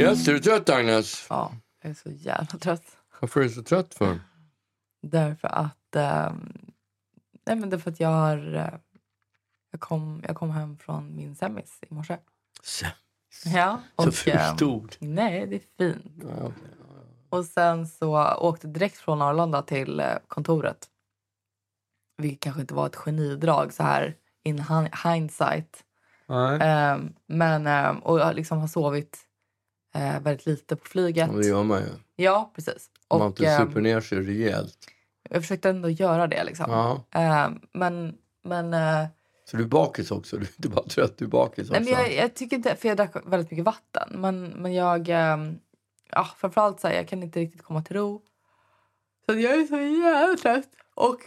Yes, 0.00 0.28
är 0.28 0.32
du 0.32 0.40
trött 0.40 0.68
Agnes? 0.68 1.26
Ja, 1.28 1.52
jag 1.82 1.90
är 1.90 1.94
så 1.94 2.10
jävla 2.10 2.58
trött. 2.58 2.96
Varför 3.20 3.40
är 3.40 3.44
du 3.44 3.50
så 3.50 3.62
trött 3.62 3.94
för? 3.94 4.20
Därför 5.02 5.48
att... 5.48 5.96
ehm, 5.96 6.52
nej, 7.46 7.56
men 7.56 7.70
därför 7.70 7.90
att 7.90 8.00
jag 8.00 8.08
har... 8.08 8.54
eh, 8.54 8.74
jag, 9.70 9.80
kom, 9.80 10.22
jag 10.26 10.36
kom 10.36 10.50
hem 10.50 10.78
från 10.78 11.16
min 11.16 11.34
semis 11.36 11.78
i 11.90 11.94
morse. 11.94 12.16
Så, 12.62 12.86
Ja, 13.48 13.80
så 13.96 14.08
och, 14.08 14.14
fult 14.14 14.62
ehm, 14.62 14.68
ord. 14.68 14.94
Nej, 14.98 15.46
det 15.46 15.56
är 15.56 15.62
fint. 15.92 16.22
Ja. 16.22 16.52
Och 17.28 17.44
sen 17.44 17.86
så 17.88 18.34
åkte 18.34 18.66
jag 18.66 18.74
direkt 18.74 18.96
från 18.98 19.22
Arlanda 19.22 19.62
till 19.62 20.00
eh, 20.00 20.14
kontoret. 20.28 20.88
Vilket 22.16 22.40
kanske 22.40 22.60
inte 22.60 22.74
var 22.74 22.86
ett 22.86 22.96
genidrag 22.96 23.72
så 23.72 23.82
här 23.82 24.16
in 24.42 24.58
hi- 24.58 25.12
hindsight. 25.12 25.84
Nej. 26.26 26.58
Ehm, 26.62 27.12
men, 27.26 27.66
ehm, 27.66 27.98
och 27.98 28.20
jag 28.20 28.34
liksom 28.36 28.58
har 28.58 28.68
sovit 28.68 29.18
eh, 29.94 30.20
väldigt 30.20 30.46
lite 30.46 30.76
på 30.76 30.84
flyget. 30.88 31.28
Ja, 31.32 31.38
det 31.38 31.46
gör 31.46 31.62
man 31.62 31.80
ju. 31.80 31.88
Ja, 32.16 32.50
precis. 32.54 32.90
Om 33.08 33.18
man 33.18 33.28
Och 33.28 33.40
inte 33.40 33.50
ehm, 33.50 33.66
super 33.68 33.80
ner 33.80 34.00
sig 34.00 34.18
rejält. 34.20 34.78
jag 35.30 35.42
försökte 35.42 35.70
ändå 35.70 35.88
göra 35.88 36.26
det. 36.26 36.44
Liksom. 36.44 37.00
Ehm, 37.10 37.60
men 37.72 38.14
men, 38.44 38.74
eh, 38.74 39.06
Så 39.44 39.56
du 39.56 39.62
är 39.62 39.66
bakis 39.68 40.10
också? 40.10 40.36
Du 40.36 40.42
är 40.42 40.48
inte 40.56 40.68
bara 40.68 40.84
trött, 40.84 41.18
du 41.18 41.24
är 41.24 41.28
bakis 41.28 41.70
också? 41.70 41.72
nej, 41.72 41.82
men 41.82 41.92
jag, 41.92 42.14
jag 42.14 42.34
tycker 42.34 42.56
inte... 42.56 42.76
För 42.76 42.88
jag 42.88 42.96
drack 42.96 43.16
väldigt 43.26 43.50
mycket 43.50 43.64
vatten. 43.64 44.08
Men, 44.20 44.44
men 44.48 44.74
jag... 44.74 45.08
ehm, 45.08 45.58
ja, 46.10 46.28
framförallt 46.36 46.80
så 46.80 46.88
här, 46.88 46.94
jag 46.94 47.08
kan 47.08 47.22
inte 47.22 47.40
riktigt 47.40 47.62
komma 47.62 47.82
till 47.82 47.96
ro. 47.96 48.22
Så 49.26 49.34
jag 49.38 49.54
är 49.60 49.66
så 49.66 49.76
jävla 49.76 50.36
trött. 50.36 50.68
Och 50.94 51.20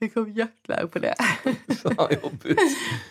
det 0.00 0.08
kom 0.08 0.32
jetlag 0.32 0.92
på 0.92 0.98
det. 0.98 1.14
Fan, 1.82 2.08
jobbigt. 2.22 2.60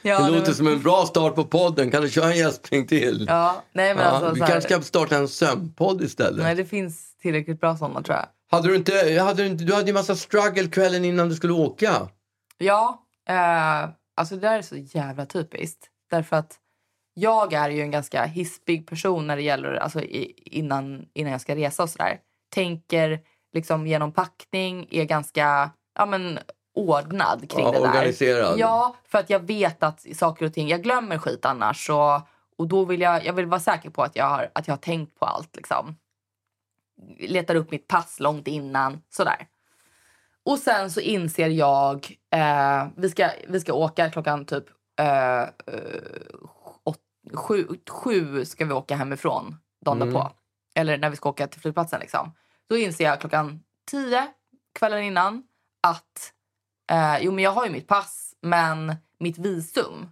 ja, 0.02 0.20
det 0.20 0.30
låter 0.32 0.46
men- 0.46 0.56
som 0.56 0.68
en 0.68 0.82
bra 0.82 1.06
start 1.06 1.36
på 1.36 1.44
podden. 1.46 1.92
Kan 1.92 2.02
du 2.02 2.10
köra 2.10 2.32
en 2.32 2.38
gäspning 2.38 2.88
till? 2.88 3.26
Ja, 3.30 3.64
nej 3.74 3.96
men 3.96 4.04
Ja, 4.04 4.10
alltså... 4.10 4.34
vi 4.34 4.40
kanske 4.40 4.62
ska 4.62 4.82
starta 4.82 5.16
en 5.18 5.28
sömnpodd 5.28 6.02
istället. 6.02 6.44
Nej, 6.44 6.56
det 6.56 6.66
finns 6.66 7.18
tillräckligt 7.18 7.60
bra 7.60 7.78
sådana 7.78 8.02
tror 8.02 8.18
jag. 8.18 8.26
Hade 8.52 8.68
du 8.68 8.76
inte, 8.76 9.20
hade 9.22 9.44
du 9.44 9.48
inte, 9.50 9.64
du 9.64 9.74
hade 9.74 9.88
ju 9.88 9.94
massa 9.94 10.16
struggle 10.16 10.68
kvällen 10.68 11.06
innan 11.06 11.30
du 11.30 11.36
skulle 11.36 11.54
åka. 11.54 12.10
Ja, 12.58 13.04
eh, 13.30 13.90
alltså 14.16 14.36
det 14.36 14.42
där 14.42 14.58
är 14.58 14.62
så 14.62 14.76
jävla 14.78 15.26
typiskt. 15.26 15.88
Därför 16.12 16.36
att 16.36 16.56
jag 17.14 17.54
är 17.54 17.70
ju 17.70 17.82
en 17.82 17.92
ganska 17.92 18.26
hispig 18.26 18.88
person 18.88 19.28
när 19.28 19.36
det 19.36 19.42
gäller 19.42 19.74
alltså 19.74 20.02
i, 20.02 20.34
innan, 20.46 21.06
innan 21.14 21.32
jag 21.32 21.42
ska 21.42 21.56
resa 21.56 21.84
och 21.84 21.90
sådär. 21.90 22.20
Tänker 22.56 23.20
liksom 23.54 23.88
genom 23.88 24.12
packning, 24.12 24.88
är 24.92 25.04
ganska 25.06 25.72
ja, 26.00 26.06
men, 26.06 26.40
ordnad 26.76 27.50
kring 27.52 27.66
Ja, 27.66 27.72
det 27.72 27.80
där. 27.80 27.90
organiserad. 27.90 28.60
Ja, 28.60 28.96
för 29.08 29.18
att 29.18 29.30
jag 29.30 29.40
vet 29.40 29.84
att 29.84 30.06
saker 30.16 30.46
och 30.46 30.54
ting, 30.54 30.68
jag 30.68 30.84
glömmer 30.84 31.18
skit 31.18 31.46
annars. 31.46 31.90
Och, 31.90 32.22
och 32.58 32.68
då 32.68 32.86
vill 32.86 33.02
jag, 33.02 33.26
jag 33.26 33.34
vill 33.34 33.46
vara 33.46 33.60
säker 33.60 33.90
på 33.90 34.04
att 34.04 34.16
jag 34.16 34.26
har, 34.26 34.50
att 34.56 34.68
jag 34.68 34.74
har 34.76 34.80
tänkt 34.82 35.20
på 35.20 35.26
allt. 35.26 35.56
Liksom. 35.56 35.96
Letar 37.20 37.56
upp 37.56 37.72
mitt 37.72 37.88
pass 37.88 38.20
långt 38.20 38.48
innan, 38.48 39.02
sådär. 39.10 39.48
Och 40.46 40.60
sen 40.60 40.92
så 40.92 41.00
inser 41.00 41.50
jag, 41.50 42.18
eh, 42.36 42.88
vi, 42.96 43.10
ska, 43.10 43.30
vi 43.48 43.60
ska 43.60 43.74
åka 43.74 44.10
klockan 44.10 44.46
typ 44.46 44.66
eh, 45.00 45.44
åt, 46.84 47.00
sju, 47.34 47.68
sju 47.90 48.46
ska 48.46 48.66
vi 48.66 48.74
åka 48.74 48.96
hemifrån 48.96 49.56
dagen 49.86 50.02
Mm. 50.02 50.14
därpå. 50.14 50.32
Eller 50.76 50.98
när 50.98 51.10
vi 51.10 51.16
ska 51.16 51.30
åka 51.30 51.48
till 51.48 51.62
flygplatsen. 51.62 52.00
Liksom. 52.00 52.34
Då 52.70 52.78
inser 52.78 53.04
jag 53.04 53.20
klockan 53.20 53.64
tio 53.92 54.28
kvällen 54.80 55.04
innan 55.04 55.44
att 55.84 56.32
eh, 56.92 57.18
jo, 57.22 57.32
men 57.32 57.44
jag 57.44 57.52
har 57.52 57.66
ju 57.66 57.72
mitt 57.72 57.88
pass, 57.88 58.34
men 58.42 58.96
mitt 59.20 59.38
visum 59.38 60.10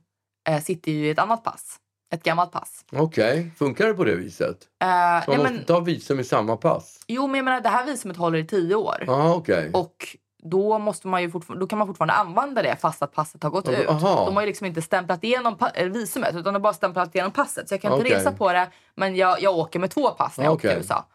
eh, 0.50 0.62
sitter 0.62 0.92
ju 0.92 1.06
i 1.08 1.10
ett 1.10 1.20
annat 1.20 1.44
pass. 1.44 1.80
Ett 2.14 2.24
gammalt 2.24 2.52
pass. 2.52 2.86
Okej, 2.92 3.52
funkar 3.58 3.88
det 3.88 3.94
på 3.94 4.04
det 4.04 4.16
viset? 4.16 4.58
Eh, 4.83 4.88
Så 4.88 4.92
man 4.92 5.23
nej, 5.28 5.38
måste 5.38 5.54
men, 5.67 5.76
ha 5.76 5.80
visum 5.80 6.20
i 6.20 6.23
samma 6.23 6.58
pass? 6.58 7.00
jo, 7.08 7.28
men 7.28 7.36
jag 7.36 7.45
menar, 7.45 7.62
det 7.62 7.70
här 7.70 7.86
visumet 7.86 8.17
håller 8.17 8.38
i 8.39 8.48
tio 8.48 8.76
år. 8.76 9.04
Ja, 9.08 9.33
okej. 9.36 9.70
Och 9.73 10.17
då, 10.44 10.80
måste 10.80 11.08
man 11.08 11.22
ju 11.22 11.30
fortfar- 11.30 11.56
då 11.60 11.67
kan 11.67 11.78
man 11.80 11.88
fortfarande 11.88 12.14
använda 12.14 12.62
det 12.62 12.76
fast 12.76 13.02
att 13.02 13.12
passet 13.14 13.44
har 13.44 13.50
gått 13.50 13.70
ut. 13.70 13.88
Aha. 13.89 14.26
De 14.26 14.36
har 14.36 14.42
ju 14.44 14.48
liksom 14.48 14.67
inte 14.67 14.82
stämplat 14.82 15.23
igenom 15.23 15.58
pa- 15.58 15.70
eh, 15.70 15.88
visumet 15.88 16.30
utan 16.30 16.44
de 16.44 16.54
har 16.54 16.60
bara 16.60 16.73
stämplat 16.73 17.16
igenom 17.16 17.32
passet. 17.32 17.70
Så 17.70 17.73
jag 17.73 17.82
kan 17.82 17.94
inte 17.94 18.06
Okej. 18.06 18.17
resa 18.17 18.32
på 18.32 18.54
det 18.54 18.70
men 18.95 19.16
jag, 19.16 19.42
jag 19.42 19.56
åker 19.58 19.80
med 19.80 19.92
två 19.92 20.10
pass 20.10 20.38
när 20.38 20.45
jag 20.45 20.54
åker 20.54 20.67
Okej. 20.67 20.72
till 20.72 20.78
USA. 20.83 21.06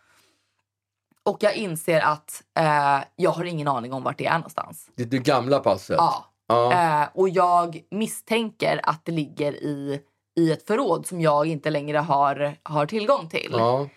Och 1.28 1.42
jag 1.42 1.54
inser 1.56 2.00
att 2.00 2.42
eh, 2.58 2.98
jag 3.16 3.30
har 3.30 3.44
ingen 3.44 3.68
aning 3.68 3.92
om 3.92 4.02
vart 4.02 4.18
det 4.18 4.26
är 4.26 4.34
någonstans. 4.38 4.86
Det, 4.96 5.04
det 5.04 5.18
gamla 5.18 5.58
passet? 5.58 5.96
Ja. 5.98 6.24
Ja. 6.48 6.72
Eh, 7.02 7.08
och 7.14 7.28
jag 7.28 7.80
misstänker 7.90 8.80
att 8.82 9.04
det 9.04 9.12
ligger 9.12 9.52
i, 9.52 10.00
i 10.36 10.52
ett 10.52 10.66
förråd 10.66 11.06
som 11.06 11.20
jag 11.20 11.46
inte 11.46 11.70
längre 11.70 11.98
har, 11.98 12.54
har 12.62 12.86
tillgång 12.86 13.28
till. 13.28 13.48
ja. 13.52 13.88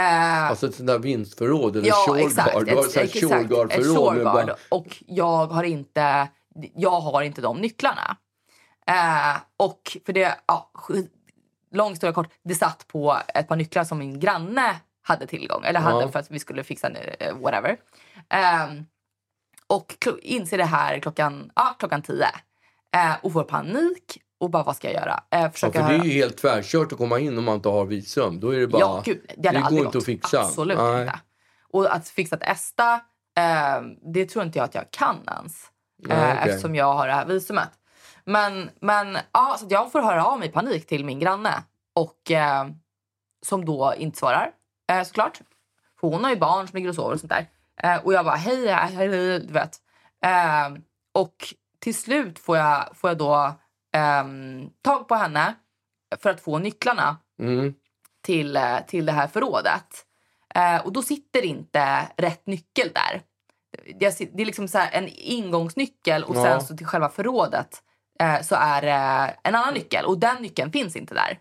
Eh, 0.00 0.50
Alltså 0.50 0.66
ett 0.66 0.74
sånt 0.74 0.86
där 0.86 0.98
vinstförråd 0.98 1.76
eller 1.76 1.88
ja, 1.88 2.18
exakt. 2.18 2.52
Du 2.66 2.76
har 2.76 2.84
ett 2.84 2.96
ett 2.96 3.12
guard-förråd. 3.48 3.66
med 3.68 3.96
shoreguard. 3.96 4.46
bara- 4.46 4.56
Och 4.68 5.02
jag 5.06 5.46
har 5.46 5.62
inte, 5.64 6.28
jag 6.74 7.00
har 7.00 7.22
inte 7.22 7.40
de 7.40 7.56
nycklarna. 7.58 8.16
Eh, 8.86 9.36
och 9.56 9.96
för 10.06 10.12
det, 10.12 10.38
ja, 10.46 10.70
lång 11.72 11.90
historia 11.90 12.12
kort, 12.12 12.32
det 12.44 12.54
satt 12.54 12.86
på 12.88 13.16
ett 13.34 13.48
par 13.48 13.56
nycklar 13.56 13.84
som 13.84 13.98
min 13.98 14.20
granne 14.20 14.76
hade 15.06 15.26
tillgång. 15.26 15.64
Eller 15.64 15.80
hade 15.80 16.02
Ja. 16.02 16.08
för 16.08 16.18
att 16.18 16.30
vi 16.30 16.38
skulle 16.38 16.64
fixa 16.64 16.90
eh, 16.90 17.36
whatever. 17.36 17.76
Ehm, 18.28 18.84
och 19.66 19.96
inser 20.22 20.58
det 20.58 20.64
här 20.64 20.98
klockan, 20.98 21.50
ja, 21.56 21.76
klockan 21.78 22.02
tio. 22.02 22.26
Eh, 22.96 23.12
och 23.22 23.32
får 23.32 23.44
panik. 23.44 24.20
Och 24.40 24.50
bara, 24.50 24.62
vad 24.62 24.76
ska 24.76 24.90
jag 24.92 24.94
göra? 25.02 25.22
Eh, 25.30 25.40
Ja, 25.40 25.50
försöka 25.50 25.82
för 25.86 25.92
det 25.92 25.98
är 25.98 26.04
ju 26.04 26.10
helt 26.10 26.36
tvärkört 26.36 26.92
att 26.92 26.98
komma 26.98 27.18
in 27.18 27.38
om 27.38 27.44
man 27.44 27.54
inte 27.54 27.68
har 27.68 27.84
visum. 27.84 28.40
Då 28.40 28.54
är 28.54 28.60
det 28.60 28.66
bara... 28.66 28.80
Ja, 28.80 29.02
gud. 29.04 29.20
Det, 29.36 29.50
det 29.50 29.60
går 29.70 29.78
inte 29.86 29.98
att 29.98 30.04
fixa. 30.04 30.40
Absolut 30.40 30.78
Nej. 30.78 31.02
inte. 31.02 31.20
Och 31.72 31.94
att 31.94 32.08
fixa 32.08 32.36
ett 32.36 32.42
ESTA, 32.42 32.94
eh, 33.38 33.82
det 34.14 34.26
tror 34.26 34.44
inte 34.44 34.58
jag 34.58 34.64
att 34.64 34.74
jag 34.74 34.90
kan 34.90 35.16
ens. 35.28 35.52
Nej, 35.98 36.16
eh, 36.18 36.32
okej. 36.38 36.48
Eftersom 36.50 36.74
jag 36.74 36.94
har 36.94 37.06
det 37.06 37.12
här 37.12 37.26
visumet. 37.26 37.70
Men, 38.24 38.70
men 38.80 39.18
ja, 39.32 39.56
så 39.60 39.66
jag 39.70 39.92
får 39.92 40.02
höra 40.02 40.24
av 40.26 40.38
mig 40.38 40.48
i 40.48 40.52
panik 40.52 40.86
till 40.86 41.04
min 41.04 41.18
granne. 41.18 41.64
Och 41.94 42.30
eh, 42.30 42.66
som 43.46 43.64
då 43.64 43.94
inte 43.98 44.18
svarar, 44.18 44.50
eh, 44.92 45.02
såklart. 45.02 45.40
För 46.00 46.08
hon 46.08 46.24
har 46.24 46.30
ju 46.30 46.36
barn 46.36 46.68
som 46.68 46.76
ligger 46.76 46.88
och 46.88 46.94
sover 46.94 47.12
och 47.14 47.20
sånt 47.20 47.32
där. 47.32 47.46
Eh, 47.82 48.04
och 48.04 48.12
jag 48.12 48.24
bara, 48.24 48.34
hej, 48.36 48.66
hej, 48.68 48.74
hej, 48.94 49.08
hej 49.08 49.40
du 49.40 49.52
vet. 49.52 49.76
Eh, 50.24 50.68
och 51.14 51.54
till 51.78 51.94
slut 51.94 52.38
får 52.38 52.56
jag, 52.56 52.96
får 52.96 53.10
jag 53.10 53.18
då 53.18 53.52
ehm, 53.96 54.70
tag 54.82 55.08
på 55.08 55.14
henne 55.14 55.54
för 56.22 56.30
att 56.30 56.40
få 56.40 56.58
nycklarna 56.58 57.16
Mm. 57.40 57.74
till, 58.22 58.56
eh, 58.56 58.78
till 58.86 59.06
det 59.06 59.12
här 59.12 59.26
förrådet. 59.26 60.06
Eh, 60.54 60.76
och 60.86 60.92
då 60.92 61.02
sitter 61.02 61.44
inte 61.44 62.08
rätt 62.16 62.46
nyckel 62.46 62.90
där. 62.94 63.22
Det 63.98 64.06
är, 64.20 64.36
det 64.36 64.42
är 64.42 64.46
liksom 64.46 64.68
så 64.68 64.78
en 64.92 65.08
ingångsnyckel 65.08 66.24
och 66.24 66.36
Ja. 66.36 66.42
sen 66.42 66.60
så 66.62 66.76
till 66.76 66.86
själva 66.86 67.08
förrådet 67.08 67.82
eh, 68.20 68.40
så 68.42 68.54
är 68.54 68.82
det 68.82 69.34
en 69.42 69.54
annan 69.54 69.74
nyckel 69.74 70.04
och 70.04 70.18
den 70.18 70.42
nyckeln 70.42 70.72
finns 70.72 70.96
inte 70.96 71.14
där. 71.14 71.38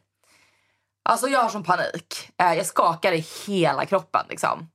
Alltså 1.04 1.28
jag 1.28 1.40
har 1.40 1.50
som 1.50 1.64
panik. 1.64 2.30
Eh, 2.42 2.54
jag 2.54 2.66
skakar 2.66 3.12
i 3.12 3.26
hela 3.48 3.86
kroppen 3.86 4.26
liksom. 4.30 4.70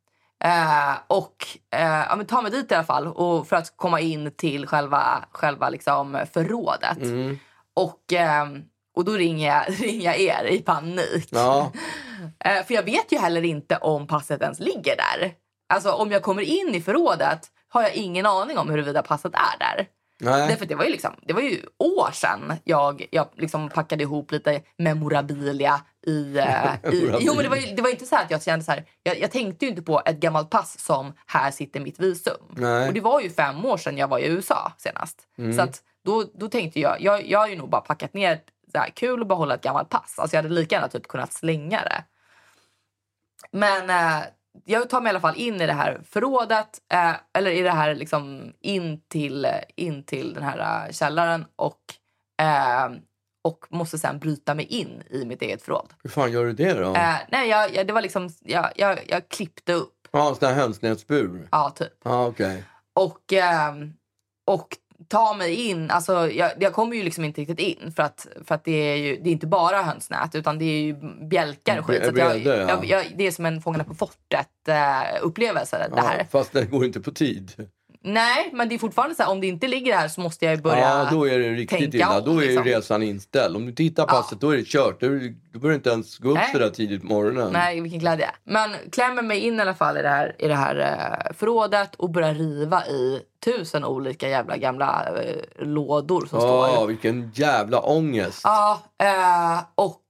Eh, 0.45 0.95
och 1.07 1.47
eh, 1.75 2.05
ja, 2.09 2.17
men 2.17 2.27
ta 2.27 2.43
mig 2.43 2.51
dit 2.51 2.73
i 2.73 2.75
alla 2.75 2.85
fall 2.85 3.07
och 3.07 3.49
för 3.49 3.57
att 3.57 3.77
komma 3.77 4.01
in 4.01 4.31
till 4.37 4.67
själva, 4.67 5.25
själva 5.33 5.69
liksom 5.71 6.19
förrådet. 6.33 7.03
Mm. 7.03 7.39
Och, 7.75 8.13
ehm, 8.13 8.63
och 8.97 9.05
då 9.05 9.13
ringer 9.13 9.49
jag, 9.55 9.65
ringer 9.81 10.05
jag 10.05 10.21
er 10.21 10.45
i 10.45 10.59
panik. 10.59 11.29
Ja. 11.31 11.73
Eh, 12.45 12.65
för 12.65 12.75
jag 12.75 12.83
vet 12.83 13.13
ju 13.13 13.19
heller 13.19 13.45
inte 13.45 13.77
om 13.77 14.07
passet 14.07 14.43
ens 14.43 14.61
ligger 14.61 14.97
där. 14.97 15.33
Alltså 15.69 15.93
om 15.93 16.11
jag 16.11 16.23
kommer 16.23 16.43
in 16.43 16.75
i 16.75 16.81
förrådet 16.81 17.47
har 17.69 17.83
jag 17.83 17.95
ingen 17.95 18.27
aning 18.27 18.59
om 18.59 18.71
huruvida 18.71 19.03
passet 19.03 19.35
är 19.35 19.59
där. 19.59 19.87
Nej. 20.21 20.49
Därför 20.49 20.67
det 20.67 20.75
var 20.75 20.85
ju 20.85 20.91
liksom, 20.91 21.11
det 21.23 21.33
var 21.33 21.41
ju 21.41 21.63
år 21.79 22.13
sedan 22.13 22.53
jag, 22.65 23.07
jag 23.11 23.29
liksom 23.37 23.69
packade 23.69 24.03
ihop 24.03 24.33
lite 24.33 24.63
memorabilia 24.79 25.81
i... 26.09 26.39
eh, 26.39 26.93
i 26.93 27.17
jo 27.21 27.35
men 27.35 27.43
det 27.43 27.49
var 27.49 27.57
ju 27.57 27.75
det 27.75 27.83
var 27.83 27.91
inte 27.91 28.07
så 28.07 28.17
att 28.17 28.31
jag 28.31 28.43
kände 28.43 28.65
så 28.65 28.73
här, 28.73 28.85
jag, 29.03 29.21
jag 29.21 29.31
tänkte 29.31 29.65
ju 29.65 29.71
inte 29.71 29.83
på 29.83 30.03
ett 30.07 30.21
gammalt 30.21 30.51
pass 30.51 30.81
som 30.81 31.13
här 31.27 31.51
sitter 31.51 31.81
mitt 31.81 32.01
visum. 32.01 32.37
Nej. 32.51 32.89
Och 32.89 32.95
det 32.95 33.01
var 33.01 33.21
ju 33.21 33.31
fem 33.31 33.65
år 33.65 33.77
sedan 33.77 33.99
jag 33.99 34.09
var 34.09 34.19
i 34.19 34.27
USA 34.27 34.73
senast. 34.79 35.23
Mm. 35.39 35.53
Så 35.53 35.63
att 35.63 35.83
då, 36.05 36.25
då 36.35 36.49
tänkte 36.49 36.81
jag, 36.81 37.01
jag, 37.01 37.27
jag 37.27 37.39
har 37.39 37.49
ju 37.49 37.57
nog 37.57 37.69
bara 37.69 37.81
packat 37.81 38.15
ner, 38.15 38.41
så 38.73 38.79
här, 38.79 38.91
kul 38.91 39.23
att 39.23 39.29
behålla 39.29 39.55
ett 39.55 39.63
gammalt 39.63 39.89
pass. 39.89 40.19
Alltså 40.19 40.37
jag 40.37 40.43
hade 40.43 40.55
lika 40.55 40.75
gärna 40.75 40.89
typ 40.89 41.09
kunnat 41.09 41.33
slänga 41.33 41.81
det. 41.81 42.05
Men 43.51 43.91
eh, 43.91 44.27
jag 44.65 44.91
tar 44.91 45.01
mig 45.01 45.11
i 45.11 45.11
alla 45.11 45.21
fall 45.21 45.37
in 45.37 45.61
i 45.61 45.67
det 45.67 45.73
här 45.73 46.01
förrådet, 46.05 46.69
eh, 46.93 47.15
eller 47.33 47.51
i 47.51 47.63
det 47.63 47.71
här 47.71 47.95
liksom 47.95 48.53
in 48.61 49.01
till, 49.09 49.47
in 49.77 50.03
till 50.05 50.35
den 50.35 50.43
här 50.43 50.87
eh, 50.87 50.93
källaren 50.93 51.45
och, 51.57 51.81
eh, 52.41 52.91
och 53.45 53.67
måste 53.71 53.99
sen 53.99 54.19
bryta 54.19 54.55
mig 54.55 54.65
in 54.65 55.03
i 55.11 55.25
mitt 55.25 55.43
eget 55.43 55.63
förråd. 55.63 55.93
Hur 56.03 56.11
fan 56.11 56.33
gör 56.33 56.45
du 56.45 56.53
det 56.53 56.73
då? 56.75 56.95
Eh, 56.95 57.15
nej, 57.29 57.49
jag, 57.49 57.75
jag, 57.75 57.87
det 57.87 57.93
var 57.93 58.03
liksom, 58.03 58.31
jag, 58.41 58.71
jag, 58.77 58.99
jag 59.09 59.29
klippte 59.29 59.73
upp, 59.73 59.95
Ja, 60.11 60.29
en 60.29 60.35
sån 60.35 60.49
här 60.49 60.55
hönsnätsbur. 60.55 61.49
ja 61.51 61.71
typ. 61.71 61.93
Ja, 62.05 62.27
okej. 62.27 62.65
Och, 62.95 63.33
ehm, 63.33 63.93
och 64.47 64.69
ta 65.09 65.35
mig 65.35 65.55
in. 65.55 65.91
Alltså, 65.91 66.31
jag, 66.31 66.51
jag 66.61 66.73
kommer 66.73 66.97
ju 66.97 67.03
liksom 67.03 67.25
inte 67.25 67.41
riktigt 67.41 67.61
in 67.61 67.93
för 67.97 68.03
att, 68.03 68.27
för 68.45 68.55
att 68.55 68.65
det, 68.65 68.73
är 68.73 68.97
ju, 68.97 69.17
det 69.17 69.31
är 69.31 69.33
inte 69.33 69.47
bara 69.47 69.83
hönsnät 69.83 70.35
utan 70.35 70.59
det 70.59 70.65
är 70.65 70.81
ju 70.81 70.97
bjälkar 71.29 71.79
och 71.79 71.87
skit. 71.87 72.05
Så 72.07 72.13
jag, 72.17 72.39
jag, 72.39 72.85
jag, 72.85 73.05
det 73.17 73.27
är 73.27 73.31
som 73.31 73.47
en 73.47 73.63
Fångarna 73.63 73.85
på 73.85 73.95
fortet-upplevelse 73.95 75.89
det 75.95 76.01
här. 76.01 76.19
Ja, 76.19 76.25
fast 76.31 76.53
det 76.53 76.65
går 76.65 76.85
inte 76.85 77.01
på 77.01 77.11
tid. 77.11 77.69
Nej, 78.13 78.51
men 78.53 78.69
det 78.69 78.75
är 78.75 78.79
fortfarande 78.79 79.15
så 79.15 79.23
här, 79.23 79.31
om 79.31 79.41
det 79.41 79.47
inte 79.47 79.69
ligger 79.69 79.97
här 79.97 80.09
så 80.09 80.21
måste 80.21 80.45
jag 80.45 80.55
ju 80.55 80.63
börja 80.63 80.79
Ja, 80.81 81.09
då 81.11 81.29
är 81.29 81.39
det 81.39 81.53
riktigt 81.53 81.79
tänka 81.79 81.97
illa. 81.97 82.21
Då 82.21 82.31
är 82.39 82.43
ju 82.43 82.49
liksom. 82.49 82.65
resan 82.65 83.03
inställd. 83.03 83.57
Om 83.57 83.63
du 83.63 83.69
inte 83.69 83.83
hittar 83.83 84.07
passet, 84.07 84.41
då 84.41 84.51
är 84.51 84.57
det 84.57 84.67
kört. 84.67 85.01
Då, 85.01 85.09
behöver 85.09 85.69
du 85.69 85.75
inte 85.75 85.91
ens 85.91 86.19
gå 86.19 86.29
upp 86.29 86.35
Nej. 86.35 86.49
så 86.53 86.59
där 86.59 86.71
tidigt 86.71 87.01
på 87.01 87.07
morgonen. 87.07 87.53
Nej, 87.53 87.81
vilken 87.81 88.01
glädje. 88.01 88.31
Men 88.45 88.71
klämmer 88.93 89.23
mig 89.23 89.39
in 89.39 89.59
i 89.59 89.61
alla 89.61 89.75
fall 89.75 89.97
i 89.99 90.03
det 90.03 90.09
här, 90.09 90.37
i 90.39 90.49
det 90.49 90.55
här 90.55 90.77
eh, 90.77 91.35
förrådet 91.35 91.95
och 91.95 92.11
börjar 92.11 92.35
riva 92.35 92.87
i 92.87 93.21
tusen 93.45 93.85
olika 93.85 94.29
jävla 94.29 94.57
gamla 94.57 95.07
eh, 95.23 95.67
lådor 95.67 96.27
som 96.27 96.39
Ja, 96.41 96.69
står. 96.73 96.87
vilken 96.87 97.31
jävla 97.35 97.81
ångest. 97.81 98.41
Ja, 98.45 98.83
eh, 99.03 99.61
och 99.75 100.05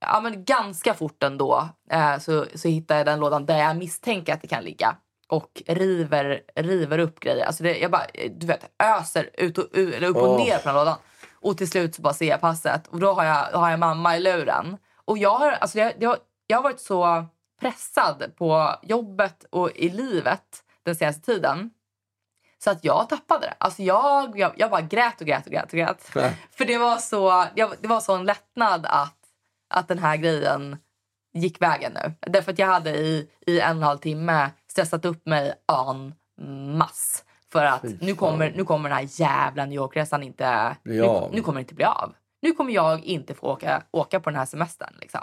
ja, 0.00 0.20
men 0.20 0.44
ganska 0.44 0.94
fort 0.94 1.22
ändå 1.22 1.68
eh, 1.90 2.18
så, 2.18 2.44
så 2.54 2.68
hittar 2.68 2.96
jag 2.96 3.06
den 3.06 3.20
lådan 3.20 3.46
där 3.46 3.58
jag 3.58 3.76
misstänker 3.76 4.34
att 4.34 4.42
det 4.42 4.48
kan 4.48 4.64
ligga. 4.64 4.96
Och 5.34 5.62
river, 5.66 6.40
river 6.56 6.98
upp 6.98 7.20
grejer. 7.20 7.46
Alltså 7.46 7.62
det, 7.62 7.78
jag 7.78 7.90
bara, 7.90 8.06
du 8.30 8.46
vet, 8.46 8.70
öser 8.78 9.30
ut 9.34 9.58
och, 9.58 9.78
eller 9.78 10.08
upp 10.08 10.16
och 10.16 10.28
Åh. 10.28 10.38
ner 10.38 10.58
på 10.58 10.68
den 10.68 10.74
lådan. 10.74 10.98
Och 11.32 11.58
till 11.58 11.70
slut 11.70 11.94
så 11.94 12.02
bara 12.02 12.14
ser 12.14 12.26
jag 12.28 12.40
passet. 12.40 12.86
Och 12.86 13.00
då 13.00 13.12
har 13.12 13.24
jag, 13.24 13.46
då 13.52 13.58
har 13.58 13.70
jag 13.70 13.78
mamma 13.78 14.16
i 14.16 14.20
luren. 14.20 14.76
Och 15.04 15.18
jag 15.18 15.38
har, 15.38 15.52
alltså 15.52 15.78
jag, 15.78 15.92
jag, 15.98 16.16
jag 16.46 16.58
har 16.58 16.62
varit 16.62 16.80
så 16.80 17.24
pressad 17.60 18.32
på 18.36 18.74
jobbet 18.82 19.44
och 19.50 19.70
i 19.70 19.88
livet 19.88 20.62
den 20.84 20.96
senaste 20.96 21.22
tiden. 21.22 21.70
Så 22.64 22.70
att 22.70 22.84
jag 22.84 23.08
tappade 23.08 23.46
det. 23.46 23.54
Alltså 23.58 23.82
jag, 23.82 24.38
jag, 24.38 24.52
jag 24.56 24.70
bara 24.70 24.80
grät 24.80 25.20
och 25.20 25.26
grät 25.26 25.46
och 25.46 25.52
grät 25.52 25.72
och 25.72 25.78
grät. 25.78 26.10
Nej. 26.14 26.36
För 26.50 26.64
det 26.64 26.78
var 26.78 26.96
så, 26.96 27.46
jag, 27.54 27.74
det 27.80 27.88
var 27.88 28.00
så 28.00 28.14
en 28.14 28.24
lättnad 28.24 28.86
att, 28.86 29.18
att 29.70 29.88
den 29.88 29.98
här 29.98 30.16
grejen 30.16 30.76
gick 31.34 31.62
vägen 31.62 31.92
nu. 31.92 32.30
Därför 32.30 32.52
att 32.52 32.58
jag 32.58 32.66
hade 32.66 32.90
i, 32.90 33.30
i 33.46 33.60
en 33.60 33.70
och 33.70 33.76
en 33.76 33.82
halv 33.82 33.98
timme 33.98 34.50
stressat 34.74 35.04
upp 35.04 35.26
mig 35.26 35.54
en 35.72 36.14
mass. 36.76 37.24
För 37.52 37.64
att 37.64 37.84
nu 38.00 38.14
kommer, 38.14 38.52
nu 38.56 38.64
kommer 38.64 38.88
den 38.88 38.98
här 38.98 39.20
jävla 39.20 39.64
New 39.64 39.76
York-resan 39.76 40.22
inte... 40.22 40.76
Bli 40.82 41.00
Nu, 41.00 41.28
nu 41.32 41.42
kommer 41.42 41.58
det 41.58 41.60
inte 41.60 41.74
bli 41.74 41.84
av. 41.84 42.14
Nu 42.42 42.52
kommer 42.52 42.72
jag 42.72 43.04
inte 43.04 43.34
få 43.34 43.46
åka, 43.46 43.82
åka 43.90 44.20
på 44.20 44.30
den 44.30 44.38
här 44.38 44.46
semestern. 44.46 44.94
Liksom. 45.00 45.20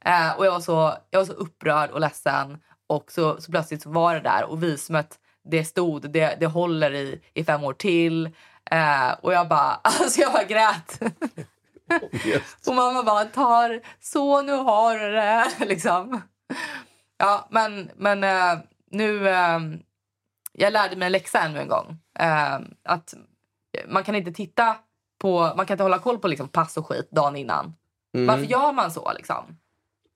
Eh, 0.00 0.38
och 0.38 0.46
jag 0.46 0.52
var, 0.52 0.60
så, 0.60 0.94
jag 1.10 1.20
var 1.20 1.26
så 1.26 1.32
upprörd 1.32 1.90
och 1.90 2.00
ledsen. 2.00 2.58
Och 2.86 3.12
så, 3.12 3.40
så 3.40 3.50
plötsligt 3.50 3.82
så 3.82 3.90
var 3.90 4.14
det 4.14 4.20
där 4.20 4.44
och 4.44 4.62
visumet 4.62 5.18
det 5.44 5.64
stod, 5.64 6.10
det, 6.10 6.36
det 6.40 6.46
håller 6.46 6.94
i, 6.94 7.20
i 7.34 7.44
fem 7.44 7.64
år 7.64 7.72
till. 7.72 8.26
Eh, 8.70 9.10
och 9.20 9.32
jag 9.32 9.48
bara, 9.48 9.74
alltså 9.82 10.20
jag 10.20 10.32
bara 10.32 10.44
grät. 10.44 11.00
Och 12.66 12.74
mamma 12.74 13.02
bara 13.02 13.24
tar 13.24 13.80
så 14.00 14.42
nu 14.42 14.52
har 14.52 14.98
du 14.98 15.12
det. 15.12 15.46
Liksom. 15.66 16.20
Ja, 17.18 17.48
men, 17.50 17.90
men 17.96 18.24
eh, 18.24 18.58
nu... 18.90 19.28
eh, 19.28 19.58
jag 20.52 20.72
lärde 20.72 20.96
mig 20.96 21.06
en 21.06 21.12
läxa 21.12 21.40
ännu 21.40 21.58
en 21.60 21.68
gång. 21.68 21.98
Eh, 22.18 22.58
att 22.84 23.14
man 23.88 24.04
kan 24.04 24.14
inte 24.14 24.32
titta 24.32 24.76
på... 25.18 25.52
Man 25.56 25.66
kan 25.66 25.74
inte 25.74 25.82
hålla 25.82 25.98
koll 25.98 26.18
på 26.18 26.28
liksom, 26.28 26.48
pass 26.48 26.76
och 26.76 26.86
skit 26.86 27.10
dagen 27.10 27.36
innan. 27.36 27.74
Mm. 28.14 28.26
Varför 28.26 28.44
gör 28.44 28.72
man 28.72 28.90
så? 28.90 29.12
Liksom? 29.12 29.58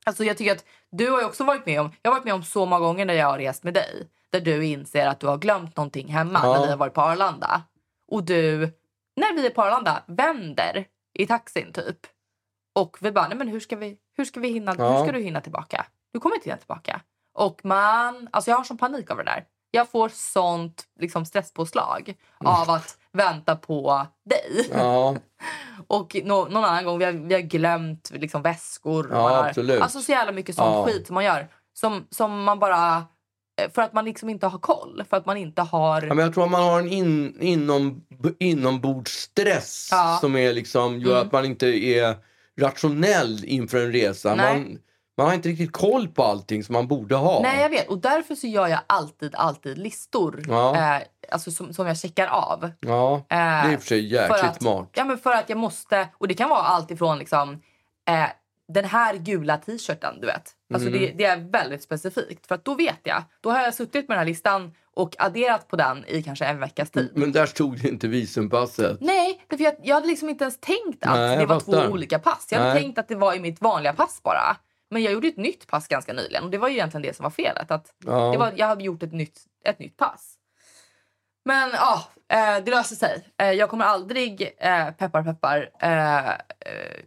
Alltså, 0.06 0.24
jag 0.24 0.38
tycker 0.38 0.52
att 0.52 0.64
du 0.90 1.10
har 1.10 1.20
ju 1.20 1.26
också 1.26 1.44
varit 1.44 1.66
med 1.66 1.80
om... 1.80 1.90
Jag 2.02 2.10
har 2.10 2.16
varit 2.18 2.24
med 2.24 2.34
om 2.34 2.42
så 2.42 2.66
många 2.66 2.80
gånger 2.80 3.04
när 3.04 3.14
jag 3.14 3.26
har 3.26 3.38
rest 3.38 3.62
med 3.64 3.74
dig. 3.74 4.08
Där 4.30 4.40
du 4.40 4.66
inser 4.66 5.06
att 5.06 5.20
du 5.20 5.26
har 5.26 5.38
glömt 5.38 5.76
någonting 5.76 6.08
hemma 6.08 6.40
Ja. 6.42 6.52
när 6.52 6.62
vi 6.64 6.70
har 6.70 6.76
varit 6.76 6.94
på 6.94 7.00
Arlanda. 7.00 7.62
Och 8.08 8.24
du, 8.24 8.58
när 9.16 9.34
vi 9.34 9.46
är 9.46 9.50
på 9.50 9.62
Arlanda, 9.62 10.02
vänder 10.06 10.84
i 11.14 11.26
taxin 11.26 11.72
typ. 11.72 11.98
Och 12.74 12.96
vi 13.00 13.12
bara, 13.12 13.28
nej 13.28 13.36
men 13.38 13.48
hur 13.48 13.60
ska 13.60 13.76
vi, 13.76 13.96
hur 14.16 14.24
ska 14.24 14.40
vi 14.40 14.48
hinna, 14.48 14.74
Ja. 14.78 14.92
hur 14.92 15.02
ska 15.04 15.12
du 15.12 15.20
hinna 15.20 15.40
tillbaka? 15.40 15.86
Du 16.12 16.20
kommer 16.20 16.36
inte 16.36 16.48
hinna 16.48 16.58
tillbaka. 16.58 17.00
Och 17.34 17.60
man, 17.64 18.28
alltså 18.32 18.50
jag 18.50 18.56
har 18.56 18.64
sån 18.64 18.78
panik 18.78 19.10
över 19.10 19.24
det 19.24 19.30
där. 19.30 19.44
Jag 19.70 19.90
får 19.90 20.08
sånt 20.14 20.84
liksom 21.00 21.24
stresspåslag 21.26 22.14
av 22.44 22.70
att 22.70 22.96
vänta 23.12 23.56
på 23.56 24.06
dig. 24.30 24.70
Ja, 24.74 25.16
Och 25.86 26.16
nå- 26.24 26.44
någon 26.50 26.64
annan 26.64 26.84
gång, 26.84 26.98
vi 26.98 27.04
har, 27.04 27.12
vi 27.12 27.34
har 27.34 27.40
glömt 27.40 28.10
liksom 28.14 28.42
väskor. 28.42 29.08
Ja, 29.10 29.28
har, 29.28 29.48
absolut. 29.48 29.80
Alltså 29.82 30.00
så 30.00 30.12
jävla 30.12 30.32
mycket 30.32 30.54
sån 30.56 30.72
Ja. 30.72 30.84
skit 30.86 31.06
som 31.06 31.14
man 31.14 31.24
gör. 31.24 31.48
Som, 31.74 32.06
som 32.10 32.42
man 32.44 32.58
bara... 32.58 32.96
eh, 33.62 33.70
För 33.74 33.82
att 33.82 33.92
man 33.92 34.04
liksom 34.04 34.28
inte 34.28 34.46
har 34.46 34.58
koll. 34.58 35.02
För 35.10 35.16
att 35.16 35.26
man 35.26 35.36
inte 35.36 35.62
har... 35.62 36.02
Ja, 36.02 36.14
men 36.14 36.24
jag 36.24 36.34
tror 36.34 36.44
att 36.44 36.50
man 36.50 36.62
har 36.62 36.78
en 36.80 36.88
in, 36.88 37.36
inom, 37.40 38.02
inombordsstress 38.38 39.88
Ja. 39.90 40.18
som 40.20 40.36
är 40.36 40.52
liksom, 40.52 40.98
gör 41.00 41.10
Mm. 41.16 41.26
att 41.26 41.32
man 41.32 41.44
inte 41.44 41.66
är 41.66 42.16
rationell 42.60 43.44
inför 43.44 43.78
en 43.84 43.92
resa. 43.92 44.34
Nej. 44.34 44.58
Man, 44.58 44.78
man 45.16 45.26
har 45.26 45.34
inte 45.34 45.48
riktigt 45.48 45.72
koll 45.72 46.08
på 46.08 46.24
allting 46.24 46.64
som 46.64 46.72
man 46.72 46.88
borde 46.88 47.14
ha. 47.14 47.40
Nej, 47.42 47.60
jag 47.62 47.68
vet. 47.68 47.88
Och 47.88 47.98
därför 47.98 48.34
så 48.34 48.46
gör 48.46 48.68
jag 48.68 48.80
alltid, 48.86 49.34
alltid 49.34 49.78
listor. 49.78 50.42
Ja. 50.48 50.76
Eh, 50.96 51.02
alltså 51.30 51.50
som, 51.50 51.72
som 51.74 51.86
jag 51.86 51.98
checkar 51.98 52.26
av. 52.26 52.70
Ja, 52.80 53.14
Eh, 53.14 53.22
det 53.28 53.36
är 53.36 53.72
i 53.72 53.76
och 53.76 53.80
för 53.80 53.86
sig 53.86 54.12
jäkligt 54.12 54.40
för 54.40 54.46
att, 54.46 54.62
smart. 54.62 54.88
Ja, 54.92 55.04
men 55.04 55.18
för 55.18 55.32
att 55.32 55.48
jag 55.48 55.58
måste... 55.58 56.08
Och 56.18 56.28
det 56.28 56.34
kan 56.34 56.48
vara 56.50 56.60
allt 56.62 56.90
ifrån 56.90 57.18
liksom... 57.18 57.52
Eh, 58.08 58.26
den 58.72 58.84
här 58.84 59.16
gula 59.16 59.56
t-shirten, 59.56 60.20
du 60.20 60.26
vet. 60.26 60.50
Alltså 60.74 60.88
Mm. 60.88 61.00
det, 61.00 61.12
det 61.18 61.24
är 61.24 61.36
väldigt 61.52 61.82
specifikt. 61.82 62.46
För 62.46 62.54
att 62.54 62.64
då 62.64 62.74
vet 62.74 63.00
jag. 63.02 63.22
Då 63.40 63.50
har 63.50 63.60
jag 63.62 63.74
suttit 63.74 64.08
med 64.08 64.16
den 64.16 64.18
här 64.18 64.26
listan 64.26 64.72
och 64.96 65.14
adderat 65.18 65.68
på 65.68 65.76
den 65.76 66.04
i 66.08 66.22
kanske 66.22 66.44
en 66.44 66.58
veckas 66.60 66.90
tid. 66.90 67.10
Men 67.14 67.32
där 67.32 67.46
stod 67.46 67.78
det 67.82 67.88
inte 67.88 68.08
visumpasset. 68.08 68.96
Nej, 69.00 69.42
för 69.50 69.60
jag, 69.60 69.74
jag 69.82 69.94
hade 69.94 70.06
liksom 70.06 70.28
inte 70.28 70.44
ens 70.44 70.60
tänkt 70.60 71.06
att 71.06 71.14
Nej, 71.16 71.36
det 71.38 71.46
var 71.46 71.60
två 71.60 71.72
olika 71.92 72.18
pass. 72.18 72.46
Jag 72.50 72.58
hade 72.58 72.72
Nej. 72.74 72.82
tänkt 72.82 72.98
att 72.98 73.08
det 73.08 73.14
var 73.14 73.34
i 73.34 73.40
mitt 73.40 73.60
vanliga 73.60 73.92
pass 73.92 74.20
bara. 74.22 74.56
Men 74.92 75.02
jag 75.02 75.12
gjorde 75.12 75.28
ett 75.28 75.36
nytt 75.36 75.66
pass 75.66 75.88
ganska 75.88 76.12
nyligen 76.12 76.44
och 76.44 76.50
det 76.50 76.58
var 76.58 76.68
ju 76.68 76.74
egentligen 76.74 77.02
det 77.02 77.16
som 77.16 77.22
var 77.22 77.30
felet. 77.30 77.70
Att 77.70 77.86
Ja. 78.04 78.30
det 78.32 78.38
var, 78.38 78.52
jag 78.56 78.66
hade 78.66 78.84
gjort 78.84 79.02
ett 79.02 79.12
nytt, 79.12 79.40
ett 79.64 79.78
nytt 79.78 79.96
pass. 79.96 80.34
Men 81.44 81.70
ja, 81.72 82.04
eh, 82.32 82.64
det 82.64 82.70
löser 82.70 82.96
sig. 82.96 83.28
Eh, 83.38 83.50
jag 83.52 83.70
kommer 83.70 83.84
aldrig, 83.84 84.42
eh, 84.58 84.90
peppar 84.90 85.22
peppar, 85.22 85.70
eh, 85.80 86.28
eh, 86.30 86.34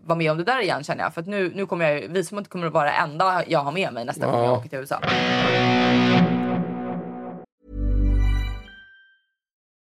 vara 0.03 0.17
med 0.17 0.31
om 0.31 0.37
det 0.37 0.43
där 0.43 0.61
igen 0.61 0.83
känner 0.83 1.03
jag. 1.03 1.13
För 1.13 1.21
att 1.21 1.27
nu, 1.27 1.51
nu 1.55 1.65
kommer 1.65 1.91
jag 1.91 2.07
visumet 2.09 2.49
kommer 2.49 2.67
att 2.67 2.73
vara 2.73 2.85
det 2.85 2.91
enda 2.97 3.43
jag 3.47 3.59
har 3.59 3.71
med 3.71 3.93
mig 3.93 4.05
nästa 4.05 4.25
gång 4.25 4.35
Ja. 4.35 4.43
jag 4.45 4.53
åker 4.53 4.69
till 4.69 4.79
USA. 4.79 5.01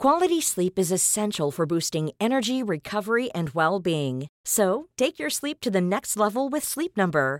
Quality 0.04 0.42
sleep 0.42 0.78
is 0.80 0.92
essential 0.92 1.52
for 1.52 1.66
boosting 1.66 2.12
energy, 2.20 2.62
recovery, 2.64 3.30
and 3.32 3.50
well 3.56 3.80
being. 3.80 4.28
So, 4.46 4.88
take 4.98 5.18
your 5.18 5.30
sleep 5.30 5.60
to 5.62 5.72
the 5.72 5.80
next 5.82 6.18
level 6.18 6.50
with 6.50 6.66
Sleep 6.66 6.98
Number. 6.98 7.40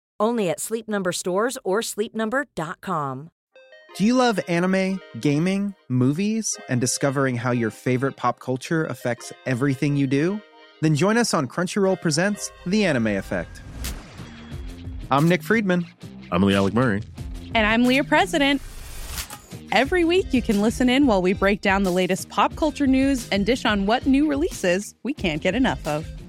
Only 0.21 0.49
at 0.51 0.59
Sleep 0.59 0.87
Number 0.87 1.11
stores 1.11 1.57
or 1.63 1.81
sleepnumber.com. 1.81 3.31
Do 3.97 4.05
you 4.05 4.13
love 4.13 4.39
anime, 4.47 5.01
gaming, 5.19 5.75
movies, 5.89 6.57
and 6.69 6.79
discovering 6.79 7.35
how 7.35 7.51
your 7.51 7.71
favorite 7.71 8.15
pop 8.15 8.39
culture 8.39 8.85
affects 8.85 9.33
everything 9.45 9.97
you 9.97 10.07
do? 10.07 10.39
Then 10.79 10.95
join 10.95 11.17
us 11.17 11.33
on 11.33 11.47
Crunchyroll 11.47 11.99
Presents 11.99 12.51
The 12.65 12.85
Anime 12.85 13.07
Effect. 13.07 13.61
I'm 15.09 15.27
Nick 15.27 15.43
Friedman. 15.43 15.85
I'm 16.31 16.43
Lee 16.43 16.55
Alec 16.55 16.73
Murray. 16.73 17.01
And 17.53 17.67
I'm 17.67 17.83
Leah 17.83 18.05
President. 18.05 18.61
Every 19.73 20.05
week, 20.05 20.33
you 20.33 20.41
can 20.41 20.61
listen 20.61 20.87
in 20.87 21.07
while 21.07 21.21
we 21.21 21.33
break 21.33 21.61
down 21.61 21.83
the 21.83 21.91
latest 21.91 22.29
pop 22.29 22.55
culture 22.55 22.87
news 22.87 23.27
and 23.29 23.45
dish 23.45 23.65
on 23.65 23.87
what 23.87 24.05
new 24.05 24.29
releases 24.29 24.95
we 25.03 25.13
can't 25.13 25.41
get 25.41 25.55
enough 25.55 25.85
of. 25.87 26.07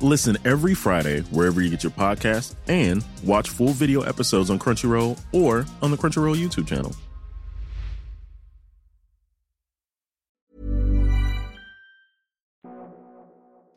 Listen 0.00 0.36
every 0.44 0.74
Friday 0.74 1.20
wherever 1.30 1.60
you 1.60 1.70
get 1.70 1.82
your 1.82 1.92
podcast 1.92 2.54
and 2.68 3.04
watch 3.24 3.48
full 3.48 3.68
video 3.68 4.02
episodes 4.02 4.50
on 4.50 4.58
Crunchyroll 4.58 5.18
or 5.32 5.64
on 5.80 5.90
the 5.90 5.96
Crunchyroll 5.96 6.36
YouTube 6.36 6.68
channel. 6.68 6.92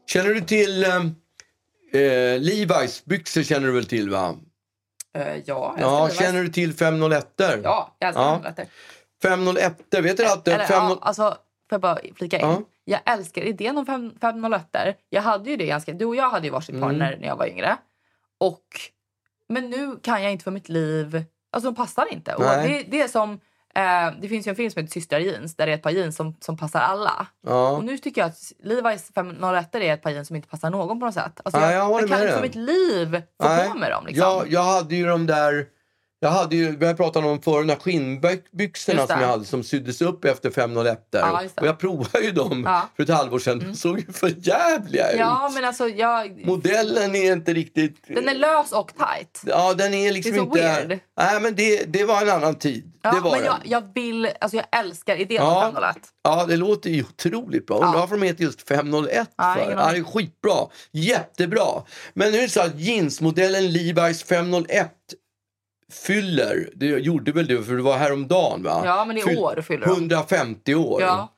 Känner 0.08 0.34
du 0.34 0.42
till 0.42 0.84
eh, 0.84 0.96
eh, 2.02 2.40
Levi's 2.42 3.02
byxor? 3.06 3.44
känner 3.44 3.68
du 3.68 3.74
väl 3.74 3.86
till 3.86 4.10
va? 4.10 4.36
Eh, 5.16 5.38
ja, 5.46 5.76
Ja, 5.80 6.10
känner 6.10 6.44
du 6.44 6.50
till 6.50 6.74
501 6.74 7.34
Ja, 7.38 7.96
jag 8.00 8.08
älskar 8.08 8.22
Ja. 8.24 8.32
hemligheter. 8.34 8.68
501 9.22 9.78
vet 9.92 10.18
du 10.18 10.26
att 10.26 10.48
Eller, 10.48 10.66
501 10.66 10.98
ja, 11.02 11.08
alltså, 11.08 11.38
får 11.70 11.76
jag 11.76 11.82
bara 11.82 11.98
flika 12.16 12.38
in? 12.40 12.46
Ja. 12.48 12.62
Jag 12.86 13.00
älskar 13.06 13.42
idén 13.42 13.78
om 13.78 13.86
fem- 13.86 14.14
501 14.22 14.76
Jag 15.10 15.22
hade 15.22 15.50
ju 15.50 15.58
det 15.58 15.66
ganska... 15.66 15.94
Du 15.94 16.06
och 16.06 16.16
jag 16.16 16.30
hade 16.30 16.48
ju 16.48 16.52
varsitt 16.54 16.76
Mm. 16.76 16.90
par 16.90 16.96
när, 16.98 17.20
jag 17.22 17.36
var 17.36 17.46
yngre. 17.48 17.78
Och, 18.40 18.64
men 19.50 19.70
nu 19.70 20.00
kan 20.04 20.24
jag 20.24 20.32
inte 20.32 20.44
för 20.44 20.52
mitt 20.52 20.70
liv... 20.70 21.24
Alltså 21.52 21.72
de 21.72 21.76
passar 21.76 22.14
inte. 22.14 22.36
Och 22.36 22.44
det, 22.44 22.84
det 22.88 23.02
är 23.02 23.08
som... 23.08 23.40
Eh, 23.76 24.12
det 24.22 24.28
finns 24.30 24.48
ju 24.48 24.50
en 24.50 24.56
film 24.56 24.72
som 24.72 24.82
heter 24.82 24.92
Systrar 24.94 25.20
jeans 25.20 25.56
där 25.56 25.66
det 25.66 25.72
är 25.72 25.76
ett 25.76 25.82
par 25.84 25.90
jeans 25.92 26.16
som, 26.16 26.36
som 26.40 26.58
passar 26.58 26.80
alla. 26.80 27.28
Ja. 27.48 27.72
Och 27.72 27.84
nu 27.84 27.98
tycker 27.98 28.22
jag 28.22 28.28
att 28.28 28.54
Levi's 28.64 29.14
501 29.14 29.76
är 29.76 29.94
ett 29.94 30.02
par 30.02 30.10
jeans 30.10 30.28
som 30.28 30.36
inte 30.36 30.48
passar 30.48 30.70
någon 30.70 31.00
på 31.00 31.06
något 31.06 31.14
sätt. 31.14 31.42
Alltså 31.46 31.62
Ja, 31.62 31.72
jag, 31.72 32.02
jag 32.02 32.10
kan 32.10 32.22
inte 32.22 32.34
för 32.34 32.42
mitt 32.42 32.56
liv 32.56 33.22
få 33.42 33.70
på 33.72 33.78
mig 33.78 33.90
dem. 33.90 34.06
Liksom. 34.06 34.22
Jag, 34.28 34.48
jag 34.52 34.64
hade 34.64 34.96
ju 34.96 35.06
de 35.08 35.26
där... 35.26 35.66
Jag 36.20 36.30
hade 36.30 36.56
ju, 36.56 36.76
vi 36.78 36.86
har 36.86 36.94
pratat 36.94 37.26
om 37.26 37.42
förr, 37.42 37.58
de 37.58 37.68
där 37.68 37.76
skinnbyxorna 37.76 39.08
som 39.08 39.22
jag 39.22 39.28
hade 39.28 39.46
som 39.46 39.64
syddes 39.64 40.02
upp 40.02 40.26
efter 40.26 40.50
501 40.52 41.08
Ja. 41.12 41.42
Och 41.62 41.68
jag 41.68 41.80
provade 41.80 42.26
ju 42.26 42.32
dem 42.32 42.64
Ja. 42.66 42.76
Mm. 42.76 42.88
för 42.96 43.04
ett 43.04 43.10
halvår 43.10 43.40
sedan. 43.40 43.60
De 43.60 43.74
såg 43.76 44.00
ju 44.00 44.06
för 44.14 44.34
jävliga 44.42 45.16
Ja, 45.16 45.48
ut. 45.50 45.54
men 45.56 45.66
alltså 45.66 45.88
jag... 45.90 46.46
Modellen 46.46 47.16
är 47.16 47.34
inte 47.34 47.54
riktigt... 47.54 48.08
Den 48.08 48.30
är 48.30 48.34
lös 48.36 48.72
och 48.72 48.92
tight. 48.98 49.42
Ja, 49.46 49.74
den 49.74 49.94
är 49.94 50.12
liksom 50.12 50.32
Det 50.32 50.38
är 50.38 50.76
så 50.76 50.82
inte... 50.82 50.88
weird. 50.88 51.00
Nej, 51.18 51.42
men 51.42 51.56
det, 51.56 51.84
det 51.94 52.04
var 52.04 52.22
en 52.22 52.30
annan 52.30 52.56
tid. 52.56 52.92
Ja, 53.02 53.12
det 53.12 53.20
var 53.20 53.32
men 53.32 53.40
den. 53.44 53.46
jag, 53.66 53.82
jag 53.84 53.94
vill... 53.94 54.30
Alltså 54.42 54.58
jag 54.58 54.66
älskar 54.80 55.16
idén 55.16 55.36
Ja. 55.38 55.56
om 55.68 55.74
501. 55.74 55.98
Ja, 56.24 56.46
det 56.46 56.58
låter 56.58 56.90
ju 56.90 57.04
otroligt 57.04 57.66
bra. 57.68 57.76
Undrar 57.76 57.94
Ja. 57.94 58.00
varför 58.00 58.18
de 58.18 58.26
heter 58.26 58.44
just 58.44 58.68
501 58.68 59.30
Ja, 59.38 59.56
för. 59.60 59.72
Ja, 59.72 59.92
det 59.92 59.98
är 59.98 60.04
skitbra. 60.04 60.58
Jättebra. 60.92 61.68
Men 62.14 62.32
nu 62.32 62.38
är 62.38 62.42
det 62.42 62.50
så 62.50 62.62
att 62.62 62.80
jeansmodellen 62.80 63.64
Levi's 63.64 64.26
501 64.26 64.92
fyller, 65.94 66.70
det 66.76 66.86
gjorde 66.86 67.32
väl 67.32 67.48
du 67.48 67.64
för 67.64 67.74
det 67.74 67.82
var 67.82 67.98
häromdagen 67.98 68.64
va? 68.64 68.82
Ja, 68.86 69.06
men 69.06 69.18
i 69.18 69.22
Fyll- 69.22 69.38
år 69.38 69.62
fyller 69.62 69.86
de. 69.86 69.92
150 69.94 70.76
år. 70.76 71.02
Ja. 71.02 71.34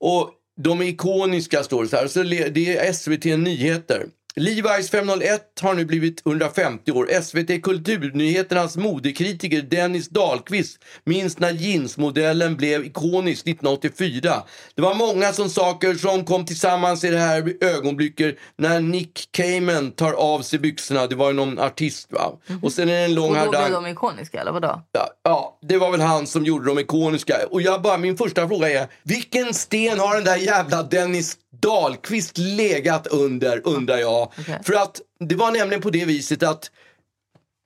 Och 0.00 0.30
de 0.62 0.80
är 0.80 0.84
ikoniska 0.84 1.62
står 1.62 1.82
det 1.82 1.88
så 1.88 1.96
här. 1.96 2.06
Så 2.06 2.22
det 2.22 2.76
är 2.76 2.92
SVT 2.92 3.24
Nyheter. 3.24 4.06
Levi's 4.36 4.90
501 4.90 5.40
har 5.60 5.74
nu 5.74 5.84
blivit 5.84 6.26
150 6.26 6.92
år. 6.92 7.08
SVT 7.22 7.62
Kulturnyheternas 7.62 8.76
modekritiker 8.76 9.62
Dennis 9.62 10.08
Dahlqvist 10.08 10.84
minns 11.04 11.38
när 11.38 11.50
jeansmodellen 11.50 12.56
blev 12.56 12.84
ikonisk 12.84 13.46
1984. 13.46 14.42
Det 14.74 14.82
var 14.82 14.94
många 14.94 15.32
som 15.32 15.50
saker 15.50 15.94
som 15.94 16.24
kom 16.24 16.44
tillsammans 16.44 17.04
i 17.04 17.10
det 17.10 17.18
här 17.18 17.52
ögonblicket 17.60 18.36
när 18.56 18.80
Nick 18.80 19.28
Cayman 19.30 19.90
tar 19.90 20.12
av 20.12 20.42
sig 20.42 20.58
byxorna. 20.58 21.06
Det 21.06 21.14
var 21.14 21.28
ju 21.28 21.34
någon 21.34 21.58
artist 21.58 22.12
va? 22.12 22.32
Och 22.62 22.72
sen 22.72 22.88
är 22.88 22.92
det 22.92 23.04
en 23.04 23.14
lång 23.14 23.36
Och 23.36 23.44
då 23.44 23.50
blev 23.50 23.70
de 23.70 23.86
ikoniska, 23.86 24.40
eller 24.40 24.52
vadå? 24.52 24.82
Ja, 24.92 25.08
ja, 25.22 25.58
det 25.62 25.78
var 25.78 25.90
väl 25.90 26.00
han 26.00 26.26
som 26.26 26.44
gjorde 26.44 26.66
dem 26.66 26.78
ikoniska. 26.78 27.36
Och 27.50 27.62
jag 27.62 27.82
bara, 27.82 27.98
min 27.98 28.16
första 28.16 28.48
fråga 28.48 28.70
är, 28.70 28.86
vilken 29.02 29.54
sten 29.54 29.98
har 29.98 30.14
den 30.14 30.24
där 30.24 30.36
jävla 30.36 30.82
Dennis 30.82 31.38
Dahlqvist 31.62 32.38
legat 32.38 33.06
under, 33.06 33.60
undrar 33.64 33.98
jag. 33.98 34.21
Okej. 34.38 34.58
För 34.62 34.72
att 34.72 35.00
det 35.20 35.34
var 35.34 35.50
nämligen 35.50 35.82
på 35.82 35.90
det 35.90 36.04
viset 36.04 36.42
att 36.42 36.70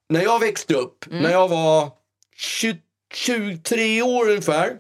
när 0.09 0.23
jag 0.23 0.41
växte 0.41 0.75
upp, 0.75 1.05
när 1.11 1.31
jag 1.31 1.49
var 1.49 1.91
20, 2.37 2.79
23 3.15 4.03
år 4.03 4.29
ungefär, 4.29 4.77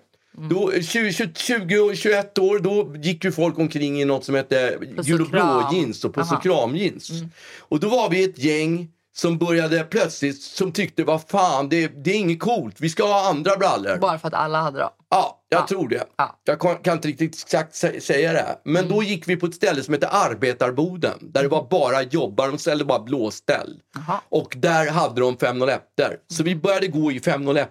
Då, 0.50 0.72
20, 0.82 1.12
20, 1.12 1.32
20 1.34 1.78
och 1.78 1.96
21 1.96 2.38
år, 2.38 2.58
då 2.58 2.96
gick 2.96 3.24
ju 3.24 3.32
folk 3.32 3.58
omkring 3.58 4.00
i 4.00 4.04
något 4.04 4.24
som 4.24 4.34
hette 4.34 4.78
gul 5.02 5.20
och 5.20 5.28
blå 5.28 5.70
jeans 5.72 6.04
och 6.04 6.14
puss 6.14 6.32
och 6.32 6.42
kram 6.42 6.76
jeans. 6.76 7.10
Och 7.58 7.80
då 7.80 7.88
var 7.88 8.10
vi 8.10 8.24
ett 8.24 8.38
gäng 8.38 8.88
som 9.16 9.38
började 9.38 9.84
plötsligt, 9.84 10.42
som 10.42 10.72
tyckte 10.72 11.04
vad 11.04 11.22
fan, 11.28 11.68
det, 11.68 12.04
det 12.04 12.10
är 12.10 12.14
inget 12.14 12.40
coolt, 12.40 12.80
vi 12.80 12.88
ska 12.88 13.02
ha 13.06 13.30
andra 13.30 13.56
brallor. 13.56 13.96
Bara 13.98 14.18
för 14.18 14.28
att 14.28 14.34
alla 14.34 14.60
hade 14.60 14.78
dem. 14.78 14.90
Ja, 15.10 15.44
jag 15.48 15.60
Ja. 15.60 15.66
tror 15.66 15.88
det. 15.88 16.04
Ja. 16.16 16.40
Jag 16.44 16.60
kan, 16.84 16.94
inte 16.94 17.08
riktigt 17.08 17.34
exakt 17.34 17.74
sä- 17.74 18.00
säga 18.00 18.32
det. 18.32 18.58
Men 18.64 18.84
Mm. 18.84 18.96
då 18.96 19.02
gick 19.02 19.28
vi 19.28 19.36
på 19.36 19.46
ett 19.46 19.54
ställe 19.54 19.82
som 19.82 19.94
heter 19.94 20.08
Arbetarboden. 20.12 21.18
Där 21.20 21.42
det 21.42 21.48
var 21.48 21.66
bara 21.70 22.02
jobbar, 22.02 22.48
de 22.48 22.58
ställde 22.58 22.84
bara 22.84 23.02
blåställ. 23.02 23.80
Jaha. 23.94 24.20
Och 24.28 24.54
där 24.56 24.90
hade 24.90 25.20
de 25.20 25.36
501 25.36 25.82
Så 26.28 26.42
vi 26.42 26.56
började 26.56 26.86
gå 26.86 27.12
i 27.12 27.20
501 27.20 27.70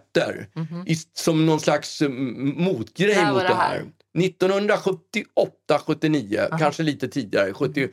i, 0.88 0.96
som 1.14 1.46
någon 1.46 1.60
slags 1.60 2.02
mm, 2.02 2.64
motgrej 2.64 3.16
var 3.16 3.32
mot 3.32 3.42
det 3.42 3.48
det 3.48 3.54
här? 3.54 3.70
här. 3.70 3.84
1978, 4.24 5.80
79, 5.86 6.48
kanske 6.60 6.84
lite 6.84 7.08
tidigare. 7.08 7.54
70. 7.54 7.90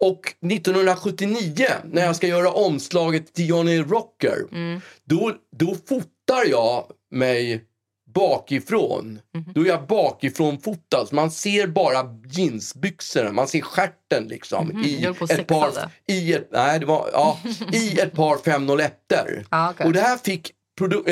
Och 0.00 0.34
1979, 0.46 1.66
när 1.84 2.04
jag 2.04 2.16
ska 2.16 2.26
göra 2.26 2.50
omslaget 2.50 3.34
till 3.34 3.48
Johnny 3.48 3.78
Rocker, 3.82 4.36
Mm. 4.52 4.80
då, 5.04 5.32
då 5.56 5.74
fotar 5.88 6.44
jag 6.50 6.84
mig 7.10 7.64
bakifrån. 8.14 9.20
Mhm. 9.34 9.52
Då 9.54 9.60
är 9.62 9.66
jag 9.66 9.86
bakifrån 9.86 10.60
fotad. 10.60 11.06
Man 11.12 11.30
ser 11.30 11.66
bara 11.66 11.98
jeansbyxorna, 12.30 13.32
man 13.32 13.48
ser 13.48 13.60
stjärten 13.60 14.24
liksom. 14.28 14.66
Mhm, 14.68 14.84
I, 14.84 15.04
ett 15.30 15.46
par, 15.46 15.72
i, 16.06 16.32
ett, 16.34 16.48
nej, 16.52 16.80
det 16.80 16.86
var, 16.86 17.10
ja, 17.12 17.38
I 17.72 18.00
ett 18.00 18.12
par 18.12 18.36
501 18.36 18.94
Ja, 19.50 19.70
okej. 19.70 19.86
Och 19.86 19.92
det 19.92 20.00
här 20.00 20.16
fick 20.16 20.50
produ- 20.80 21.08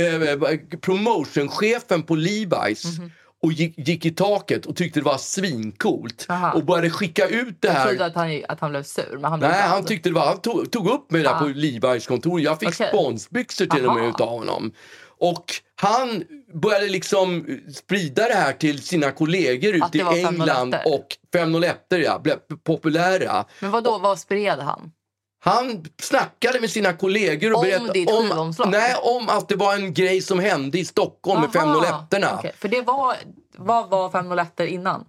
eh, 0.74 0.78
promotionchefen 0.80 2.02
på 2.02 2.16
Levi's 2.16 2.98
Mhm. 2.98 3.10
Och 3.42 3.52
gick, 3.52 3.88
gick 3.88 4.07
i 4.07 4.11
taket 4.11 4.66
och 4.66 4.76
tyckte 4.76 5.00
det 5.00 5.04
var 5.04 5.18
svincoolt. 5.18 6.26
Aha. 6.28 6.52
Och 6.52 6.64
började 6.64 6.90
skicka 6.90 7.26
ut 7.28 7.57
det 7.61 7.68
Jag 7.68 7.75
här. 7.75 7.88
trodde 7.88 8.04
att 8.07 8.14
han, 8.14 8.42
att 8.49 8.61
han 8.61 8.71
blev 8.71 8.83
sur, 8.83 9.18
men 9.21 9.25
han 9.25 9.38
blev 9.38 9.50
Nej, 9.50 9.61
glad. 9.61 9.71
han 9.71 9.85
tyckte 9.85 10.09
det 10.09 10.14
var, 10.14 10.26
han 10.26 10.40
tog, 10.40 10.71
tog 10.71 10.88
upp 10.88 11.11
mig 11.11 11.23
där 11.23 11.30
Ah. 11.35 11.38
på 11.38 11.45
Levi's 11.45 12.09
kontor. 12.09 12.40
Jag 12.40 12.59
fick 12.61 12.68
Okej. 12.68 12.88
sponsbyxor 12.88 13.66
till 13.66 13.87
och 13.87 13.95
med 13.95 14.02
Aha. 14.02 14.11
utav 14.11 14.28
honom. 14.28 14.73
Och 15.21 15.45
han 15.80 16.25
började 16.62 16.88
liksom 16.88 17.47
sprida 17.75 18.28
det 18.28 18.35
här 18.35 18.52
till 18.52 18.83
sina 18.83 19.11
kollegor 19.11 19.75
ute 19.75 19.99
i 19.99 20.00
England 20.00 20.73
501. 20.75 20.87
och 20.87 21.07
501 21.33 21.87
ja, 21.88 22.18
blev 22.18 22.37
populära. 22.64 23.45
Men 23.61 23.71
vad 23.71 23.85
då, 23.85 23.99
vad 23.99 24.18
spred 24.18 24.59
han? 24.59 24.92
Han 25.48 25.84
snackade 26.02 26.60
med 26.60 26.70
sina 26.70 26.92
kollegor 26.92 27.52
och 27.52 27.58
Om 27.58 27.64
berättade 27.64 28.12
om, 28.12 28.54
nej, 28.70 28.94
om 29.02 29.28
att 29.28 29.48
det 29.48 29.56
var 29.56 29.74
en 29.74 29.94
grej 29.94 30.20
som 30.22 30.38
hände 30.38 30.78
i 30.78 30.84
Stockholm 30.84 31.40
med 31.40 31.56
Aha, 31.56 32.06
501 32.10 32.34
okej. 32.38 32.52
För 32.58 32.68
det 32.68 32.82
var, 32.82 33.16
vad 33.56 33.90
var 33.90 34.10
501 34.10 34.60
innan? 34.60 35.04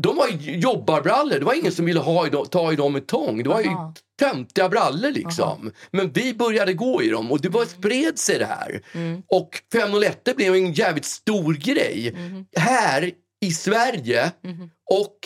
De 0.00 0.16
var 0.16 0.28
jobbarbrallor. 0.40 1.38
Det 1.38 1.44
var 1.44 1.54
ingen 1.54 1.72
som 1.72 1.84
ville 1.84 2.00
ha 2.00 2.26
i 2.26 2.30
dem, 2.30 2.46
ta 2.50 2.72
i 2.72 2.76
dem 2.76 2.92
med 2.92 3.06
tång. 3.06 3.42
Det 3.42 3.48
var 3.48 3.60
ju 3.60 3.68
Aha. 3.68 3.94
töntiga 4.20 4.68
brallor 4.68 5.10
liksom. 5.10 5.72
Men 5.90 6.12
vi 6.12 6.34
började 6.34 6.72
gå 6.72 7.02
i 7.02 7.08
dem 7.08 7.32
och 7.32 7.40
det 7.40 7.50
bara 7.50 7.66
spred 7.66 8.18
sig 8.18 8.38
det 8.38 8.46
här. 8.46 8.82
Mm. 8.94 9.22
Och 9.26 9.50
501 9.72 10.36
blev 10.36 10.54
en 10.54 10.72
jävligt 10.72 11.04
stor 11.04 11.54
grej 11.54 12.12
Mhm. 12.16 12.46
här 12.56 13.10
i 13.44 13.52
Sverige. 13.52 14.32
Mhm. 14.44 14.70
Och 14.90 15.16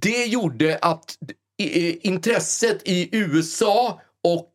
det 0.00 0.24
gjorde 0.24 0.78
att 0.82 1.16
intresset 2.02 2.82
i 2.84 3.08
USA 3.12 4.00
och 4.24 4.52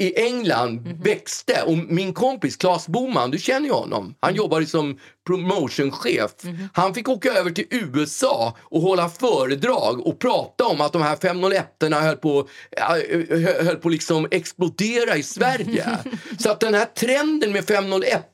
i 0.00 0.12
England 0.16 0.80
Mhm. 0.86 1.00
växte. 1.02 1.62
Och 1.66 1.76
min 1.76 2.12
kompis 2.14 2.56
Claes 2.56 2.88
Boman, 2.88 3.30
du 3.30 3.38
känner 3.38 3.66
ju 3.66 3.72
honom. 3.72 4.14
Han 4.20 4.30
Mm. 4.30 4.36
jobbade 4.36 4.66
som 4.66 4.98
promotionchef. 5.26 6.30
Mhm. 6.42 6.68
Han 6.74 6.94
fick 6.94 7.08
åka 7.08 7.32
över 7.32 7.50
till 7.50 7.66
USA 7.70 8.56
och 8.60 8.80
hålla 8.80 9.08
föredrag 9.08 10.06
och 10.06 10.18
prata 10.18 10.64
om 10.64 10.80
att 10.80 10.92
de 10.92 11.02
här 11.02 11.16
501 11.16 11.82
höll 12.00 12.16
på, 12.16 12.48
äh, 12.76 13.64
höll 13.66 13.76
på 13.76 13.88
liksom 13.88 14.28
explodera 14.30 15.16
i 15.16 15.22
Sverige. 15.22 15.98
Så 16.38 16.50
att 16.50 16.60
den 16.60 16.74
här 16.74 16.84
trenden 16.84 17.52
med 17.52 17.64
501 17.66 18.30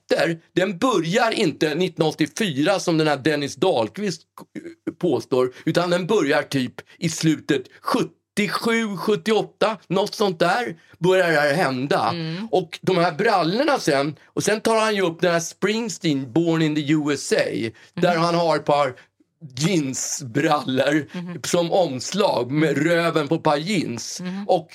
den 0.57 0.79
börjar 0.79 1.31
inte 1.31 1.67
1984 1.67 2.81
som 2.81 2.99
den 2.99 3.07
här 3.09 3.17
Dennis 3.17 3.55
Dahlqvist 3.57 4.23
påstår, 5.01 5.53
utan 5.65 5.91
den 5.91 6.07
börjar 6.07 6.43
typ 6.43 6.75
i 6.99 7.09
slutet 7.09 7.63
77, 8.39 8.97
78, 8.97 9.79
något 9.89 10.15
sånt 10.15 10.39
där 10.39 10.77
börjar 10.99 11.31
det 11.31 11.55
hända. 11.55 12.15
Och 12.51 12.79
de 12.83 12.97
här 12.97 13.13
brallorna 13.13 13.79
sen, 13.79 14.17
och 14.27 14.45
sen 14.45 14.61
tar 14.61 14.81
han 14.81 14.95
ju 14.95 15.03
upp 15.03 15.21
den 15.21 15.33
här 15.33 15.41
Springsteen, 15.41 16.33
Born 16.33 16.63
in 16.63 16.75
the 16.75 16.93
USA, 16.93 17.71
där 17.95 18.17
han 18.17 18.35
har 18.35 18.57
ett 18.57 18.65
par 18.65 18.95
jeansbrallor 19.57 21.07
som 21.47 21.73
omslag 21.73 22.51
med 22.51 22.79
röven 22.87 23.29
på 23.29 23.35
ett 23.35 23.43
par 23.43 23.57
jeans. 23.57 24.23
Och 24.47 24.69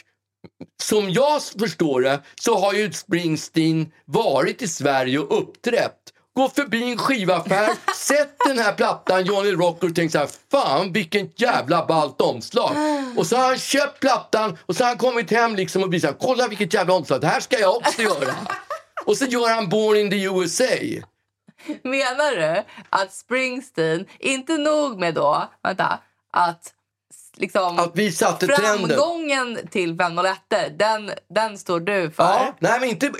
som 0.83 1.09
jag 1.09 1.41
förstår 1.59 2.01
det 2.01 2.21
så 2.41 2.57
har 2.59 2.73
ju 2.73 2.91
Springsteen 2.91 3.91
varit 4.05 4.61
i 4.61 4.67
Sverige 4.67 5.19
och 5.19 5.39
uppträtt 5.41 6.13
gå 6.35 6.49
förbi 6.49 6.91
en 6.91 6.97
skivaffär, 6.97 7.69
sätt 7.95 8.35
den 8.45 8.59
här 8.59 8.73
plattan 8.73 9.25
Johnny 9.25 9.51
Rocker 9.51 9.87
och 9.87 9.95
tänk 9.95 10.11
så 10.11 10.17
här, 10.17 10.29
fan 10.51 10.91
vilken 10.91 11.29
jävla 11.35 11.85
ballt 11.85 12.21
omslag. 12.21 12.71
Och 13.17 13.27
så 13.27 13.35
har 13.35 13.47
han 13.47 13.57
köpt 13.57 13.99
plattan 13.99 14.57
och 14.65 14.75
så 14.75 14.83
har 14.83 14.89
han 14.89 14.97
kommit 14.97 15.31
hem 15.31 15.55
liksom 15.55 15.83
och 15.83 15.89
blivit 15.89 16.01
så 16.01 16.07
här, 16.07 16.17
kolla 16.19 16.47
vilket 16.47 16.73
jävla 16.73 16.93
omslag, 16.93 17.21
det 17.21 17.27
här 17.27 17.39
ska 17.39 17.59
jag 17.59 17.75
också 17.75 18.01
göra. 18.01 18.33
Och 19.05 19.17
så 19.17 19.25
gör 19.25 19.55
han 19.55 19.69
Born 19.69 19.97
in 19.97 20.09
the 20.09 20.23
USA. 20.23 21.03
Menar 21.83 22.31
du 22.35 22.63
att 22.89 23.13
Springsteen, 23.13 24.05
inte 24.19 24.57
nog 24.57 24.99
med 24.99 25.13
då, 25.13 25.49
vänta, 25.63 25.99
att 26.33 26.73
liksom 27.37 27.79
Att 27.79 27.91
vi 27.93 28.11
satte 28.11 28.47
trenden. 28.47 28.87
framgången 28.89 29.59
till 29.71 29.97
501 29.97 30.37
den, 30.79 31.11
den 31.35 31.57
står 31.57 31.79
du 31.79 32.11
för? 32.11 32.23
Ja, 32.23 32.55
nej, 32.59 32.79
men 32.79 32.89
inte, 32.89 33.11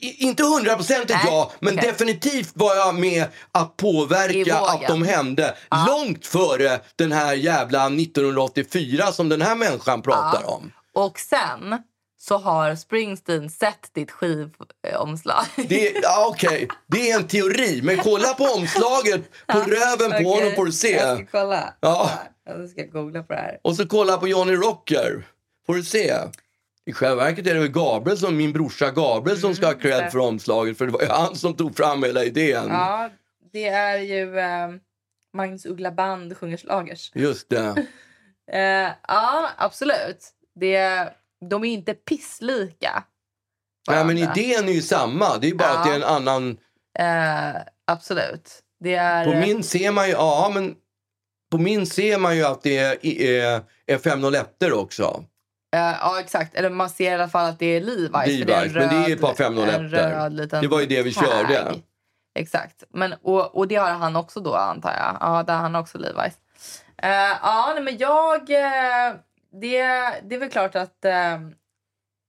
inte 0.00 0.42
hundraprocentigt 0.42 1.18
ja, 1.24 1.52
men 1.60 1.78
okej. 1.78 1.90
definitivt 1.90 2.50
var 2.54 2.74
jag 2.74 2.94
med 2.94 3.24
att 3.52 3.76
påverka 3.76 4.56
att 4.58 4.86
de 4.88 5.02
hände 5.02 5.54
långt 5.88 6.26
före 6.26 6.80
den 6.96 7.12
här 7.12 7.34
jävla 7.34 7.86
1984 7.86 9.12
som 9.12 9.28
den 9.28 9.42
här 9.42 9.54
människan 9.54 10.02
pratar 10.02 10.42
Ja. 10.44 10.50
om. 10.50 10.72
Och 10.94 11.18
sen 11.18 11.82
så 12.22 12.38
har 12.38 12.74
Springsteen 12.74 13.50
sett 13.50 13.90
ditt 13.94 14.10
skivomslag. 14.10 15.44
Det, 15.68 15.92
ja, 16.02 16.26
okej, 16.30 16.68
det 16.86 17.10
är 17.10 17.16
en 17.20 17.26
teori, 17.28 17.80
men 17.82 17.96
kolla 17.98 18.34
på 18.34 18.44
omslaget 18.44 19.20
på 19.46 19.58
röven 19.58 20.10
på 20.10 20.16
Okej, 20.16 20.24
honom 20.24 20.52
får 20.56 20.66
du 20.66 20.72
se. 20.72 20.90
Jag 20.92 21.16
ska 21.16 21.26
kolla. 21.26 21.74
Ja. 21.80 22.10
Jag 22.44 22.68
ska 22.68 22.82
googla 22.84 23.22
på 23.22 23.32
det 23.32 23.38
här. 23.38 23.58
Och 23.62 23.76
så 23.76 23.86
kolla 23.88 24.16
på 24.16 24.28
Johnny 24.28 24.52
Rocker, 24.52 25.26
får 25.66 25.74
du 25.74 25.82
se. 25.84 26.14
I 26.86 26.92
själva 26.92 27.24
verket 27.24 27.46
är 27.46 27.54
det 27.54 27.60
väl 27.60 27.68
Gabriel 27.68 28.18
som, 28.18 28.36
min 28.36 28.52
brorsa 28.52 28.90
Gabriel 28.90 29.38
som 29.38 29.54
ska 29.54 29.66
ha 29.66 29.74
cred 29.74 29.92
Mm, 29.92 30.04
det. 30.04 30.10
för 30.10 30.18
omslaget 30.18 30.78
för 30.78 30.86
det 30.86 30.92
var 30.92 31.06
han 31.06 31.36
som 31.36 31.54
tog 31.56 31.76
fram 31.76 32.02
hela 32.02 32.24
idén. 32.24 32.68
Ja, 32.68 33.10
det 33.52 33.68
är 33.68 33.98
ju 33.98 34.38
eh, 34.38 34.68
Magnus 35.34 35.66
Uggla 35.66 35.90
Band 35.90 36.36
sjunger 36.36 36.56
schlagers. 36.56 37.10
Just 37.14 37.48
det. 37.48 37.86
Eh, 38.52 38.88
ja, 39.08 39.48
absolut. 39.56 40.18
Det, 40.60 41.08
de 41.50 41.64
är 41.64 41.72
inte 41.72 41.94
pisslika. 41.94 43.04
Nej, 43.90 44.04
men 44.04 44.18
idén 44.18 44.68
är 44.68 44.72
ju 44.72 44.82
samma. 44.82 45.38
Det 45.38 45.48
är 45.48 45.54
bara 45.54 45.68
Ja. 45.68 45.78
att 45.78 45.84
det 45.84 45.90
är 45.90 45.96
en 45.96 46.04
annan... 46.04 46.56
Eh, 46.98 47.60
absolut. 47.86 48.50
Det 48.80 48.94
är... 48.94 49.24
På 49.24 49.30
min 49.30 49.62
ser 49.62 49.92
man 49.92 50.06
ju... 50.06 50.12
Ja, 50.12 50.50
men 50.54 50.74
på 51.50 51.58
min 51.58 51.86
ser 51.86 52.18
man 52.18 52.36
ju 52.36 52.44
att 52.44 52.62
det 52.62 52.78
är, 52.78 53.06
är, 53.06 53.62
är 53.86 53.98
501 53.98 54.62
också. 54.72 55.24
eh, 55.74 55.80
ja, 55.80 56.20
exakt. 56.20 56.54
Eller 56.54 56.70
man 56.70 56.90
ser 56.90 57.10
i 57.10 57.14
alla 57.14 57.28
fall 57.28 57.48
att 57.50 57.58
det 57.58 57.66
är 57.66 57.80
Levi's. 57.80 58.38
för 58.38 58.44
det 58.46 58.52
är 58.54 58.64
Levi's, 58.66 58.72
men 58.74 58.88
det 58.88 58.94
är 58.94 59.02
röd- 59.08 59.12
ett 59.12 59.20
par 59.20 59.34
501. 59.34 59.74
en 59.74 59.88
röd 59.88 60.32
liten 60.32 60.62
Det 60.62 60.68
var 60.68 60.80
ju 60.80 60.86
det 60.86 61.02
vi 61.02 61.14
tag. 61.14 61.24
körde. 61.24 61.74
Exakt. 62.38 62.84
Men, 62.94 63.14
och, 63.22 63.56
och 63.56 63.68
det 63.68 63.76
har 63.76 63.90
han 63.90 64.16
också 64.16 64.40
då, 64.40 64.54
antar 64.54 64.90
jag. 64.92 65.16
Ja, 65.20 65.42
där 65.42 65.54
har 65.54 65.60
han 65.62 65.76
också 65.76 65.98
Levi's. 65.98 66.32
Eh, 67.02 67.10
ja, 67.42 67.72
nej, 67.74 67.82
men 67.84 67.98
jag... 67.98 68.50
eh, 68.50 69.14
det, 69.60 69.78
det 70.28 70.34
är 70.34 70.38
väl 70.38 70.50
klart 70.50 70.74
att... 70.74 71.04
eh, 71.04 71.34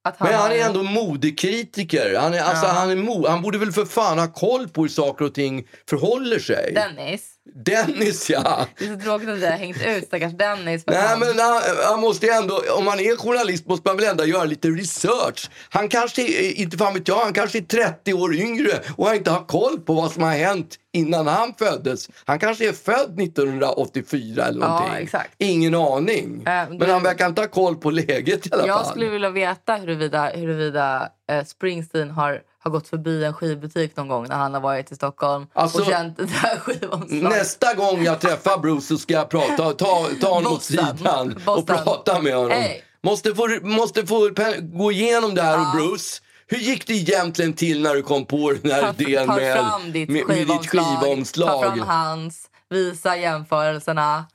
att 0.05 0.17
han 0.17 0.27
Men 0.29 0.33
han 0.39 0.51
har- 0.51 0.57
är 0.57 0.65
ändå 0.65 0.83
modekritiker. 0.83 2.15
Han, 2.19 2.33
är, 2.33 2.39
alltså, 2.41 2.65
Ja. 2.65 2.71
han, 2.71 2.89
är 2.89 2.95
mo, 2.95 3.27
han 3.27 3.41
borde 3.41 3.57
väl 3.57 3.71
för 3.71 3.85
fan 3.85 4.19
ha 4.19 4.27
koll 4.33 4.69
på 4.69 4.81
hur 4.81 4.89
saker 4.89 5.25
och 5.25 5.33
ting 5.33 5.67
förhåller 5.89 6.39
sig. 6.39 6.73
Dennis. 6.73 7.32
Dennis, 7.65 8.29
ja. 8.29 8.65
Det 8.77 8.85
är 8.85 8.95
så 8.95 9.01
tråkigt 9.01 9.29
att 9.29 9.37
vi 9.37 9.45
har 9.45 9.51
hängt 9.57 9.85
ut 9.87 10.05
stackars 10.07 10.33
Dennis. 10.33 10.83
Nej, 10.87 10.97
han- 11.01 11.19
men 11.19 11.39
han, 11.39 11.61
han 11.89 11.99
måste 11.99 12.27
ändå, 12.27 12.61
om 12.77 12.85
man 12.85 12.99
är 12.99 13.15
journalist 13.17 13.67
måste 13.67 13.89
man 13.89 13.97
väl 13.97 14.05
ändå 14.05 14.25
göra 14.25 14.43
lite 14.43 14.67
research. 14.67 15.49
Han 15.69 15.89
kanske, 15.89 16.51
inte 16.51 16.77
fan 16.77 16.93
vet 16.93 17.07
jag, 17.07 17.15
han 17.19 17.33
kanske 17.33 17.57
är 17.57 17.61
30 17.61 18.13
år 18.13 18.35
yngre 18.35 18.71
och 18.97 19.07
har 19.07 19.15
inte 19.15 19.31
har 19.31 19.45
koll 19.45 19.79
på 19.79 19.93
vad 19.93 20.11
som 20.11 20.23
har 20.23 20.31
hänt 20.31 20.75
innan 20.93 21.27
han 21.27 21.53
föddes. 21.59 22.09
Han 22.25 22.39
kanske 22.39 22.67
är 22.69 22.73
född 22.73 23.19
1984 23.21 24.45
eller 24.45 24.61
Ja, 24.61 24.67
någonting. 24.79 25.03
exakt. 25.03 25.33
Ingen 25.37 25.75
aning. 25.75 26.37
Äh, 26.37 26.43
men 26.69 26.77
du- 26.77 26.85
han 26.91 27.03
verkar 27.03 27.27
inte 27.27 27.41
ha 27.41 27.47
koll 27.47 27.75
på 27.75 27.91
läget 27.91 28.47
i 28.47 28.49
alla 28.53 28.67
Jag 28.67 28.79
fall. 28.81 28.89
skulle 28.89 29.09
vilja 29.09 29.29
veta 29.29 29.75
huruvida, 29.75 30.29
huruvida 30.35 31.09
eh, 31.31 31.43
Springsteen 31.45 32.09
har, 32.11 32.41
har 32.63 32.71
gått 32.71 32.87
förbi 32.87 33.23
en 33.23 33.33
skivbutik 33.33 33.95
någon 33.97 34.07
gång 34.07 34.27
när 34.27 34.35
han 34.35 34.53
har 34.53 34.61
varit 34.61 34.91
i 34.91 34.95
Stockholm 34.95 35.47
Alltså, 35.53 35.79
och 35.79 35.85
känt 35.85 36.17
det 36.17 36.27
här 36.29 36.57
skivomslaget. 36.59 37.23
Nästa 37.23 37.73
gång 37.73 38.03
jag 38.03 38.21
träffar 38.21 38.57
Bruce 38.57 38.81
så 38.87 38.97
ska 38.97 39.13
jag 39.13 39.29
prata, 39.29 39.71
ta, 39.73 40.07
ta 40.21 40.33
honom 40.33 40.51
åt 40.53 40.57
Boston. 40.59 40.97
sidan 40.97 41.33
och 41.33 41.41
Boston. 41.41 41.77
prata 41.83 42.21
med 42.21 42.35
honom. 42.35 42.51
Hej. 42.51 42.83
Måste 43.03 43.35
få, 43.35 43.47
måste 43.61 44.05
få 44.07 44.29
gå 44.61 44.91
igenom 44.91 45.35
det 45.35 45.41
här 45.41 45.57
Ja. 45.57 45.73
Bruce. 45.75 46.21
Hur 46.47 46.57
gick 46.57 46.87
det 46.87 46.93
egentligen 46.93 47.53
till 47.53 47.81
när 47.81 47.93
du 47.95 48.01
kom 48.01 48.25
på 48.25 48.53
den 48.61 48.71
här 48.71 48.81
Ta, 48.93 49.03
idén 49.03 49.27
ta 49.27 49.35
med, 49.35 49.65
ditt 49.93 50.09
med, 50.09 50.27
med 50.27 50.47
ditt 50.47 50.69
skivomslag, 50.69 51.63
ta 51.63 51.75
fram 51.75 51.79
hans, 51.87 52.49
visa 52.69 53.17
jämförelserna. 53.17 54.25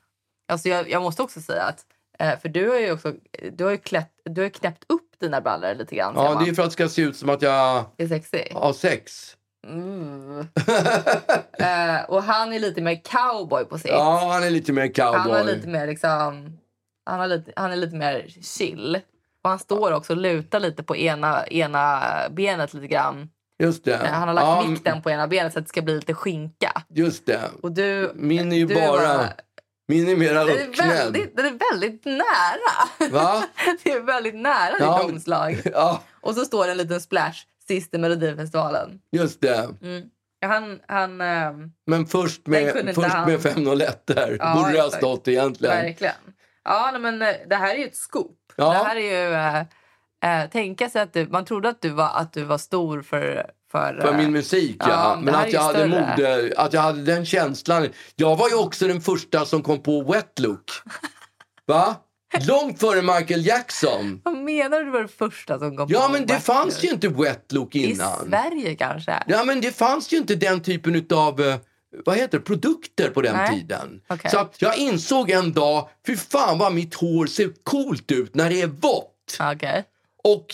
Alltså 0.53 0.69
jag, 0.69 0.91
jag 0.91 1.03
måste 1.03 1.23
också 1.23 1.41
säga 1.41 1.63
att 1.63 1.79
eh, 2.19 2.41
för 2.41 2.49
du 2.49 2.69
har 2.69 2.77
ju 2.79 2.93
också 2.93 3.13
du 3.53 3.65
har 3.65 3.71
ju 3.71 3.79
klätt, 3.79 4.11
du 4.25 4.43
har 4.43 4.49
knäppt 4.49 4.85
upp 4.89 5.08
dina 5.21 5.41
brallor 5.41 5.75
lite 5.75 5.97
grann. 5.97 6.15
Ja, 6.17 6.35
man. 6.35 6.45
det 6.45 6.51
är 6.51 6.55
för 6.55 6.63
att 6.63 6.69
det 6.69 6.73
ska 6.73 6.89
se 6.89 7.03
ut 7.03 7.17
som 7.17 7.29
att 7.29 7.43
jag 7.43 7.85
är 7.97 8.09
sexy. 8.09 8.45
har 8.55 8.73
sex. 8.73 9.35
Mm. 9.67 10.39
eh, 11.59 12.05
och 12.09 12.23
han 12.23 12.53
är 12.53 12.59
lite 12.59 12.81
mer 12.81 13.01
cowboy 13.05 13.65
på 13.65 13.79
sitt. 13.79 13.91
Ja, 13.91 14.31
han 14.33 14.43
är 14.43 14.51
lite 14.51 14.73
mer 14.73 14.95
cowboy. 14.95 15.19
Han 15.19 15.31
har 15.31 15.45
lite 15.45 15.69
mer 15.69 15.87
liksom... 15.87 16.59
Han, 17.07 17.21
har 17.21 17.27
lite, 17.27 17.53
han 17.57 17.73
är 17.73 17.77
lite 17.77 17.97
mer 17.97 18.27
chill. 18.43 19.01
Och 19.45 19.51
han 19.51 19.59
står 19.59 19.93
också 19.93 20.13
och 20.13 20.17
lutar 20.17 20.61
lite 20.61 20.83
på 20.83 20.97
ena, 20.97 21.47
ena 21.47 22.03
benet 22.31 22.75
lite 22.75 22.87
grann. 22.87 23.29
Just 23.59 23.85
det. 23.85 23.95
Eh, 23.95 24.13
Han 24.13 24.29
har 24.29 24.35
lagt 24.35 24.47
ja, 24.47 24.65
vikten 24.71 25.03
på 25.03 25.11
ena 25.11 25.29
benet 25.29 25.53
så 25.53 25.59
att 25.59 25.65
det 25.65 25.69
ska 25.69 25.83
bli 25.83 25.95
lite 25.95 26.15
skinka. 26.15 26.83
Just 26.89 27.27
det. 27.27 27.41
Och 27.63 27.73
du... 27.73 28.13
Min 28.15 28.53
är 28.53 28.57
ju 28.57 28.67
du 28.67 28.75
bara... 28.75 29.29
var- 29.89 29.95
Min 29.95 30.09
är 30.09 30.17
mera 30.17 30.45
Den 30.45 30.59
är, 30.59 30.69
uppknädd. 30.69 30.89
väldigt, 30.89 31.37
den 31.37 31.47
är 31.47 31.73
väldigt 31.73 32.05
nära. 32.05 33.11
Va? 33.11 33.45
Det 33.85 33.91
är 33.93 34.01
väldigt 34.01 34.35
nära 34.35 34.75
Ja. 34.79 35.03
ditt 35.03 35.13
omslag. 35.15 35.61
Ja, 35.65 36.03
Och 36.21 36.35
så 36.35 36.45
står 36.45 36.65
det 36.65 36.71
en 36.71 36.77
liten 36.79 37.01
splash 37.01 37.35
sist 37.69 37.95
i 37.95 37.99
Melodifestivalen. 37.99 39.01
just 39.13 39.41
det. 39.41 39.69
Mm. 39.83 40.03
Han, 40.47 40.81
han, 40.89 41.21
ehm, 41.21 41.71
Men 41.87 42.07
först 42.07 42.47
med, 42.47 42.93
först 42.95 43.09
han. 43.09 43.31
med 43.31 43.41
501 43.43 44.03
där. 44.07 44.37
Ja, 44.41 44.55
Borde 44.55 44.73
det 44.73 44.81
ha 44.81 44.91
stått 44.91 45.29
egentligen. 45.29 45.77
verkligen. 45.77 46.15
Ja, 46.65 46.99
men 47.01 47.23
eh, 47.23 47.35
det 47.49 47.57
här 47.57 47.75
är 47.75 47.79
ju 47.79 47.85
ett 47.85 47.97
scoop. 47.97 48.37
Ja. 48.57 48.71
Det 48.73 48.79
här 48.79 48.97
är 48.97 49.01
ju... 49.01 49.35
Eh, 50.25 50.51
tänka 50.51 50.89
sig 50.91 51.03
att 51.03 51.13
du, 51.13 51.27
man 51.29 51.45
trodde 51.45 51.69
att 51.69 51.81
du 51.83 51.89
var, 51.91 52.11
att 52.15 52.33
du 52.33 52.45
var 52.45 52.59
stor 52.59 53.03
för... 53.03 53.51
För, 53.73 54.01
För 54.01 54.09
eh, 54.13 54.17
min 54.17 54.33
musik, 54.33 54.77
ja. 54.79 54.89
ja, 54.89 55.19
Men 55.23 55.35
att 55.35 55.53
jag, 55.53 55.61
hade 55.61 55.87
mode, 55.87 56.53
att 56.57 56.73
jag 56.73 56.81
hade 56.81 57.03
den 57.03 57.27
känslan. 57.27 57.89
Jag 58.17 58.37
var 58.37 58.49
ju 58.49 58.55
också 58.55 58.87
den 58.87 59.01
första 59.01 59.47
som 59.47 59.63
kom 59.63 59.83
på 59.83 60.03
wet 60.03 60.39
look. 60.39 60.71
Va? 61.67 61.97
Långt 62.47 62.81
före 62.81 63.03
Michael 63.03 63.47
Jackson. 63.47 64.21
Vad 64.25 64.37
menar 64.37 64.79
du 64.79 64.85
du 64.85 64.91
var 64.91 64.99
den 64.99 65.09
första 65.09 65.59
som 65.59 65.77
kom 65.77 65.87
Ja, 65.91 66.07
på 66.07 66.13
men 66.13 66.27
det 66.27 66.41
fanns 66.41 66.75
look? 66.75 66.85
ju 66.85 66.91
inte 66.91 67.09
wet 67.09 67.53
look 67.53 67.75
I 67.75 67.91
innan. 67.91 68.29
Sverige 68.29 68.75
kanske? 68.75 69.23
Ja, 69.27 69.45
men 69.45 69.61
det 69.61 69.73
fanns 69.73 70.13
ju 70.13 70.17
inte 70.17 70.35
den 70.35 70.63
typen 70.63 71.07
av 71.11 71.59
vad 72.05 72.17
heter 72.17 72.39
det, 72.39 72.45
produkter 72.45 73.11
på 73.11 73.23
den 73.23 73.37
Nej. 73.37 73.61
tiden. 73.61 74.01
Okej. 74.09 74.31
Så 74.31 74.49
jag 74.59 74.79
insåg 74.79 75.31
en 75.31 75.53
dag, 75.53 75.89
fy 76.07 76.17
fan 76.17 76.59
vad 76.59 76.73
mitt 76.75 76.95
hår 76.95 77.27
ser 77.27 77.51
coolt 77.63 78.11
ut 78.11 78.35
när 78.35 78.51
det 78.51 78.63
är 78.63 78.67
vått. 78.67 79.39
Okej. 79.41 79.85
Och 80.25 80.47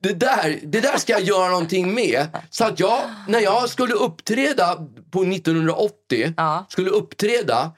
det 0.00 0.12
där, 0.12 0.58
det 0.62 0.80
där 0.80 0.98
ska 0.98 1.12
jag 1.12 1.22
göra 1.22 1.48
någonting 1.48 1.94
med. 1.94 2.26
Så 2.50 2.64
att 2.64 2.80
jag, 2.80 3.00
när 3.28 3.40
jag 3.40 3.68
skulle 3.68 3.94
uppträda 3.94 4.76
på 5.10 5.22
1980, 5.22 6.34
Ja. 6.36 6.66
skulle 6.68 6.90
uppträda, 6.90 7.72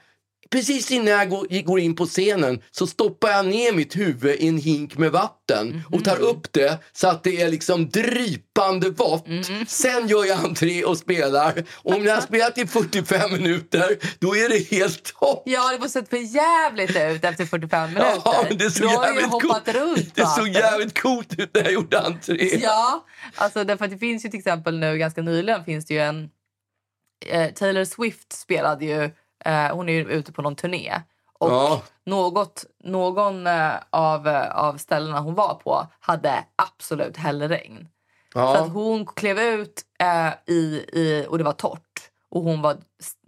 precis 0.53 0.91
innan 0.91 1.07
jag 1.07 1.29
går, 1.65 1.79
in 1.79 1.95
på 1.95 2.05
scenen 2.05 2.61
så 2.71 2.87
stoppar 2.87 3.29
jag 3.29 3.45
ner 3.45 3.73
mitt 3.73 3.95
huvud 3.95 4.35
i 4.39 4.47
en 4.47 4.57
hink 4.57 4.97
med 4.97 5.11
vatten 5.11 5.83
och 5.91 6.03
tar 6.03 6.19
upp 6.19 6.53
det 6.53 6.79
så 6.91 7.07
att 7.07 7.23
det 7.23 7.41
är 7.41 7.49
liksom 7.49 7.89
drypande 7.89 8.89
vått. 8.89 9.25
Sen 9.67 10.07
gör 10.07 10.25
jag 10.25 10.45
entré 10.45 10.83
och 10.83 10.97
spelar. 10.97 11.63
Och 11.73 11.95
om 11.95 12.05
jag 12.05 12.15
har 12.15 12.21
spelat 12.21 12.57
i 12.57 12.67
45 12.67 13.31
minuter, 13.31 13.97
då 14.19 14.35
är 14.35 14.49
det 14.49 14.77
helt 14.77 15.03
topp. 15.19 15.43
Ja, 15.45 15.71
det 15.71 15.79
måste 15.79 15.99
sett 15.99 16.09
för 16.09 16.35
jävligt 16.35 16.89
ut 16.89 17.23
efter 17.23 17.45
45 17.45 17.93
minuter. 17.93 18.21
Ja, 18.25 18.45
men 18.49 18.57
det 18.57 18.71
såg 18.71 18.87
ju 18.87 18.93
jävligt 18.93 19.25
hoppat 19.25 19.65
coolt. 19.65 19.77
runt. 19.77 20.15
Det 20.15 20.25
såg 20.25 20.47
jävligt 20.47 21.01
coolt 21.01 21.39
ut 21.39 21.49
när 21.53 21.63
jag 21.63 21.73
gjorde 21.73 21.99
entré. 21.99 22.59
Ja, 22.63 23.05
alltså 23.35 23.63
därför 23.63 23.85
att 23.85 23.91
det 23.91 23.97
finns 23.97 24.25
ju 24.25 24.29
till 24.29 24.39
exempel 24.39 24.79
nu 24.79 24.97
ganska 24.97 25.21
nyligen 25.21 25.65
finns 25.65 25.85
det 25.85 25.93
ju 25.93 25.99
en... 25.99 26.29
Eh, 27.25 27.53
Taylor 27.53 27.85
Swift 27.85 28.33
spelade 28.33 28.85
ju, 28.85 29.11
hon 29.73 29.89
är 29.89 29.93
ju 29.93 30.09
ute 30.11 30.31
på 30.31 30.41
någon 30.41 30.55
turné. 30.55 30.93
Och 31.39 31.51
Ja. 31.51 31.81
något, 32.05 32.65
någon 32.83 33.47
eh, 33.47 33.71
av, 33.89 34.27
eh, 34.27 34.57
av 34.57 34.77
ställena 34.77 35.19
hon 35.19 35.35
var 35.35 35.53
på 35.53 35.87
hade 35.99 36.43
absolut 36.55 37.17
hällregn. 37.17 37.87
Så 38.33 38.39
att 38.39 38.57
Ja. 38.59 38.65
hon 38.73 39.05
klev 39.05 39.39
ut 39.39 39.81
eh, 39.99 40.53
i, 40.53 40.85
i, 40.93 41.25
och 41.29 41.37
det 41.37 41.43
var 41.43 41.51
torrt. 41.53 41.79
Och 42.31 42.41
hon 42.43 42.61
var 42.61 42.77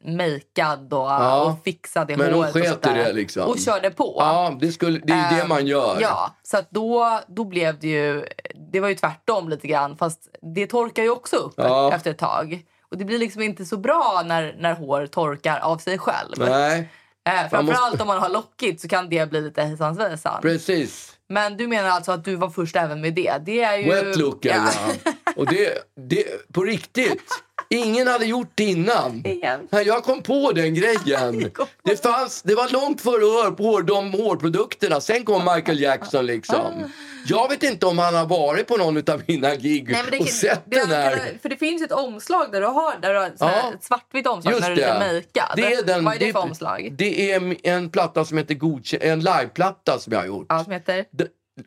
makead 0.06 0.94
och, 0.94 1.00
Ja. 1.00 1.46
och 1.46 1.64
fixade 1.64 2.18
Men 2.18 2.26
hon 2.34 2.36
håret. 2.44 2.54
sket 2.54 2.68
sånt 2.70 2.86
i 2.86 2.90
där. 2.90 2.96
det 2.96 3.14
liksom. 3.14 3.44
Och 3.50 3.60
körde 3.60 3.90
på. 3.92 4.16
Ja, 4.20 4.58
det, 4.60 4.72
skulle, 4.72 5.00
det 5.00 5.14
är 5.14 5.32
ju 5.32 5.36
det 5.38 5.42
Eh, 5.42 5.48
man 5.48 5.68
gör. 5.68 5.98
Ja, 6.02 6.36
så 6.44 6.58
att 6.58 6.72
då, 6.72 7.20
då 7.28 7.44
blev 7.44 7.80
det 7.80 7.88
ju... 7.88 8.26
Det 8.72 8.80
var 8.80 8.88
ju 8.90 8.96
tvärtom 8.96 9.50
lite 9.50 9.68
grann. 9.68 9.98
Fast 9.98 10.30
det 10.56 10.68
torkar 10.68 11.04
ju 11.04 11.10
också 11.10 11.36
upp 11.36 11.54
Ja. 11.58 11.92
efter 11.94 12.12
ett 12.12 12.18
tag. 12.18 12.62
Och 12.92 12.98
det 12.98 13.06
blir 13.06 13.20
liksom 13.20 13.42
inte 13.42 13.66
så 13.66 13.78
bra 13.78 14.24
när, 14.26 14.56
när 14.60 14.74
hår 14.74 15.08
torkar 15.08 15.60
av 15.60 15.78
sig 15.78 15.98
själv. 15.98 16.34
Nej, 16.38 16.90
Eh, 17.28 17.50
framförallt 17.50 17.82
måste- 17.92 18.02
om 18.04 18.08
man 18.08 18.20
har 18.22 18.30
lockigt 18.30 18.82
så 18.82 18.88
kan 18.88 19.10
det 19.10 19.30
bli 19.30 19.42
lite 19.42 19.62
hejsan 19.64 19.96
svejsan. 19.96 20.42
precis. 20.42 21.12
Men 21.30 21.58
du 21.58 21.68
menar 21.68 21.90
alltså 21.90 22.12
att 22.12 22.24
du 22.26 22.36
var 22.36 22.50
först 22.50 22.76
även 22.76 23.02
med 23.02 23.14
det? 23.14 23.34
Det 23.46 23.62
är 23.64 23.78
ju... 23.78 23.90
Wet 23.92 24.16
looken, 24.18 24.62
ja. 25.06 25.12
Och 25.36 25.46
det, 25.46 25.78
det, 26.10 26.54
på 26.54 26.64
riktigt. 26.64 27.24
Ingen 27.78 28.08
hade 28.08 28.26
gjort 28.26 28.52
det 28.56 28.64
innan. 28.64 29.26
Igen. 29.26 29.68
Jag 29.72 30.04
kom 30.04 30.22
på 30.24 30.52
den 30.52 30.74
grejen. 30.74 31.52
på 31.56 31.66
Det, 31.84 32.04
fanns, 32.04 32.42
det 32.42 32.56
var 32.56 32.70
långt 32.70 33.02
före 33.02 33.24
hår, 33.26 33.64
hår, 33.64 33.82
de 33.82 34.12
hårprodukterna. 34.14 35.02
Sen 35.02 35.26
kom 35.26 35.50
Michael 35.56 35.80
Jackson. 35.82 36.26
liksom. 36.26 36.84
Jag 37.28 37.50
vet 37.50 37.64
inte 37.64 37.86
om 37.86 37.98
han 38.00 38.16
har 38.16 38.26
varit 38.26 38.68
på 38.68 38.78
någon 38.78 38.98
av 39.10 39.22
mina 39.28 39.56
gig 39.56 39.90
Nej, 39.92 40.04
det, 40.12 40.20
och 40.20 40.28
sett 40.28 40.62
det, 40.66 40.80
den 40.80 40.90
här. 40.90 41.38
För 41.42 41.50
det 41.50 41.58
finns 41.58 41.82
ett 41.82 41.92
omslag 41.92 42.52
där 42.52 42.62
du 42.62 42.68
har, 42.68 43.00
där 43.02 43.14
du 43.14 43.20
har 43.20 43.32
Ja. 43.40 43.72
ett 43.76 43.84
svartvitt 43.84 44.28
omslag 44.28 44.54
Just 44.54 44.68
när 44.68 44.76
du 44.76 44.82
är 44.82 45.00
det. 45.00 45.14
makead. 45.14 45.52
Det 45.56 45.74
är 45.74 45.84
den, 45.84 46.06
Vad 46.06 46.16
är 46.16 46.20
det 46.20 46.32
för 46.32 46.40
omslag? 46.40 46.90
Det 46.98 47.32
är 47.32 47.56
en 47.64 47.90
platta 47.90 48.26
som 48.26 48.38
heter 48.38 48.56
Godkänd, 48.56 49.04
en 49.04 49.20
liveplatta 49.20 50.00
som 50.00 50.14
jag 50.14 50.20
har 50.20 50.28
gjort. 50.28 50.46
Ja, 50.50 50.64
som 50.64 50.74
heter? 50.74 51.06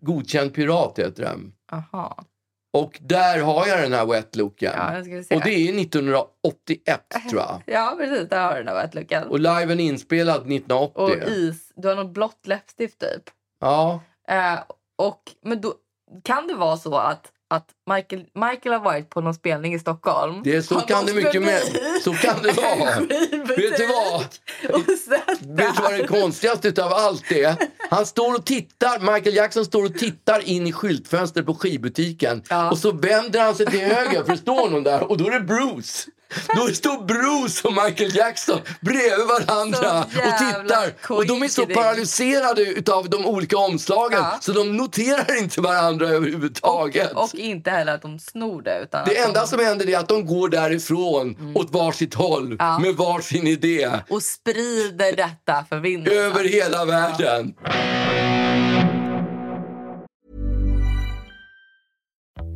Godkänd 0.00 0.54
pirat 0.54 0.98
heter 0.98 1.22
den. 1.22 1.52
Aha. 1.72 2.24
Och 2.72 2.98
där 3.00 3.40
har 3.40 3.66
jag 3.66 3.82
den 3.82 3.92
här 3.92 4.06
wet 4.06 4.36
looken. 4.36 4.72
Ja, 4.76 4.98
och 5.36 5.42
det 5.44 5.68
är 5.68 5.80
1981 5.80 7.00
tror 7.30 7.42
jag. 7.42 7.62
Ja, 7.66 7.94
precis. 7.98 8.28
Där 8.28 8.42
har 8.42 8.50
du 8.50 8.64
den 8.64 8.74
där 8.74 8.82
wet-looken. 8.82 9.24
Och 9.24 9.40
liven 9.40 9.80
inspelad 9.80 10.36
1980. 10.36 10.92
Och 11.02 11.28
is. 11.28 11.72
Du 11.76 11.88
har 11.88 11.94
något 11.94 12.14
blått 12.14 12.46
läppstift 12.46 12.98
typ. 13.00 13.22
Ja, 13.60 14.00
Eh, 14.28 14.58
och, 14.98 15.22
men 15.42 15.60
då, 15.60 15.74
kan 16.24 16.46
det 16.46 16.54
vara 16.54 16.76
så 16.76 16.96
att, 16.96 17.32
att 17.50 17.70
Michael, 17.90 18.26
Michael 18.34 18.72
har 18.72 18.80
varit 18.80 19.10
på 19.10 19.20
någon 19.20 19.34
spelning 19.34 19.74
i 19.74 19.78
Stockholm? 19.78 20.40
det, 20.44 20.62
så 20.62 20.74
kan 20.74 21.06
det 21.06 21.14
mycket 21.14 21.42
med. 21.42 21.62
Så 22.04 22.12
kan 22.12 22.42
det 22.42 22.52
vara. 22.52 23.00
Vet 23.56 23.76
du 23.76 23.86
vad? 23.86 24.24
Vet 25.56 25.76
du 25.76 25.82
vad 25.82 25.92
det 25.98 26.06
konstigaste 26.06 26.68
utav 26.68 26.92
allt 26.92 27.32
är? 27.32 27.56
Han 27.90 28.06
står 28.06 28.34
och 28.34 28.46
tittar, 28.46 29.14
Michael 29.14 29.36
Jackson 29.36 29.64
står 29.64 29.84
och 29.84 29.94
tittar 29.98 30.48
in 30.48 30.66
i 30.66 30.72
skyltfönstret 30.72 31.46
på 31.46 31.54
skivbutiken 31.54 32.42
Ja. 32.48 32.70
och 32.70 32.78
så 32.78 32.92
vänder 32.92 33.40
han 33.40 33.54
sig 33.54 33.66
till 33.66 33.80
höger 33.80 34.24
för 34.24 34.36
står 34.36 34.70
någon 34.70 34.82
där 34.84 35.02
och 35.10 35.16
då 35.18 35.26
är 35.26 35.30
det 35.30 35.40
Bruce. 35.40 36.08
Då 36.56 36.66
står 36.68 37.04
Bruce 37.04 37.68
och 37.68 37.72
Michael 37.84 38.16
Jackson 38.16 38.60
bredvid 38.80 39.26
varandra 39.26 40.00
och 40.02 40.38
tittar. 40.38 41.14
Och 41.16 41.26
de 41.26 41.42
är 41.42 41.48
så 41.48 41.66
paralyserade 41.66 42.62
utav 42.62 43.10
de 43.10 43.26
olika 43.26 43.56
omslagen 43.56 44.18
Ja. 44.22 44.38
så 44.40 44.52
de 44.52 44.76
noterar 44.76 45.38
inte 45.38 45.60
varandra 45.60 46.08
överhuvudtaget. 46.08 47.12
och 47.12 47.34
inte 47.34 47.70
heller 47.70 47.94
att 47.94 48.02
de 48.02 48.18
snor 48.18 48.62
det. 48.62 48.78
Utan 48.82 49.08
det 49.08 49.18
enda 49.18 49.40
de, 49.40 49.46
som 49.46 49.60
händer 49.60 49.88
är 49.88 49.98
att 49.98 50.08
de 50.08 50.26
går 50.26 50.48
därifrån 50.48 51.52
åt 51.54 51.70
varsitt 51.70 52.14
håll 52.14 52.44
Mm. 52.46 52.56
Ja. 52.58 52.78
med 52.78 52.94
varsin 52.94 53.46
idé 53.46 53.90
Och 54.08 54.22
sprider 54.22 55.16
detta 55.16 55.64
för 55.68 55.76
vinden. 55.76 56.12
över 56.18 56.44
hela 56.44 56.84
världen. 56.84 57.54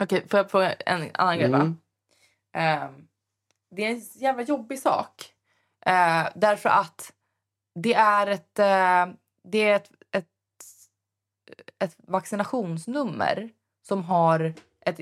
Okej, 0.00 0.26
får 0.28 0.38
jag 0.38 0.50
fråga 0.50 0.72
en 0.72 1.10
annan 1.14 1.38
grej? 1.38 1.46
Mm. 1.46 1.76
Ehm, 2.54 3.06
det 3.70 3.84
är 3.84 3.90
en 3.90 4.02
jävla 4.14 4.42
jobbig 4.42 4.78
sak. 4.78 5.32
Eh, 5.86 6.28
därför 6.34 6.68
att 6.68 7.12
det 7.74 7.94
är 7.94 8.26
ett, 8.26 8.58
eh, 8.58 9.06
det 9.44 9.68
är 9.68 9.76
ett, 9.76 9.90
ett, 10.12 10.26
ett 11.78 11.96
vaccinationsnummer 12.06 13.50
som 13.88 14.04
har 14.04 14.54
ett 14.86 15.00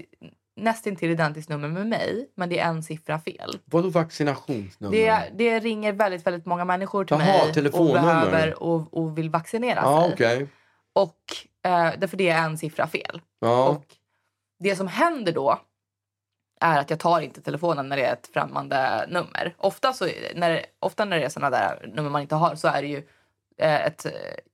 nästintill 0.56 1.10
identiskt 1.10 1.48
nummer 1.48 1.68
med 1.68 1.86
mig, 1.86 2.30
men 2.34 2.48
det 2.48 2.58
är 2.58 2.68
en 2.68 2.82
siffra 2.82 3.18
fel. 3.20 3.58
Vadå 3.64 3.88
vaccinationsnummer? 3.88 4.96
Det, 4.96 5.30
det 5.34 5.60
ringer 5.60 5.92
väldigt, 5.92 6.26
väldigt 6.26 6.46
många 6.46 6.64
människor 6.64 7.04
till 7.04 7.16
Jaha, 7.20 7.52
mig 7.52 7.70
och 7.72 7.92
behöver 7.92 8.62
och, 8.62 8.94
och 8.96 9.18
vill 9.18 9.30
vaccinera 9.30 9.80
Ja, 9.82 10.02
sig. 10.04 10.12
okej. 10.12 10.48
Och 10.92 11.22
eh, 11.62 11.92
därför 11.98 12.16
det 12.16 12.28
är 12.28 12.44
en 12.44 12.58
siffra 12.58 12.86
fel. 12.86 13.20
Ja. 13.40 13.68
Och 13.68 13.84
det 14.58 14.76
som 14.76 14.88
händer 14.88 15.32
då 15.32 15.58
är 16.60 16.78
att 16.78 16.90
jag 16.90 16.98
tar 16.98 17.20
inte 17.20 17.40
telefonen 17.40 17.88
när 17.88 17.96
det 17.96 18.04
är 18.04 18.12
ett 18.12 18.30
främmande 18.32 19.06
nummer. 19.08 19.54
Ofta, 19.58 19.92
så, 19.92 20.08
när, 20.34 20.64
ofta 20.80 21.04
när 21.04 21.18
det 21.18 21.24
är 21.24 21.28
såna 21.28 21.50
där 21.50 21.90
nummer 21.94 22.10
man 22.10 22.22
inte 22.22 22.34
har 22.34 22.54
så 22.54 22.68
är 22.68 22.82
det 22.82 22.88
ju 22.88 23.02
eh, 23.58 23.86
ett 23.86 24.06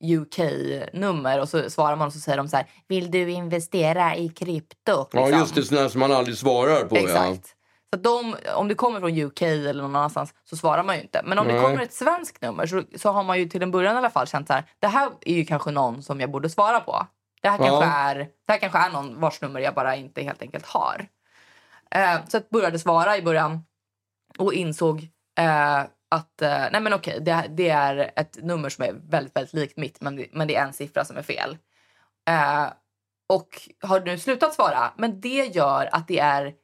UK-nummer 0.05 1.41
och 1.41 1.49
så 1.49 1.71
svarar 1.71 1.97
man 1.97 2.07
och 2.07 2.13
så 2.13 2.21
säger 2.21 2.39
de 2.39 2.49
så 2.49 2.57
här 2.57 2.67
Vill 2.89 3.11
du 3.11 3.31
investera 3.31 4.17
i 4.17 4.29
krypto? 4.29 4.77
ja, 4.87 5.09
Liksom. 5.13 5.39
just 5.39 5.55
det. 5.55 5.63
Sådana 5.63 5.89
som 5.89 6.01
man 6.01 6.13
aldrig 6.13 6.37
svarar 6.37 6.85
på. 6.85 6.97
Ja. 6.97 7.01
Exakt. 7.01 7.47
Så 7.91 7.97
att 7.97 8.03
de, 8.05 8.37
om 8.57 8.69
det 8.69 8.75
kommer 8.75 9.01
från 9.01 9.19
UK 9.19 9.43
eller 9.43 9.83
någon 9.83 9.97
annanstans 9.97 10.35
så 10.45 10.57
svarar 10.57 10.83
man 10.83 10.97
ju 10.97 11.03
inte. 11.03 11.23
Men 11.25 11.39
om 11.39 11.47
det 11.47 11.53
Nej. 11.53 11.63
kommer 11.63 11.83
ett 11.83 11.93
svenskt 11.93 12.43
nummer 12.43 12.67
så, 12.67 12.83
så 12.97 13.11
har 13.11 13.25
man 13.25 13.39
ju 13.39 13.49
till 13.49 13.63
en 13.63 13.71
början 13.71 13.95
i 13.95 13.99
alla 13.99 14.11
fall 14.11 14.27
känt 14.27 14.47
så 14.47 14.53
här. 14.53 14.65
Det 14.79 14.87
här 14.87 15.11
är 15.21 15.35
ju 15.35 15.45
kanske 15.45 15.71
någon 15.71 16.03
som 16.03 16.21
jag 16.21 16.31
borde 16.31 16.51
svara 16.51 16.81
på. 16.81 17.07
Det 17.45 17.51
här, 17.51 17.59
Ja. 17.59 17.65
kanske, 17.67 17.85
är, 17.85 18.15
det 18.47 18.53
här 18.53 18.59
kanske 18.59 18.79
är 18.79 18.91
någon 18.91 19.21
vars 19.21 19.41
nummer 19.41 19.61
jag 19.61 19.75
bara 19.75 19.97
inte 19.97 20.23
helt 20.23 20.43
enkelt 20.43 20.67
har. 20.67 21.07
Eh, 21.91 22.19
så 22.29 22.37
jag 22.37 22.43
började 22.51 22.79
svara 22.79 23.17
i 23.17 23.23
början 23.23 23.65
och 24.39 24.55
insåg 24.55 25.09
eh, 25.39 25.79
att 26.09 26.43
eh, 26.43 26.65
nej 26.73 26.81
men 26.81 26.93
okej, 26.93 27.21
det, 27.21 27.47
det 27.51 27.69
är 27.69 28.13
ett 28.17 28.39
nummer 28.43 28.69
som 28.69 28.85
är 28.85 28.93
väldigt, 28.93 29.37
väldigt 29.37 29.53
likt 29.55 29.77
mitt 29.77 30.01
men 30.01 30.17
det, 30.17 30.27
men 30.33 30.49
det 30.49 30.57
är 30.57 30.65
en 30.65 30.73
siffra 30.73 31.05
som 31.05 31.17
är 31.17 31.23
fel. 31.23 31.59
Eh, 32.29 32.67
och 33.29 33.49
har 33.83 34.01
nu 34.01 34.19
slutat 34.19 34.55
svara. 34.55 34.93
Men 34.97 35.21
det 35.21 35.45
gör 35.55 35.89
att 35.93 36.09
det 36.09 36.19
är 36.19 36.55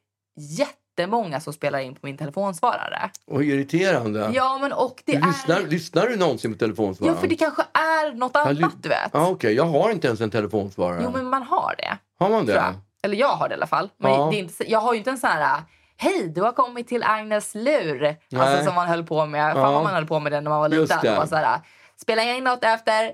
jättemånga 1.01 1.39
som 1.39 1.53
spelar 1.53 1.79
in 1.79 1.93
på 1.95 1.99
min 2.03 2.17
telefonsvarare. 2.17 3.09
Och 3.27 3.43
irriterande. 3.43 4.31
Ja, 4.33 4.57
men 4.61 4.73
och 4.73 5.03
det 5.05 5.19
lyssnar, 5.25 5.59
är... 5.61 5.67
lyssnar 5.67 6.07
du 6.07 6.15
någonsin 6.15 6.53
på 6.53 6.57
telefonsvararen? 6.59 7.15
Ja, 7.15 7.21
för 7.21 7.27
det 7.27 7.35
kanske 7.35 7.61
är 7.73 8.13
något 8.15 8.31
Ja, 8.33 8.41
annat, 8.41 8.57
ly- 8.57 8.67
du 8.81 8.89
vet. 8.89 9.09
Ja, 9.13 9.27
okej. 9.29 9.53
Jag 9.53 9.65
har 9.65 9.91
inte 9.91 10.07
ens 10.07 10.21
en 10.21 10.31
telefonsvarare. 10.31 11.01
Jo, 11.03 11.11
men 11.13 11.25
man 11.29 11.43
har 11.43 11.75
det. 11.77 11.97
Har 12.19 12.29
man 12.29 12.45
det? 12.45 12.73
Eller 13.03 13.15
jag 13.17 13.27
har 13.27 13.49
det 13.49 13.53
i 13.53 13.55
alla 13.57 13.67
fall. 13.67 13.89
Men 13.97 14.11
Ja. 14.11 14.27
det 14.31 14.37
är 14.37 14.39
inte, 14.39 14.71
jag 14.71 14.79
har 14.79 14.93
ju 14.93 14.97
inte 14.97 15.09
en 15.11 15.17
sån 15.17 15.29
här... 15.29 15.61
Hej, 15.97 16.27
du 16.35 16.41
har 16.41 16.51
kommit 16.51 16.87
till 16.87 17.03
Agnes 17.03 17.55
lur. 17.55 18.05
Alltså 18.05 18.17
Nej. 18.55 18.65
som 18.65 18.75
man 18.75 18.87
höll 18.87 19.03
på 19.03 19.25
med. 19.25 19.49
Ja. 19.49 19.53
Fan 19.53 19.73
vad 19.73 19.83
man 19.83 19.93
höll 19.93 20.05
på 20.07 20.19
med 20.19 20.31
det 20.31 20.41
när 20.41 20.49
man 20.49 20.59
var 20.59 20.69
liten. 20.69 20.99
det. 21.01 21.11
Och 21.11 21.17
var 21.17 21.25
så 21.25 21.35
här, 21.35 21.59
Spela 22.01 22.23
in 22.23 22.43
något 22.43 22.63
efter... 22.63 23.11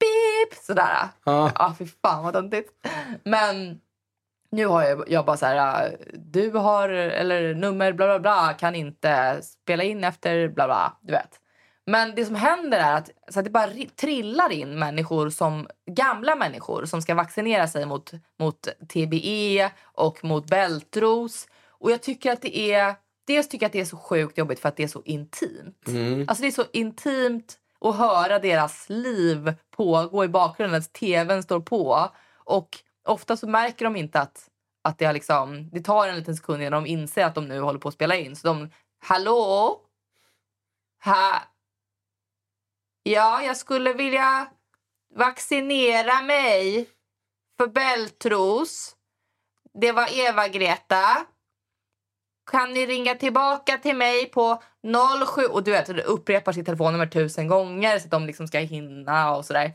Beep! 0.00 0.64
Sådär. 0.66 1.08
Ja. 1.24 1.50
Ja, 1.54 1.74
fy 1.78 1.86
fan 2.02 2.24
vad 2.24 2.32
töntigt. 2.32 2.70
Men 3.24 3.80
nu 4.56 4.66
har 4.66 4.82
jag, 4.82 5.04
jag 5.10 5.24
bara 5.24 5.36
så 5.36 5.46
här, 5.46 5.86
äh, 5.86 5.92
du 6.12 6.50
har, 6.50 6.88
eller 6.88 7.54
nummer 7.54 7.92
bla 7.92 8.06
bla 8.06 8.18
bla, 8.18 8.54
kan 8.58 8.74
inte 8.74 9.42
spela 9.42 9.82
in 9.82 10.04
efter 10.04 10.48
bla 10.48 10.66
bla, 10.66 10.96
du 11.00 11.12
vet. 11.12 11.40
Men 11.86 12.14
det 12.14 12.24
som 12.24 12.34
händer 12.34 12.78
är 12.78 12.94
att, 12.96 13.10
så 13.28 13.38
att 13.38 13.44
det 13.44 13.50
bara 13.50 13.66
ri- 13.66 13.90
trillar 13.96 14.52
in 14.52 14.78
människor 14.78 15.30
som, 15.30 15.68
gamla 15.90 16.36
människor 16.36 16.84
som 16.84 17.02
ska 17.02 17.14
vaccinera 17.14 17.68
sig 17.68 17.86
mot, 17.86 18.12
mot 18.38 18.68
TBE 18.92 19.70
och 19.82 20.24
mot 20.24 20.46
bältros. 20.46 21.48
Och 21.68 21.90
jag 21.90 22.02
tycker 22.02 22.32
att 22.32 22.42
det 22.42 22.72
är, 22.72 22.94
dels 23.26 23.48
tycker 23.48 23.64
jag 23.64 23.68
att 23.68 23.72
det 23.72 23.80
är 23.80 23.84
så 23.84 23.96
sjukt 23.96 24.38
jobbigt 24.38 24.60
för 24.60 24.68
att 24.68 24.76
det 24.76 24.82
är 24.82 24.88
så 24.88 25.02
intimt. 25.04 25.88
Mm. 25.88 26.24
Alltså 26.28 26.42
det 26.42 26.48
är 26.48 26.52
så 26.52 26.64
intimt 26.72 27.58
att 27.80 27.96
höra 27.96 28.38
deras 28.38 28.88
liv 28.88 29.54
pågå 29.76 30.24
i 30.24 30.28
bakgrunden. 30.28 30.82
Tvn 30.82 31.42
står 31.42 31.60
på. 31.60 32.10
Och 32.44 32.68
ofta 33.06 33.36
så 33.36 33.46
märker 33.46 33.84
de 33.84 33.96
inte 33.96 34.20
att, 34.20 34.48
att 34.84 34.98
det, 34.98 35.04
har 35.04 35.12
liksom, 35.12 35.70
det 35.70 35.80
tar 35.80 36.08
en 36.08 36.16
liten 36.16 36.36
sekund 36.36 36.62
innan 36.62 36.84
de 36.84 36.88
inser 36.88 37.24
att 37.24 37.34
de 37.34 37.48
nu 37.48 37.60
håller 37.60 37.78
på 37.78 37.88
att 37.88 37.94
spela 37.94 38.16
in. 38.16 38.36
Så 38.36 38.48
de, 38.48 38.70
hallå? 38.98 39.80
Ha? 41.04 41.42
Ja, 43.02 43.42
jag 43.42 43.56
skulle 43.56 43.92
vilja 43.92 44.48
vaccinera 45.14 46.22
mig 46.22 46.88
för 47.58 47.66
bältros. 47.66 48.96
Det 49.80 49.92
var 49.92 50.18
Eva-Greta. 50.18 51.26
Kan 52.50 52.72
ni 52.72 52.86
ringa 52.86 53.14
tillbaka 53.14 53.78
till 53.78 53.96
mig 53.96 54.26
på 54.26 54.62
07... 55.36 55.42
Och 55.46 55.62
du 55.62 55.70
vet, 55.70 55.86
det 55.86 56.02
upprepar 56.02 56.52
sitt 56.52 56.66
telefonnummer 56.66 57.06
tusen 57.06 57.48
gånger 57.48 57.98
så 57.98 58.04
att 58.04 58.10
de 58.10 58.26
liksom 58.26 58.48
ska 58.48 58.58
hinna 58.58 59.36
och 59.36 59.44
sådär. 59.44 59.72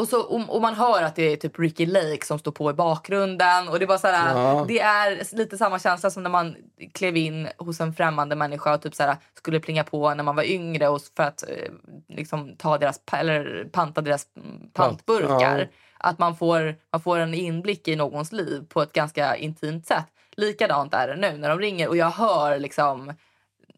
Och, 0.00 0.08
så, 0.08 0.20
och, 0.22 0.54
och 0.54 0.62
man 0.62 0.74
hör 0.74 1.02
att 1.02 1.16
det 1.16 1.32
är 1.32 1.36
typ 1.36 1.58
Ricky 1.58 1.86
Lake 1.86 2.26
som 2.26 2.38
står 2.38 2.52
på 2.52 2.70
i 2.70 2.74
bakgrunden. 2.74 3.68
Och 3.68 3.78
Det 3.78 3.86
var 3.86 3.98
så 3.98 4.06
här, 4.06 4.34
Ja. 4.34 4.64
det 4.68 4.80
är 4.80 5.36
lite 5.36 5.56
samma 5.58 5.78
känsla 5.78 6.10
som 6.10 6.22
när 6.22 6.30
man 6.30 6.56
klev 6.94 7.16
in 7.16 7.48
hos 7.58 7.80
en 7.80 7.92
främmande 7.94 8.36
människa 8.36 8.74
och 8.74 8.82
typ 8.82 8.94
så 8.94 9.02
här, 9.02 9.16
skulle 9.34 9.60
plinga 9.60 9.84
på 9.84 10.14
när 10.14 10.24
man 10.24 10.36
var 10.36 10.42
yngre 10.42 10.88
och 10.88 11.00
för 11.16 11.22
att 11.22 11.42
eh, 11.42 11.72
liksom, 12.08 12.56
ta 12.56 12.78
deras, 12.78 13.00
eller 13.12 13.68
panta 13.72 14.00
deras 14.00 14.26
pantburkar. 14.72 15.58
Ja. 15.58 15.66
Att 15.98 16.18
man 16.18 16.36
får, 16.36 16.74
man 16.92 17.00
får 17.00 17.18
en 17.18 17.34
inblick 17.34 17.88
i 17.88 17.96
någons 17.96 18.32
liv 18.32 18.64
på 18.68 18.82
ett 18.82 18.92
ganska 18.92 19.36
intimt 19.36 19.86
sätt. 19.86 20.06
Likadant 20.36 20.94
är 20.94 21.08
det 21.08 21.16
nu 21.16 21.38
när 21.38 21.48
de 21.48 21.58
ringer 21.58 21.88
och 21.88 21.96
jag 21.96 22.10
hör 22.10 22.58
liksom 22.58 23.12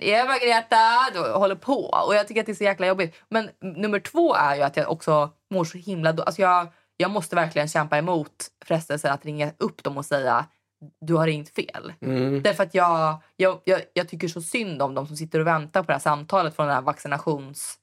Eva-Greta 0.02 1.10
du 1.12 1.18
håller 1.32 1.54
på. 1.54 1.84
Och 2.06 2.14
jag 2.14 2.28
tycker 2.28 2.40
att 2.40 2.46
det 2.46 2.52
är 2.52 2.56
så 2.56 2.64
jäkla 2.64 2.86
jobbigt. 2.86 3.14
Men 3.28 3.50
nummer 3.60 3.98
två 4.00 4.34
är 4.34 4.56
ju 4.56 4.62
att 4.62 4.76
jag 4.76 4.90
också 4.90 5.30
mår 5.50 5.64
så 5.64 5.78
himla 5.78 6.12
då. 6.12 6.22
Alltså 6.22 6.42
jag, 6.42 6.66
jag 6.96 7.10
måste 7.10 7.36
verkligen 7.36 7.68
kämpa 7.68 7.98
emot 7.98 8.46
frestelsen 8.64 9.12
att 9.12 9.24
ringa 9.24 9.52
upp 9.58 9.82
dem 9.82 9.96
och 9.98 10.04
säga 10.04 10.46
du 11.00 11.14
har 11.14 11.26
ringt 11.26 11.54
fel. 11.54 11.92
Mm. 12.00 12.42
Därför 12.42 12.62
att 12.62 12.74
jag, 12.74 13.22
jag, 13.36 13.60
jag, 13.64 13.80
jag 13.92 14.08
tycker 14.08 14.28
så 14.28 14.40
synd 14.42 14.82
om 14.82 14.94
de 14.94 15.06
som 15.06 15.16
sitter 15.16 15.40
och 15.40 15.46
väntar 15.46 15.82
på 15.82 15.86
det 15.86 15.92
här 15.92 16.00
samtalet 16.00 16.56
från 16.56 16.66
det 16.66 16.74
här 16.74 16.82
vaccinations, 16.82 17.74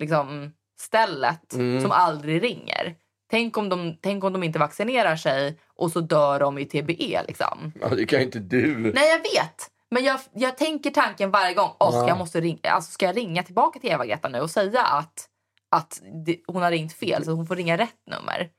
liksom, 0.00 0.52
stället 0.80 1.54
Mm. 1.54 1.82
som 1.82 1.90
aldrig 1.90 2.42
ringer. 2.42 2.94
Tänk 3.30 3.56
om, 3.58 3.68
de, 3.68 3.96
tänk 4.02 4.24
om 4.24 4.32
de 4.32 4.42
inte 4.42 4.58
vaccinerar 4.58 5.16
sig 5.16 5.58
och 5.76 5.90
så 5.90 6.00
dör 6.00 6.40
de 6.40 6.58
i 6.58 6.64
TBE. 6.64 7.22
Liksom. 7.28 7.72
Ja, 7.80 7.88
det 7.88 8.06
kan 8.06 8.18
ju 8.18 8.24
inte 8.24 8.38
du. 8.38 8.92
Nej, 8.94 9.08
jag 9.10 9.18
vet. 9.18 9.70
Men 9.94 10.04
jag, 10.04 10.20
jag 10.32 10.56
tänker 10.56 10.90
tanken 10.90 11.30
varje 11.30 11.54
gång. 11.54 11.70
Åh, 11.80 11.90
Ja. 11.94 12.08
jag 12.08 12.18
måste 12.18 12.40
ringa, 12.40 12.58
alltså, 12.70 12.90
ska 12.92 13.06
jag 13.06 13.16
ringa 13.16 13.42
tillbaka 13.42 13.78
till 13.80 13.90
Eva-Greta 13.90 14.28
nu 14.28 14.40
och 14.40 14.50
säga 14.50 14.82
att, 14.82 15.28
att 15.70 16.02
det, 16.26 16.40
hon 16.46 16.62
har 16.62 16.70
ringt 16.70 16.92
fel 16.92 17.24
så 17.24 17.32
hon 17.32 17.46
får 17.46 17.56
ringa 17.56 17.78
rätt 17.78 17.96
nummer? 18.06 18.50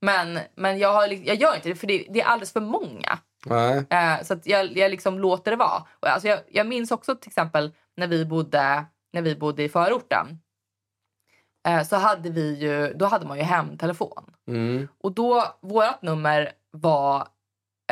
Men, 0.00 0.38
men 0.54 0.78
jag, 0.78 0.92
har, 0.92 1.08
jag 1.26 1.36
gör 1.36 1.54
inte 1.54 1.68
det 1.68 1.74
för 1.74 1.86
det, 1.86 2.06
det 2.10 2.20
är 2.20 2.24
alldeles 2.26 2.52
för 2.52 2.60
många. 2.60 3.18
Eh, 3.90 4.22
så 4.22 4.36
jag, 4.44 4.76
jag 4.76 4.90
liksom 4.90 5.18
låter 5.18 5.50
det 5.50 5.56
vara. 5.56 5.82
Och 6.00 6.08
alltså 6.08 6.28
jag, 6.28 6.40
jag 6.48 6.66
minns 6.66 6.90
också 6.90 7.14
till 7.14 7.28
exempel 7.28 7.72
när 7.96 8.06
vi 8.06 8.24
bodde, 8.24 8.84
när 9.12 9.22
vi 9.22 9.36
bodde 9.36 9.62
i 9.62 9.68
förorten. 9.68 10.26
Eh, 11.68 11.82
så 11.82 11.96
hade 11.96 12.30
vi 12.30 12.54
ju, 12.54 12.94
då 12.94 13.06
hade 13.06 13.26
man 13.26 13.36
ju 13.38 13.42
hemtelefon. 13.42 14.34
Mm. 14.48 14.88
Och 15.02 15.12
då, 15.12 15.44
vårt 15.60 16.02
nummer 16.02 16.52
var 16.70 17.28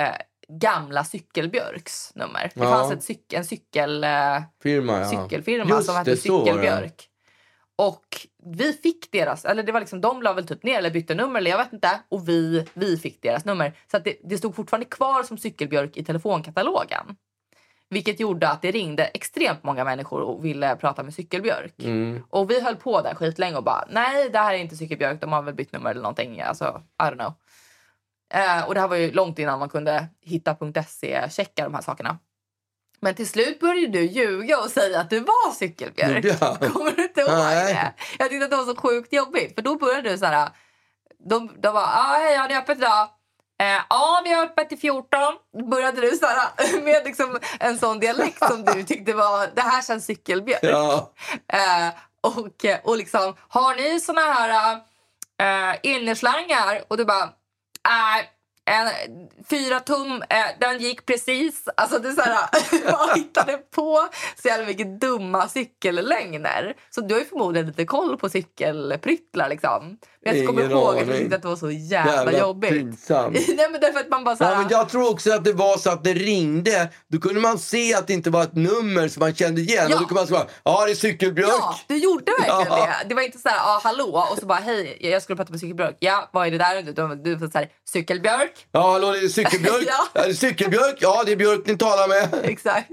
eh, 0.00 0.16
gamla 0.60 1.04
Cykelbjörks 1.04 2.14
nummer. 2.14 2.50
Det 2.54 2.60
Ja. 2.64 2.70
fanns 2.70 2.92
ett 2.92 3.02
cyk, 3.02 3.32
en 3.32 3.44
cykel, 3.44 4.04
eh, 4.04 4.10
Firma, 4.62 4.98
ja. 4.98 5.08
cykelfirma 5.10 5.70
Just 5.70 5.86
som 5.86 5.96
hette. 5.96 6.16
Cykelbjörk. 6.16 7.08
Och 7.76 8.06
vi 8.44 8.72
fick 8.72 9.12
deras, 9.12 9.44
eller 9.44 9.62
det 9.62 9.72
var 9.72 9.80
liksom, 9.80 10.00
de 10.00 10.22
la 10.22 10.32
väl 10.32 10.46
typ 10.46 10.62
ner 10.62 10.78
eller 10.78 10.90
bytte 10.90 11.14
nummer 11.14 11.40
eller 11.40 11.50
jag 11.50 11.58
vet 11.58 11.72
inte. 11.72 12.00
Och 12.08 12.28
vi, 12.28 12.66
vi 12.74 12.96
fick 12.98 13.22
deras 13.22 13.44
nummer. 13.44 13.78
Så 13.90 13.98
det, 13.98 14.16
det 14.24 14.38
stod 14.38 14.56
fortfarande 14.56 14.86
kvar 14.86 15.22
som 15.22 15.38
Cykelbjörk 15.38 15.96
i 15.96 16.04
telefonkatalogen. 16.04 17.16
Vilket 17.90 18.20
gjorde 18.20 18.48
att 18.48 18.62
det 18.62 18.70
ringde 18.70 19.04
extremt 19.04 19.62
många 19.64 19.84
människor 19.84 20.20
och 20.20 20.44
ville 20.44 20.76
prata 20.76 21.02
med 21.02 21.14
Cykelbjörk. 21.14 21.74
Mm. 21.78 22.22
Och 22.30 22.50
vi 22.50 22.60
höll 22.60 22.76
på 22.76 23.00
där 23.00 23.14
skitlänge 23.14 23.56
och 23.56 23.64
bara 23.64 23.84
nej 23.90 24.30
det 24.30 24.38
här 24.38 24.54
är 24.54 24.58
inte 24.58 24.76
Cykelbjörk, 24.76 25.20
de 25.20 25.32
har 25.32 25.42
väl 25.42 25.54
bytt 25.54 25.72
nummer 25.72 25.90
eller 25.90 26.02
någonting. 26.02 26.40
Alltså, 26.40 26.82
I 27.02 27.04
don't 27.04 27.14
know. 27.14 27.32
Eh, 28.32 28.64
och 28.66 28.74
det 28.74 28.80
här 28.80 28.88
var 28.88 28.96
ju 28.96 29.12
långt 29.12 29.38
innan 29.38 29.58
man 29.58 29.68
kunde 29.68 30.06
hitta 30.20 30.56
.se-checka 30.88 31.64
de 31.64 31.74
här 31.74 31.82
sakerna. 31.82 32.18
Men 33.00 33.14
till 33.14 33.28
slut 33.28 33.60
började 33.60 33.86
du 33.86 34.04
ljuga 34.04 34.58
och 34.58 34.70
säga 34.70 35.00
att 35.00 35.10
du 35.10 35.20
var 35.20 35.52
Cykelbjörk. 35.52 36.24
Jag? 36.24 36.72
Kommer 36.72 36.90
du 36.90 37.02
inte 37.02 37.20
ihåg 37.20 37.30
Nej. 37.30 37.74
det? 37.74 37.92
Jag 38.18 38.30
tyckte 38.30 38.44
att 38.44 38.50
det 38.50 38.56
var 38.56 38.64
så 38.64 38.76
sjukt 38.76 39.12
jobbigt. 39.12 39.54
För 39.54 39.62
då 39.62 39.76
började 39.76 40.10
du 40.10 40.18
så 40.18 40.26
här. 40.26 40.50
De, 41.28 41.50
de 41.60 41.72
bara, 41.72 41.84
ah, 41.84 42.18
hej 42.18 42.36
har 42.36 42.48
ni 42.48 42.56
öppet 42.56 42.78
idag? 42.78 43.08
Eh, 43.60 43.80
ja, 43.90 44.22
vi 44.24 44.32
har 44.32 44.44
öppet 44.44 44.68
till 44.68 44.78
14. 44.78 45.20
Då 45.58 45.66
började 45.66 46.00
du 46.00 46.10
så 46.10 46.26
här, 46.26 46.82
med 46.82 47.04
liksom 47.04 47.38
en 47.60 47.78
sån 47.78 48.00
dialekt 48.00 48.48
som 48.48 48.64
du 48.64 48.82
tyckte 48.82 49.12
var, 49.12 49.48
det 49.54 49.60
här 49.60 49.82
känns 49.82 50.06
Cykelbjörk. 50.06 50.60
Ja. 50.62 51.12
Eh, 51.52 51.88
och, 52.20 52.64
och 52.84 52.96
liksom, 52.96 53.34
har 53.48 53.74
ni 53.74 54.00
såna 54.00 54.20
här 54.20 54.76
uh, 55.42 55.78
innerslangar? 55.82 56.82
Och 56.88 56.96
du 56.96 57.04
bara, 57.04 57.28
nej. 57.84 58.30
En, 58.70 58.88
fyra 59.50 59.80
tum, 59.80 60.22
eh, 60.28 60.36
den 60.60 60.78
gick 60.78 61.06
precis. 61.06 61.64
Alltså 61.76 61.98
det 61.98 62.08
är 62.08 62.12
så 62.12 62.22
här, 62.22 62.48
man 63.08 63.16
hittade 63.16 63.52
på 63.74 64.08
så 64.42 64.48
jävla 64.48 64.66
mycket 64.66 65.00
dumma 65.00 65.48
cykellängder. 65.48 66.74
Så 66.90 67.00
du 67.00 67.14
har 67.14 67.20
ju 67.20 67.26
förmodligen 67.26 67.66
lite 67.66 67.84
koll 67.84 68.16
på 68.16 68.28
cykelpryttlar 68.28 69.48
liksom. 69.48 69.96
Men 70.24 70.36
jag 70.38 70.46
kommer 70.46 70.70
ihåg 70.70 70.98
att 70.98 71.08
jag 71.08 71.16
tyckte 71.16 71.36
att 71.36 71.42
det 71.42 71.48
var 71.48 71.56
så 71.56 71.70
jävla, 71.70 72.12
Jävla 72.12 72.38
jobbigt. 72.38 72.70
pinsamt. 72.70 73.34
Nej 73.48 73.68
men 73.72 73.80
därför 73.80 74.00
att 74.00 74.08
man 74.08 74.24
bara 74.24 74.36
så 74.36 74.44
här, 74.44 74.52
Ja, 74.52 74.58
men 74.58 74.68
jag 74.70 74.88
tror 74.88 75.10
också 75.10 75.32
att 75.32 75.44
det 75.44 75.52
var 75.52 75.76
så 75.76 75.90
att 75.90 76.04
det 76.04 76.14
ringde. 76.14 76.88
Då 77.08 77.18
kunde 77.20 77.40
man 77.40 77.58
se 77.58 77.94
att 77.94 78.06
det 78.06 78.12
inte 78.12 78.30
var 78.30 78.42
ett 78.42 78.54
nummer 78.54 79.08
som 79.08 79.20
man 79.20 79.34
kände 79.34 79.60
igen. 79.60 79.86
Ja. 79.88 79.94
Och 79.96 80.02
då 80.02 80.08
kunde 80.08 80.14
man 80.20 80.26
svara, 80.26 80.46
ja 80.64 80.84
det 80.84 80.90
är 80.90 80.94
Cykelbjörk. 80.94 81.50
Ja, 81.58 81.76
du 81.86 81.96
gjorde 81.96 82.32
verkligen 82.38 82.78
Ja. 82.80 82.86
det. 83.02 83.08
Det 83.08 83.14
var 83.14 83.22
inte 83.22 83.38
så 83.38 83.48
här, 83.48 83.58
ah, 83.76 83.80
hallå, 83.84 84.26
och 84.32 84.38
så 84.38 84.46
bara 84.46 84.58
hej, 84.58 84.98
jag 85.00 85.22
skulle 85.22 85.36
prata 85.36 85.50
med 85.50 85.60
Cykelbjörk. 85.60 85.96
Ja, 85.98 86.28
vad 86.32 86.46
är 86.46 86.50
det 86.50 86.58
där? 86.58 86.82
Du, 86.82 86.92
du, 87.22 87.34
du 87.36 87.50
så 87.50 87.58
här, 87.58 87.68
Cykelbjörk. 87.92 88.51
Ja, 88.72 88.92
hallå 88.92 89.10
det 89.10 89.18
är 89.18 89.28
Cykelbjörk. 89.28 89.84
Ja. 89.86 90.26
ja. 90.26 90.34
Cykelbjörk. 90.34 90.96
Ja, 91.00 91.22
det 91.26 91.32
är 91.32 91.36
Björk 91.36 91.66
ni 91.66 91.78
talar 91.78 92.08
med. 92.08 92.44
Exakt. 92.50 92.90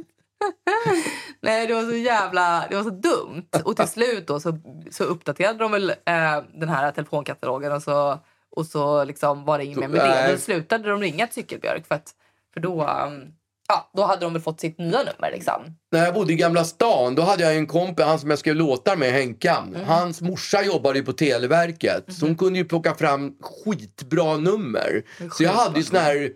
Nej, 1.41 1.67
det 1.67 1.73
var 1.73 1.83
så 1.83 1.95
jävla 1.95 2.67
det 2.69 2.75
var 2.75 2.83
så 2.83 2.89
dumt. 2.89 3.49
Och 3.65 3.75
till 3.75 3.87
slut 3.87 4.27
då 4.27 4.39
så, 4.39 4.59
så 4.91 5.03
uppdaterade 5.03 5.59
de 5.59 5.71
väl 5.71 5.89
eh, 5.89 6.43
den 6.53 6.69
här 6.69 6.91
telefonkatalogen 6.91 7.71
och 7.71 7.83
så, 7.83 8.19
och 8.51 8.65
så 8.65 9.03
liksom 9.03 9.45
var 9.45 9.57
det 9.57 9.65
inget 9.65 9.79
mer 9.79 9.87
med 9.87 9.99
det. 9.99 10.31
Då 10.31 10.37
slutade 10.37 10.89
de 10.89 11.01
ringa 11.01 11.27
till 11.27 11.35
Cykelbjörk 11.35 11.87
för, 11.87 11.95
att, 11.95 12.11
för 12.53 12.59
då, 12.59 12.87
um, 12.87 13.33
ja, 13.69 13.91
då 13.95 14.03
hade 14.03 14.21
de 14.25 14.33
väl 14.33 14.41
fått 14.41 14.59
sitt 14.59 14.77
nya 14.79 14.97
nummer. 14.97 15.31
Liksom. 15.31 15.61
När 15.91 16.05
jag 16.05 16.13
bodde 16.13 16.33
i 16.33 16.35
Gamla 16.35 16.63
stan, 16.63 17.15
då 17.15 17.21
hade 17.21 17.43
jag 17.43 17.55
en 17.55 17.67
kompis, 17.67 18.05
han 18.05 18.19
som 18.19 18.29
jag 18.29 18.39
skrev 18.39 18.55
låtar 18.55 18.95
med, 18.95 19.11
Henkan. 19.11 19.75
Mm. 19.75 19.87
Hans 19.87 20.21
morsa 20.21 20.63
jobbade 20.63 21.01
på 21.01 21.13
Televerket. 21.13 22.05
Så 22.13 22.25
hon 22.25 22.35
kunde 22.35 22.59
ju 22.59 22.65
plocka 22.65 22.95
fram 22.95 23.33
skitbra 23.65 24.37
nummer. 24.37 25.03
Så 25.33 25.43
jag 25.43 25.51
hade 25.51 25.77
ju 25.79 25.83
sån 25.83 25.97
här, 25.99 26.29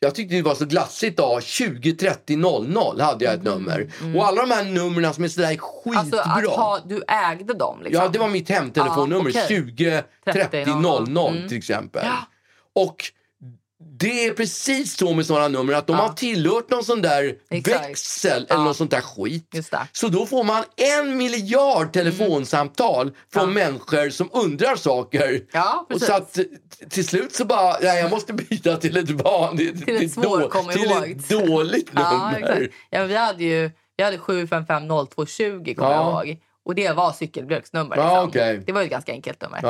jag 0.00 0.14
tyckte 0.14 0.34
det 0.34 0.42
var 0.42 0.54
så 0.54 0.64
glassigt 0.64 1.16
då, 1.16 1.40
20 1.42 1.92
30 1.96 2.36
00 2.36 3.00
hade 3.00 3.24
jag 3.24 3.34
ett 3.34 3.42
nummer. 3.42 3.88
Och 4.16 4.26
alla 4.26 4.40
de 4.46 4.50
här 4.50 4.64
numren 4.64 5.14
som 5.14 5.24
är 5.24 5.28
sådär 5.28 5.56
skitbra. 5.56 6.00
Mm. 6.00 6.30
Alltså 6.30 6.50
att 6.50 6.56
ha, 6.56 6.80
du 6.86 7.02
ägde 7.08 7.54
dem 7.54 7.78
liksom. 7.82 8.02
Ja, 8.04 8.08
det 8.08 8.18
var 8.18 8.28
mitt 8.28 8.48
hemtelefonnummer. 8.48 9.30
Ja, 9.34 9.40
okej. 9.44 9.64
20 9.66 10.02
30 10.24 10.48
30 10.50 10.74
00 10.74 11.08
Mm. 11.36 11.48
till 11.48 11.58
exempel. 11.58 12.02
Ja. 12.06 12.82
Och 12.82 12.96
det 13.86 14.26
är 14.26 14.32
precis 14.32 14.96
så 14.96 15.12
med 15.14 15.26
sådana 15.26 15.48
nummer 15.48 15.72
att 15.72 15.86
de 15.86 15.96
Ja. 15.96 16.02
har 16.02 16.12
tillhört 16.12 16.70
någon 16.70 16.84
sån 16.84 17.02
där 17.02 17.34
Exakt. 17.50 17.84
växel 17.88 18.46
Ja. 18.48 18.54
eller 18.54 18.64
någon 18.64 18.74
sånt 18.74 18.90
där 18.90 19.00
skit. 19.00 19.70
Så 19.92 20.08
då 20.08 20.26
får 20.26 20.44
man 20.44 20.64
en 20.76 21.16
miljard 21.16 21.92
telefonsamtal 21.92 23.10
från 23.32 23.42
Mm. 23.44 23.56
Ja. 23.56 23.64
människor 23.70 24.10
som 24.10 24.28
undrar 24.32 24.76
saker. 24.76 25.40
Ja, 25.52 25.86
och 25.94 26.00
så 26.00 26.12
att 26.12 26.32
t- 26.32 26.44
till 26.90 27.06
slut 27.06 27.34
så 27.34 27.44
bara, 27.44 27.76
nej, 27.82 28.00
jag 28.00 28.10
måste 28.10 28.32
byta 28.32 28.76
till 28.76 28.96
ett 28.96 29.10
vanligt, 29.10 29.84
Till 29.84 30.04
ett 30.04 30.12
svårkommit 30.12 30.76
till 30.76 30.90
ett 30.92 31.28
dåligt 31.28 31.90
Ja, 31.94 32.12
nummer. 32.12 32.38
exakt. 32.38 32.74
Ja, 32.90 33.04
vi 33.04 33.16
hade 33.16 33.44
ju 33.44 33.70
vi 33.96 34.04
hade 34.04 34.18
7550220 34.18 35.74
kommer 35.74 35.90
Ja. 35.90 36.14
jag 36.16 36.26
ihåg. 36.28 36.38
Och 36.64 36.74
det 36.74 36.92
var 36.92 37.12
Cykelbjörks 37.12 37.72
nummer. 37.72 37.96
Ja, 37.96 38.02
Liksom. 38.24 38.28
okej. 38.28 38.62
Det 38.66 38.72
var 38.72 38.80
ju 38.80 38.84
ett 38.84 38.90
ganska 38.90 39.12
enkelt 39.12 39.42
nummer. 39.42 39.60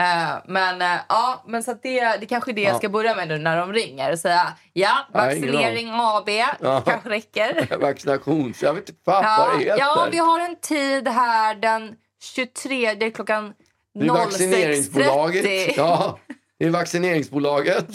Eh, 0.00 0.36
men 0.46 0.82
eh, 0.82 1.00
ja, 1.08 1.44
men 1.46 1.62
så 1.62 1.74
det, 1.82 2.16
det 2.20 2.26
kanske 2.26 2.50
är 2.50 2.52
det 2.54 2.62
jag 2.62 2.76
ska 2.76 2.88
börja 2.88 3.14
med 3.14 3.28
nu 3.28 3.38
när 3.38 3.56
de 3.56 3.72
ringer 3.72 4.16
säga 4.16 4.52
ja, 4.72 5.06
vaccinering 5.12 5.90
AB 5.92 6.28
Ja. 6.60 6.80
kanske 6.86 7.08
räcker. 7.08 7.76
Vaccinations... 7.80 8.62
Jag 8.62 8.74
vet 8.74 8.88
inte 8.88 9.02
fan 9.04 9.24
Ja, 9.24 9.46
vad 9.50 9.58
det 9.58 9.64
heter. 9.64 9.78
ja, 9.78 10.08
vi 10.10 10.18
har 10.18 10.40
en 10.40 10.56
tid 10.56 11.08
här 11.08 11.54
den 11.54 11.94
23 12.22 13.10
klockan 13.10 13.54
det 13.94 14.06
är 14.06 14.10
vaccineringsbolaget. 14.10 15.44
06.30. 15.44 15.72
Ja, 15.76 16.18
det 16.58 16.64
är 16.66 16.70
vaccineringsbolaget. 16.70 17.86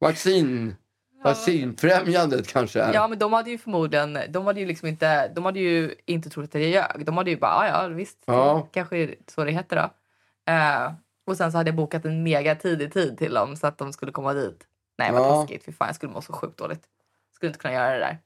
Vaccin... 0.00 0.76
Vaccinfrämjandet 1.24 2.48
kanske. 2.48 2.78
Ja, 2.94 3.08
men 3.08 3.18
de 3.18 3.32
hade 3.32 3.50
ju 3.50 3.58
förmodligen, 3.58 4.18
de 4.28 4.46
hade 4.46 4.60
ju 4.60 4.66
liksom 4.66 4.88
inte, 4.88 5.28
de 5.28 5.44
hade 5.44 5.60
ju 5.60 5.94
inte 6.06 6.30
trott 6.30 6.44
att 6.44 6.54
jag 6.60 6.70
ljög. 6.70 7.04
De 7.06 7.16
hade 7.16 7.30
ju 7.30 7.36
bara, 7.36 7.68
"Ja, 7.68 7.86
visst, 7.86 8.18
Ja. 8.26 8.68
kanske 8.72 9.14
så 9.34 9.44
det 9.44 9.50
heter 9.52 9.76
då. 9.76 9.90
Eh, 10.48 10.92
och 11.26 11.36
sen 11.36 11.52
så 11.52 11.58
hade 11.58 11.68
jag 11.68 11.76
bokat 11.76 12.04
en 12.04 12.22
mega 12.22 12.54
tidig 12.54 12.92
tid 12.92 13.18
till 13.18 13.34
dem 13.34 13.56
så 13.56 13.66
att 13.66 13.78
de 13.78 13.92
skulle 13.92 14.12
komma 14.12 14.32
dit 14.34 14.64
Nej 14.98 15.12
vad 15.12 15.20
Ja. 15.22 15.34
taskigt. 15.34 15.64
Fy 15.64 15.72
fan, 15.72 15.88
jag 15.88 15.94
skulle 15.94 16.12
må 16.12 16.20
så 16.20 16.32
sjukt 16.32 16.58
dåligt. 16.58 16.82
Skulle 17.34 17.48
inte 17.50 17.60
kunna 17.60 17.74
göra 17.74 17.92
det 17.92 17.98
där. 17.98 18.18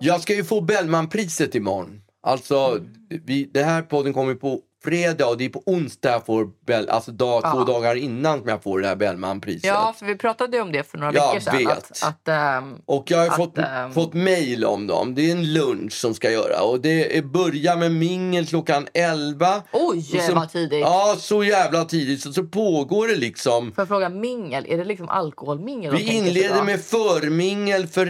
Jag 0.00 0.20
ska 0.20 0.34
ju 0.34 0.44
få 0.44 0.60
Bellmanpriset 0.60 1.54
imorgon. 1.54 2.02
Alltså, 2.22 2.80
vi, 3.24 3.44
det 3.44 3.62
här 3.62 3.82
podden 3.82 4.12
kommer 4.12 4.34
på 4.34 4.60
fredag 4.86 5.26
och 5.26 5.38
det 5.38 5.44
är 5.44 5.48
på 5.48 5.62
onsdag 5.66 6.10
jag 6.10 6.26
får 6.26 6.48
Bell, 6.66 6.88
alltså 6.88 7.10
dag, 7.12 7.40
Ja. 7.44 7.52
två 7.52 7.64
dagar 7.64 7.94
innan 7.94 8.38
som 8.40 8.48
jag 8.48 8.62
får 8.62 8.80
det 8.80 8.88
här 8.88 8.96
Bellmanpriset. 8.96 9.64
Ja, 9.64 9.94
för 9.98 10.06
vi 10.06 10.16
pratade 10.16 10.60
om 10.60 10.72
det 10.72 10.90
för 10.90 10.98
några 10.98 11.12
Jag 11.14 11.28
veckor 11.34 11.40
sedan. 11.40 11.56
vet. 11.58 11.68
Att, 11.78 12.02
att, 12.02 12.28
ehm, 12.28 12.74
Och 12.86 13.10
jag 13.10 13.18
har 13.18 13.26
Att, 13.26 13.36
fått, 13.36 13.58
ehm, 13.58 13.92
fått 13.92 14.14
mail 14.14 14.64
om 14.64 14.86
dem. 14.86 15.14
Det 15.14 15.28
är 15.28 15.32
en 15.32 15.52
lunch 15.52 15.92
som 15.92 16.14
ska 16.14 16.30
göra 16.30 16.60
och 16.62 16.80
det 16.80 17.18
är 17.18 17.22
börjar 17.22 17.76
med 17.76 17.92
mingel 17.92 18.46
klockan 18.46 18.86
11. 18.94 19.62
oj, 19.72 20.02
så- 20.02 20.34
vad 20.34 20.50
tidigt. 20.52 20.80
Ja, 20.80 21.16
så 21.18 21.44
jävla 21.44 21.84
tidigt. 21.84 22.22
Så, 22.22 22.32
så 22.32 22.42
pågår 22.42 23.08
det 23.08 23.16
liksom. 23.16 23.72
Får 23.72 23.82
jag 23.82 23.88
fråga, 23.88 24.08
mingel, 24.08 24.66
är 24.68 24.78
det 24.78 24.84
liksom 24.84 25.08
alkoholmingel? 25.08 25.96
Vi 25.96 26.12
inleder 26.16 26.62
med 26.62 26.80
förmingel 26.80 27.86
för 27.86 28.06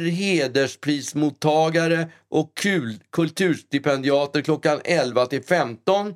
hedersprismottagare 0.96 2.08
och 2.30 2.52
kul, 2.54 2.94
kulturstipendiater 3.12 4.40
klockan 4.42 4.80
11 4.84 5.26
till 5.26 5.42
15. 5.42 6.14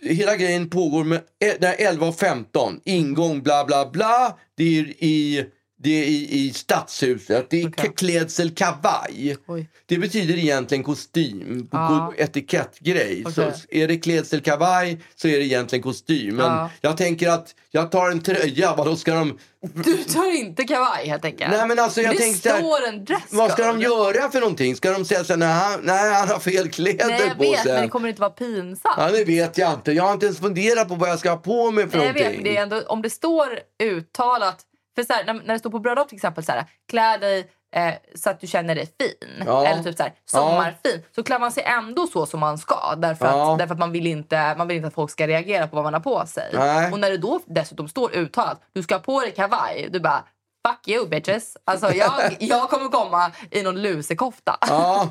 Hela 0.00 0.36
grejen 0.36 0.70
pågår 0.70 1.04
med 1.04 1.18
e- 1.44 1.56
11.15, 1.60 2.80
Ingång 2.84 3.42
bla 3.42 3.64
bla 3.64 3.90
bla. 3.90 4.38
Det 4.56 4.78
är 4.78 4.84
i, 5.04 5.44
det 5.82 5.90
är 5.90 6.04
i, 6.04 6.38
i 6.46 6.52
stadshuset. 6.52 7.46
Det 7.50 7.62
är 7.62 7.68
Okej. 7.68 7.92
klädsel 7.96 8.50
kavaj. 8.50 9.36
Oj. 9.46 9.68
Det 9.86 9.98
betyder 9.98 10.38
egentligen 10.38 10.84
kostym, 10.84 11.68
ko- 11.70 12.14
etikettgrej. 12.16 13.22
Okej. 13.26 13.32
Så 13.34 13.52
är 13.70 13.88
det 13.88 13.96
klädsel 13.96 14.40
kavaj 14.40 15.00
så 15.16 15.28
är 15.28 15.38
det 15.38 15.44
egentligen 15.44 15.82
kostym. 15.82 16.36
Men 16.36 16.46
Ja. 16.46 16.70
jag 16.80 16.96
tänker 16.96 17.28
att 17.28 17.54
jag 17.70 17.90
tar 17.90 18.10
en 18.10 18.20
tröja, 18.22 18.74
vadå 18.76 18.96
ska 18.96 19.14
de... 19.14 19.38
Du 19.84 19.96
tar 19.96 20.36
inte 20.36 20.64
kavaj 20.64 21.06
helt 21.08 21.24
enkelt? 21.24 21.50
Nej 21.50 21.68
men 21.68 21.78
alltså 21.78 22.00
jag 22.02 22.14
det 22.14 22.18
tänkte 22.18 22.48
står 22.48 22.86
en 22.88 23.04
dresscode. 23.04 23.36
vad 23.42 23.50
ska 23.50 23.66
de 23.66 23.80
göra 23.80 24.30
för 24.30 24.40
någonting? 24.40 24.76
Ska 24.76 24.90
de 24.92 25.04
säga 25.04 25.24
så 25.24 25.36
nej, 25.36 25.76
nej 25.82 26.12
han 26.14 26.28
har 26.28 26.38
fel 26.38 26.68
kläder 26.70 27.06
Nej, 27.08 27.20
jag 27.26 27.36
på 27.36 27.42
vet, 27.42 27.62
sig? 27.62 27.72
men 27.72 27.82
det 27.82 27.88
kommer 27.88 28.08
inte 28.08 28.20
vara 28.20 28.30
pinsamt. 28.30 28.94
Ja, 28.98 29.10
det 29.10 29.24
vet 29.24 29.58
jag 29.58 29.72
inte. 29.74 29.92
Jag 29.92 30.04
har 30.04 30.12
inte 30.12 30.26
ens 30.26 30.38
funderat 30.38 30.88
på 30.88 30.94
vad 30.94 31.08
jag 31.08 31.18
ska 31.18 31.30
ha 31.30 31.36
på 31.36 31.70
mig 31.70 31.88
för 31.90 31.98
Nej, 31.98 32.06
vet, 32.12 32.16
någonting. 32.22 32.42
men 32.42 32.52
det 32.54 32.60
ändå, 32.60 32.80
om 32.86 33.02
det 33.02 33.10
står 33.10 33.48
uttalat... 33.82 34.66
För 35.00 35.04
så 35.06 35.12
här, 35.12 35.24
när, 35.24 35.34
när 35.34 35.52
det 35.54 35.58
står 35.58 35.70
på 35.70 35.78
bröllop 35.78 36.08
till 36.08 36.16
exempel, 36.16 36.44
så 36.44 36.52
här, 36.52 36.64
klä 36.90 37.18
dig 37.18 37.50
eh, 37.76 37.94
så 38.14 38.30
att 38.30 38.40
du 38.40 38.46
känner 38.46 38.74
dig 38.74 38.86
fin. 39.00 39.44
Ja. 39.46 39.66
Eller 39.66 39.82
typ 39.82 39.96
så 39.96 40.02
här, 40.02 40.12
sommarfin. 40.24 41.02
Så 41.14 41.22
klär 41.22 41.38
man 41.38 41.52
sig 41.52 41.62
ändå 41.62 42.06
så 42.06 42.26
som 42.26 42.40
man 42.40 42.58
ska. 42.58 42.94
Därför, 42.96 43.26
Ja. 43.26 43.52
att, 43.52 43.58
därför 43.58 43.74
att 43.74 43.78
man 43.80 43.92
vill, 43.92 44.06
inte, 44.06 44.54
man 44.58 44.68
vill 44.68 44.76
inte 44.76 44.88
att 44.88 44.94
folk 44.94 45.10
ska 45.10 45.26
reagera 45.26 45.66
på 45.68 45.76
vad 45.76 45.84
man 45.84 45.94
har 45.94 46.00
på 46.00 46.26
sig. 46.26 46.50
Nej. 46.54 46.92
Och 46.92 47.00
när 47.00 47.10
det 47.10 47.16
då 47.18 47.40
dessutom 47.46 47.88
står 47.88 48.14
uttalat, 48.16 48.60
du 48.72 48.82
ska 48.82 48.94
ha 48.94 49.00
på 49.00 49.20
dig 49.20 49.30
kavaj. 49.32 49.88
Du 49.92 50.00
bara, 50.00 50.24
fuck 50.68 50.88
you 50.88 51.08
bitches. 51.08 51.56
Alltså 51.64 51.92
jag, 51.92 52.12
jag 52.38 52.70
kommer 52.70 52.88
komma 52.88 53.30
i 53.50 53.62
någon 53.62 53.82
lusekofta. 53.82 54.56
Ja. 54.60 55.08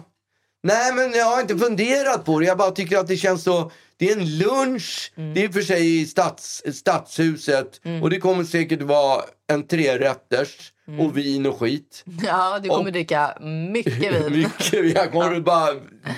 Nej, 0.64 0.94
men 0.94 1.12
jag 1.14 1.26
har 1.26 1.42
inte 1.42 1.58
funderat 1.58 2.26
på 2.26 2.40
det. 2.40 2.46
Jag 2.46 2.58
bara 2.58 2.72
tycker 2.72 2.98
att 2.98 3.08
det 3.08 3.18
känns 3.18 3.44
så... 3.44 3.72
Det 3.98 4.10
är 4.12 4.18
en 4.18 4.38
lunch. 4.38 5.12
Mm. 5.18 5.34
Det 5.34 5.44
är 5.44 5.50
för 5.50 5.62
sig 5.62 6.02
i 6.02 6.06
stads, 6.06 6.64
stadshuset. 6.74 7.82
Och 8.02 8.10
det 8.10 8.20
kommer 8.20 8.44
säkert 8.44 8.82
vara 8.82 9.22
en 9.52 9.68
trerätters 9.68 10.74
Mm. 10.88 11.06
och 11.06 11.18
vin 11.18 11.46
och 11.46 11.60
skit. 11.60 12.04
Ja, 12.26 12.60
du 12.64 12.70
kommer 12.70 12.86
Och- 12.86 12.92
dricka 12.92 13.38
mycket 13.72 13.94
vin. 13.94 14.32
Mycket. 14.40 14.96
Jag 14.96 15.12
kommer 15.12 15.40
bara 15.40 15.74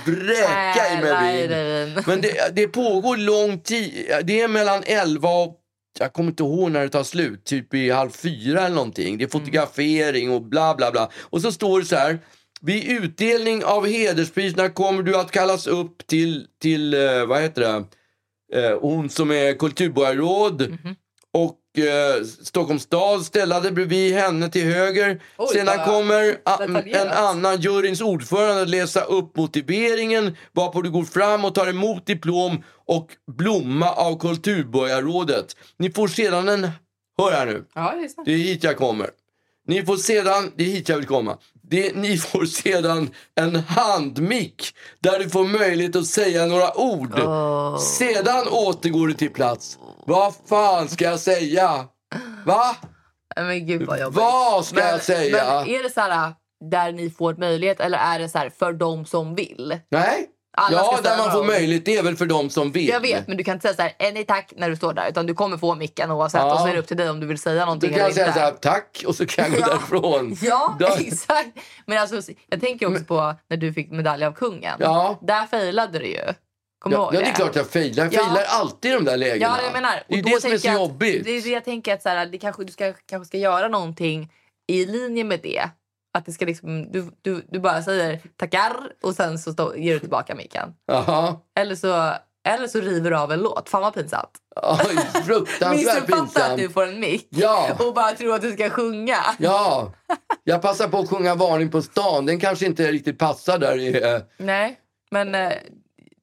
vräka 0.05 0.93
i 0.93 1.01
mig 1.01 1.47
vin. 1.47 2.03
Men 2.07 2.21
det, 2.21 2.55
det 2.55 2.67
pågår 2.67 3.17
lång 3.17 3.59
tid. 3.59 4.11
Det 4.23 4.41
är 4.41 4.47
mellan 4.47 4.83
11 4.85 5.29
och... 5.29 5.57
Jag 5.99 6.13
kommer 6.13 6.29
inte 6.29 6.43
ihåg 6.43 6.71
när 6.71 6.81
det 6.81 6.89
tar 6.89 7.03
slut. 7.03 7.43
Typ 7.45 7.73
i 7.73 7.89
halv 7.89 8.09
fyra 8.09 8.61
eller 8.65 8.75
någonting. 8.75 9.17
Det 9.17 9.23
är 9.23 9.27
fotografering 9.29 10.31
och 10.31 10.41
bla 10.41 10.75
bla 10.75 10.91
bla. 10.91 11.09
Och 11.19 11.41
så 11.41 11.51
står 11.51 11.79
det 11.79 11.85
så 11.85 11.95
här. 11.95 12.19
Vid 12.63 13.03
utdelning 13.03 13.63
av 13.65 13.85
hederspriserna 13.87 14.69
kommer 14.69 15.03
du 15.03 15.15
att 15.17 15.31
kallas 15.31 15.67
upp 15.67 16.07
till, 16.07 16.47
till 16.61 16.93
eh, 16.93 17.25
vad 17.25 17.41
heter 17.41 17.61
det? 17.61 17.85
Eh, 18.61 18.79
hon 18.79 19.09
som 19.09 19.31
är 19.31 19.53
kulturborgarråd 19.53 20.61
Mhm. 20.61 20.95
och 21.33 21.79
eh, 21.83 22.23
Stockholms 22.43 22.83
stad 22.83 23.25
ställade 23.25 23.71
bredvid 23.71 24.13
henne 24.13 24.49
till 24.49 24.63
höger. 24.65 25.21
Oj, 25.37 25.47
Sedan 25.53 25.65
vad 25.65 25.85
kommer 25.85 26.37
en 26.95 27.07
annan 27.11 27.61
juryns 27.61 28.01
ordförande 28.01 28.61
att 28.61 28.69
läsa 28.69 29.01
upp 29.01 29.35
motiveringen 29.37 30.37
varpå 30.51 30.81
du 30.81 30.89
går 30.91 31.03
fram 31.03 31.45
och 31.45 31.55
tar 31.55 31.67
emot 31.67 32.05
diplom 32.05 32.63
och 32.85 33.07
blomma 33.37 33.91
av 33.91 34.19
kulturborgarrådet. 34.19 35.55
Ni 35.77 35.91
får 35.91 36.07
sedan 36.07 36.49
en... 36.49 36.69
Hör 37.17 37.31
här 37.31 37.45
nu. 37.45 37.65
Ja, 37.75 37.93
det 37.97 38.03
är 38.03 38.07
sant. 38.07 38.25
Det 38.25 38.33
är 38.33 38.37
hit 38.37 38.63
jag 38.63 38.77
kommer. 38.77 39.09
Ni 39.67 39.85
får 39.85 39.97
sedan, 39.97 40.51
det 40.55 40.63
är 40.63 40.67
hit 40.67 40.89
jag 40.89 40.97
vill 40.97 41.07
komma. 41.07 41.37
Det, 41.71 41.95
ni 41.95 42.17
får 42.17 42.45
sedan 42.45 43.09
en 43.35 43.55
handmick 43.55 44.75
där 44.99 45.19
du 45.19 45.29
får 45.29 45.43
möjlighet 45.43 45.95
att 45.95 46.05
säga 46.05 46.45
några 46.45 46.77
ord. 46.77 47.19
Sedan 47.81 48.47
återgår 48.51 49.07
du 49.07 49.13
till 49.13 49.33
plats. 49.33 49.77
Vad 50.05 50.33
fan 50.49 50.89
ska 50.89 51.05
jag 51.05 51.19
säga? 51.19 51.85
Va? 52.45 52.75
Men 53.35 53.67
gud 53.67 53.87
vad 53.87 53.99
jobbigt. 53.99 54.17
Vad 54.17 54.65
ska 54.65 54.75
men, 54.75 54.87
jag 54.87 55.01
säga? 55.01 55.45
Men 55.45 55.75
är 55.75 55.83
det 55.83 55.89
så 55.89 56.01
här 56.01 56.33
där 56.69 56.91
ni 56.91 57.09
får 57.09 57.35
möjlighet 57.35 57.79
eller 57.79 57.97
är 57.97 58.19
det 58.19 58.29
så 58.29 58.37
här 58.37 58.49
för 58.59 58.73
de 58.73 59.05
som 59.05 59.35
vill? 59.35 59.79
Nej? 59.91 60.27
Alla 60.57 60.77
ja, 60.77 60.99
där 61.03 61.17
man 61.17 61.31
får 61.31 61.43
möjlighet. 61.43 61.85
Det 61.85 61.97
är 61.97 62.03
väl 62.03 62.15
för 62.15 62.25
dem 62.25 62.49
som 62.49 62.71
vill. 62.71 62.87
Jag 62.87 62.99
vet, 62.99 63.27
men 63.27 63.37
du 63.37 63.43
kan 63.43 63.53
inte 63.53 63.61
säga 63.67 63.75
så 63.75 63.81
här, 63.81 64.07
"Eh, 64.07 64.13
nej 64.13 64.23
tack 64.25 64.53
när 64.57 64.69
du 64.69 64.75
står 64.75 64.93
där. 64.93 65.09
Utan 65.09 65.25
du 65.25 65.33
kommer 65.33 65.57
få 65.57 65.75
micken 65.75 66.11
oavsett. 66.11 66.41
Ja. 66.41 66.53
Och 66.53 66.59
så 66.59 66.67
är 66.67 66.73
det 66.73 66.79
upp 66.79 66.87
till 66.87 66.97
dig 66.97 67.09
om 67.09 67.19
du 67.19 67.27
vill 67.27 67.37
säga 67.37 67.65
någonting 67.65 67.89
kan 67.89 67.99
jag 67.99 68.05
eller 68.05 68.13
säga 68.15 68.27
inte. 68.27 68.39
så 68.39 68.45
här, 68.45 68.51
tack, 68.51 69.03
och 69.07 69.15
så 69.15 69.25
kan 69.25 69.45
jag 69.45 69.53
gå 69.53 69.59
Ja. 69.59 69.67
därifrån. 69.67 70.37
Ja, 70.41 70.77
Då- 70.79 70.95
exakt. 70.99 71.49
Men 71.85 71.97
alltså, 71.97 72.31
jag 72.49 72.61
tänker 72.61 72.87
också 72.91 73.03
på 73.03 73.35
när 73.49 73.57
du 73.57 73.73
fick 73.73 73.91
medalj 73.91 74.25
av 74.25 74.31
kungen. 74.33 74.75
Ja. 74.79 75.19
Där 75.21 75.45
failade 75.45 75.99
du 75.99 76.05
ju. 76.07 76.25
Kommer 76.79 76.97
du 76.97 77.03
Ja, 77.03 77.09
ja, 77.13 77.19
det 77.19 77.25
är 77.25 77.33
klart 77.33 77.55
jag 77.55 77.67
failar. 77.69 78.03
Jag 78.03 78.13
Ja. 78.13 78.25
failar 78.25 78.43
alltid 78.49 78.91
i 78.91 78.93
de 78.93 79.05
där 79.05 79.17
lägena. 79.17 79.55
Ja, 79.57 79.63
jag 79.63 79.73
menar. 79.73 80.03
det 80.07 80.19
är 80.19 80.23
det 80.23 80.41
som 80.41 80.51
är 80.51 80.57
så 80.57 80.69
att- 80.69 80.75
jobbigt. 80.75 81.23
Det 81.25 81.31
är 81.31 81.41
det 81.41 81.49
jag 81.49 81.65
tänker 81.65 81.93
att 81.93 82.01
så 82.01 82.09
här, 82.09 82.25
det 82.25 82.37
kanske, 82.37 82.63
du 82.63 82.71
ska, 82.71 82.93
kanske 83.05 83.27
ska 83.27 83.37
göra 83.37 83.67
någonting 83.67 84.31
i 84.67 84.85
linje 84.85 85.23
med 85.23 85.39
det. 85.43 85.69
Att 86.13 86.25
det 86.25 86.31
ska 86.31 86.45
liksom, 86.45 86.91
du, 86.91 87.11
du, 87.21 87.45
du 87.49 87.59
bara 87.59 87.81
säger 87.81 88.19
tackar 88.37 88.73
och 89.03 89.13
sen 89.15 89.39
så 89.39 89.51
stå, 89.53 89.75
ger 89.75 89.93
du 89.93 89.99
tillbaka 89.99 90.35
micken. 90.35 90.73
Eller 91.59 91.75
så, 91.75 92.13
eller 92.47 92.67
så 92.67 92.79
river 92.81 93.11
du 93.11 93.17
av 93.17 93.31
en 93.31 93.39
låt. 93.39 93.69
Fan 93.69 93.81
vad 93.81 93.93
pinsamt. 93.93 94.31
Oj, 94.55 94.97
fruktansvärt 95.25 95.77
Missuppfatta 96.09 96.51
att 96.51 96.57
du 96.57 96.69
får 96.69 96.87
en 96.87 96.99
mick 96.99 97.27
Ja. 97.29 97.67
och 97.79 97.93
bara 97.93 98.11
tror 98.11 98.35
att 98.35 98.41
du 98.41 98.51
ska 98.51 98.69
sjunga. 98.69 99.17
Ja, 99.39 99.91
jag 100.43 100.61
passar 100.61 100.87
på 100.87 100.97
att 100.99 101.09
sjunga 101.09 101.35
Varning 101.35 101.71
på 101.71 101.81
stan. 101.81 102.25
Den 102.25 102.39
kanske 102.39 102.65
inte 102.65 102.91
riktigt 102.91 103.17
passar 103.19 103.57
där 103.57 103.77
i... 103.77 104.03
eh, 104.13 104.19
Nej, 104.37 104.79
men 105.11 105.35
eh, 105.35 105.51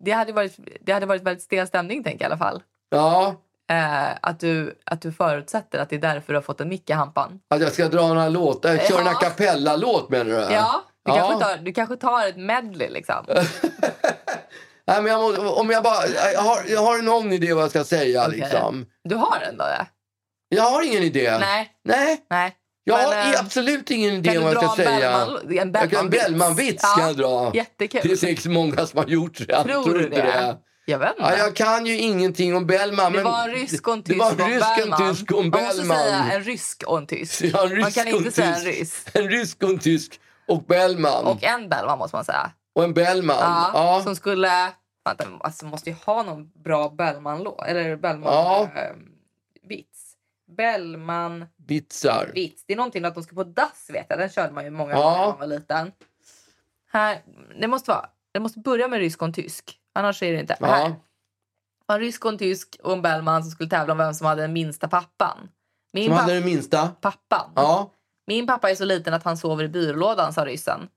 det 0.01 0.11
hade 0.13 0.33
varit, 0.33 0.59
det 0.81 0.93
hade 0.93 1.07
varit 1.07 1.23
väldigt 1.23 1.43
stel 1.45 1.67
stämning 1.67 2.05
tänker 2.05 2.25
jag 2.25 2.31
i 2.31 2.33
alla 2.33 2.39
fall. 2.39 2.63
Ja, 2.91 3.35
Eh, 3.71 4.09
att, 4.23 4.41
du, 4.41 4.79
att 4.87 5.03
du 5.03 5.13
förutsätter 5.13 5.79
att 5.79 5.91
det 5.91 5.97
är 5.97 6.01
därför 6.01 6.33
du 6.33 6.37
har 6.37 6.43
fått 6.43 6.61
en 6.61 6.69
mick 6.69 6.91
i 6.91 6.93
hampan. 6.93 7.41
att 7.55 7.61
jag 7.61 7.73
ska 7.73 7.89
dra 7.89 8.07
några 8.09 8.29
låtar. 8.29 8.77
Kör 8.77 9.01
en 9.01 9.07
a 9.07 9.11
Ja. 9.13 9.19
cappella-låt 9.29 10.11
menar 10.11 10.25
du? 10.25 10.33
Ja, 10.33 10.83
du, 11.05 11.13
Ja. 11.13 11.17
Kanske, 11.17 11.45
tar, 11.45 11.57
du 11.65 11.73
kanske 11.73 11.97
tar 11.97 12.27
ett 12.29 12.37
medley 12.37 12.91
liksom. 12.91 13.25
Nej, 14.87 15.03
men 15.03 15.07
jag 15.07 15.21
må, 15.21 15.51
om 15.53 15.71
jag 15.71 15.83
bara... 15.83 16.07
Jag 16.35 16.41
har, 16.41 16.59
jag 16.69 16.81
har 16.81 16.99
någon 17.03 17.33
idé 17.33 17.53
vad 17.55 17.63
jag 17.63 17.71
ska 17.71 17.85
säga 17.85 18.25
Okej. 18.27 18.39
liksom. 18.41 18.87
Du 19.05 19.15
har 19.15 19.41
ändå 19.51 19.65
det? 19.65 19.87
Jag 20.49 20.63
har 20.63 20.83
ingen 20.87 21.03
idé. 21.03 21.39
Nej. 21.41 21.71
Nej, 21.85 22.25
Nej. 22.31 22.53
jag 22.85 22.99
Men, 22.99 23.07
har 23.07 23.35
eh, 23.35 23.41
absolut 23.41 23.91
ingen 23.91 24.15
idé 24.15 24.39
vad 24.39 24.55
jag 24.55 24.63
ska 24.73 24.83
en 24.83 24.89
säga. 24.89 25.27
Bellman, 25.45 25.59
en 25.59 25.89
Jag 25.91 26.11
Bellman-vits? 26.11 26.83
Ja, 26.83 26.95
kan 26.99 27.07
jag 27.07 27.17
dra. 27.17 27.51
Jättekul. 27.55 28.01
Det 28.05 28.13
är 28.13 28.17
säkert 28.17 28.47
många 28.47 28.87
som 28.87 28.99
har 28.99 29.07
gjort 29.07 29.39
det. 29.39 29.45
Jag 29.49 29.65
Tror 29.67 29.83
tror 29.85 29.95
du 29.99 30.09
det? 30.09 30.17
det. 30.17 30.57
Jag 30.89 30.99
vet 30.99 31.11
inte. 31.11 31.23
Ja, 31.23 31.37
jag 31.37 31.57
kan 31.57 31.87
ju 31.87 31.97
ingenting 31.99 32.57
om 32.57 32.67
Bellman. 32.67 33.13
det 33.13 33.23
var 33.23 33.49
en 33.49 33.55
rysk 33.55 33.89
och 33.89 33.95
en 33.95 34.03
det 34.03 34.13
tysk 34.13 34.25
en 34.41 34.47
rysk, 34.51 34.67
en 34.79 34.91
Bellman. 34.91 35.15
tysk 35.15 35.33
och 35.33 35.43
en 35.45 35.51
Man 35.51 35.63
måste 35.63 35.77
Bellman. 35.79 35.97
säga 35.99 36.33
en 36.33 36.43
rysk 36.43 36.83
och 36.87 36.99
en 36.99 37.07
tysk. 37.07 37.41
Ja, 37.45 37.63
en 37.65 37.69
rysk 37.71 37.83
man 37.83 37.93
kan 37.93 38.09
inte 38.17 38.31
säga 38.31 38.55
en 38.55 38.65
rysk. 38.65 39.09
En 39.17 39.29
rysk 39.29 39.63
och 39.63 39.69
en 39.71 39.79
tysk 39.79 40.21
och 40.49 40.63
Bellman. 40.65 41.27
Och 41.27 41.45
en 41.45 41.69
Bellman 41.69 41.99
måste 41.99 42.17
man 42.17 42.25
säga. 42.25 42.51
Och 42.75 42.85
en 42.85 42.95
Bellman. 42.95 43.37
Ja, 43.41 43.71
Ja. 43.75 44.03
Som 44.05 44.17
skulle... 44.17 44.73
Vänta, 45.05 45.25
alltså 45.41 45.67
måste 45.67 45.91
ju 45.91 45.97
ha 46.07 46.23
någon 46.23 46.51
bra 46.65 46.89
Bellman-låt. 46.89 47.67
Eller 47.67 47.97
Bellman... 47.97 48.33
Ja. 48.33 48.69
vits. 49.69 50.13
Bellman... 50.57 51.47
Vitsar. 51.67 52.31
Vits. 52.35 52.65
Det 52.67 52.73
är 52.73 52.77
någonting 52.77 53.05
att 53.05 53.15
de 53.15 53.23
ska 53.23 53.35
på 53.35 53.45
dass 53.45 53.91
vet 53.93 54.07
jag. 54.09 54.19
Den 54.19 54.29
körde 54.29 54.53
man 54.53 54.65
ju 54.65 54.71
många 54.71 54.95
gånger 54.95 55.19
när 55.19 55.27
man 55.27 55.39
var 55.39 55.47
liten. 55.47 55.93
Här, 56.93 57.19
det 57.61 57.69
måste 57.69 57.91
vara... 57.91 58.07
Det 58.33 58.41
måste 58.41 58.59
börja 58.59 58.89
med 58.89 58.99
rysk 58.99 59.23
och 59.23 59.27
en 59.29 59.33
tysk. 59.35 59.79
Annars 59.99 60.23
är 60.23 60.33
det 60.33 60.41
inte. 60.41 60.57
Här. 60.61 60.81
Ja. 60.81 60.97
var 61.87 61.95
en 61.95 62.01
rysk 62.01 62.25
och 62.25 62.31
en 62.33 62.39
tysk 62.39 62.77
och 62.83 62.93
en 62.93 63.03
Bellman 63.03 63.43
som 63.43 63.51
skulle 63.51 63.71
tävla 63.71 63.93
om 63.93 63.99
vem 63.99 64.15
som 64.15 64.27
hade 64.27 64.43
den 64.43 64.53
minsta 64.53 64.89
pappan. 64.89 65.49
Min 65.93 66.05
Som 66.05 66.13
hade 66.13 66.25
pappa, 66.25 66.35
den 66.35 66.45
minsta. 66.45 66.89
pappan. 67.01 67.51
Ja, 67.55 67.91
Min 68.27 68.47
pappa 68.47 68.71
är 68.71 68.75
så 68.75 68.85
liten 68.85 69.15
att 69.15 69.23
han 69.23 69.37
sover 69.37 69.65
i 69.65 69.69
byrålådan, 69.69 70.33
sa 70.33 70.45
ryssen. 70.45 70.89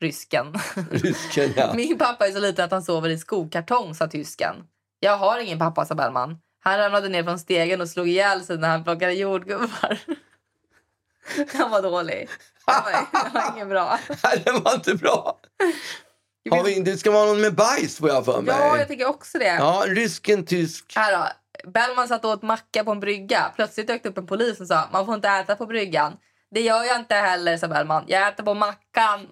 Rysken. 0.00 0.54
rysken 0.90 1.52
ja. 1.56 1.72
Min 1.74 1.98
pappa 1.98 2.26
är 2.26 2.32
så 2.32 2.40
liten 2.40 2.64
att 2.64 2.70
han 2.70 2.82
sover 2.82 3.08
i 3.08 3.18
skokartong, 3.18 3.94
sa 3.94 4.06
tysken. 4.06 4.56
Jag 5.00 5.16
har 5.16 5.38
ingen 5.38 5.58
pappa, 5.58 5.84
sa 5.84 5.94
Bellman. 5.94 6.38
Han 6.60 6.78
ramlade 6.78 7.08
ner 7.08 7.24
från 7.24 7.38
stegen 7.38 7.80
och 7.80 7.88
slog 7.88 8.08
ihjäl 8.08 8.44
sig 8.44 8.58
när 8.58 8.68
han 8.68 8.84
plockade 8.84 9.12
jordgubbar. 9.12 9.98
Han 11.54 11.70
var 11.70 11.82
dålig. 11.82 12.28
Han 12.64 12.84
var, 12.84 12.92
han 13.12 13.32
var 13.32 13.56
ingen 13.56 13.68
bra. 13.68 13.98
Nej, 14.24 14.42
den 14.44 14.62
var 14.62 14.74
inte 14.74 14.94
bra. 14.94 15.38
Har 16.50 16.64
vi, 16.64 16.80
det 16.80 16.96
ska 16.96 17.10
vara 17.10 17.26
någon 17.26 17.40
med 17.40 17.54
bajs 17.54 17.98
får 17.98 18.08
jag 18.08 18.24
för 18.24 18.40
mig. 18.40 18.54
Ja, 18.58 18.78
jag 18.78 18.88
tycker 18.88 19.08
också 19.08 19.38
det. 19.38 19.44
Ja, 19.44 19.84
en 19.88 19.94
rysk, 19.94 20.28
en 20.28 20.46
tysk. 20.46 20.92
Här 20.96 21.12
då. 21.12 21.28
Bellman 21.70 22.08
satt 22.08 22.24
och 22.24 22.30
åt 22.30 22.42
macka 22.42 22.84
på 22.84 22.90
en 22.90 23.00
brygga. 23.00 23.52
Plötsligt 23.56 23.86
dök 23.86 24.02
det 24.02 24.08
upp 24.08 24.18
en 24.18 24.26
polis 24.26 24.60
och 24.60 24.66
sa 24.66 24.88
man 24.92 25.06
får 25.06 25.14
inte 25.14 25.28
äta 25.28 25.56
på 25.56 25.66
bryggan. 25.66 26.12
Det 26.54 26.60
gör 26.60 26.84
jag 26.84 26.96
inte 26.96 27.14
heller, 27.14 27.56
sa 27.56 27.68
Bellman. 27.68 28.04
Jag 28.06 28.28
äter 28.28 28.44
på 28.44 28.54
mackan. 28.54 29.20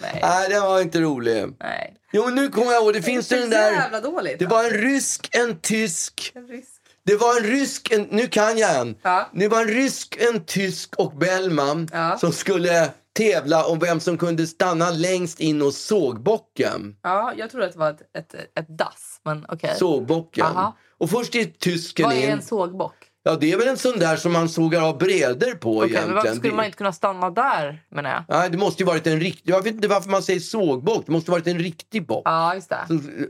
Nej. 0.00 0.18
Nej, 0.22 0.48
den 0.48 0.62
var 0.62 0.80
inte 0.80 1.00
rolig. 1.00 1.46
Nej. 1.60 1.94
Jo, 2.12 2.28
nu 2.30 2.48
kommer 2.48 2.72
jag 2.72 2.82
ihåg. 2.82 2.92
Det 2.94 3.02
finns 3.02 3.28
Det 3.28 3.40
den 3.40 3.50
där... 3.50 3.72
jävla 3.72 4.00
dåligt. 4.00 4.38
Det 4.38 4.46
var 4.46 4.64
en 4.64 4.70
rysk, 4.70 5.28
en 5.32 5.60
tysk. 5.60 6.32
En 6.34 6.48
risk. 6.48 6.68
Det 7.04 7.16
var 7.16 7.36
en 7.36 7.42
rysk, 7.46 7.90
en, 7.92 8.02
nu 8.02 8.26
kan 8.26 8.58
jag 8.58 8.76
en. 8.76 8.96
Ja. 9.02 9.28
Det 9.32 9.48
var 9.48 9.60
en 9.60 9.68
rysk, 9.68 10.16
en 10.20 10.44
tysk 10.44 10.94
och 10.96 11.12
Bellman 11.16 11.88
Ja. 11.92 12.18
som 12.18 12.32
skulle 12.32 12.90
tävla 13.12 13.64
om 13.66 13.78
vem 13.78 14.00
som 14.00 14.18
kunde 14.18 14.46
stanna 14.46 14.90
längst 14.90 15.40
in 15.40 15.60
hos 15.60 15.78
sågbocken. 15.78 16.96
Ja, 17.02 17.32
jag 17.36 17.50
trodde 17.50 17.66
att 17.66 17.72
det 17.72 17.78
var 17.78 17.90
ett, 17.90 18.16
ett, 18.16 18.34
ett 18.34 18.78
dass. 18.78 19.20
Men 19.24 19.46
okej. 19.48 19.74
Sågbocken. 19.78 20.46
Aha. 20.46 20.76
Och 20.98 21.10
först 21.10 21.34
gick 21.34 21.58
tysken 21.58 22.04
Vad 22.06 22.14
är 22.14 22.22
in. 22.22 22.30
en 22.30 22.42
sågbock? 22.42 22.94
Ja, 23.24 23.36
det 23.36 23.52
är 23.52 23.56
väl 23.58 23.68
en 23.68 23.76
sån 23.76 23.98
där 23.98 24.16
som 24.16 24.32
man 24.32 24.48
sågar 24.48 24.80
av 24.82 24.98
breder 24.98 25.54
på 25.54 25.80
men 25.80 25.88
egentligen. 25.88 26.14
varför 26.14 26.34
skulle 26.34 26.54
man 26.54 26.64
inte 26.64 26.76
kunna 26.78 26.92
stanna 26.92 27.30
där, 27.30 27.82
menar 27.90 28.10
jag? 28.10 28.24
Nej, 28.38 28.50
det 28.50 28.56
måste 28.58 28.82
ju 28.82 28.86
varit 28.86 29.06
en 29.06 29.20
riktig... 29.20 29.52
Jag 29.52 29.62
vet 29.62 29.74
inte 29.74 29.88
varför 29.88 30.10
man 30.10 30.22
säger 30.22 30.40
sågbock. 30.40 31.06
Det 31.06 31.12
måste 31.12 31.30
varit 31.30 31.46
en 31.46 31.58
riktig 31.58 32.06
bock. 32.06 32.22
Ja, 32.24 32.54
just 32.54 32.68
det. 32.68 32.78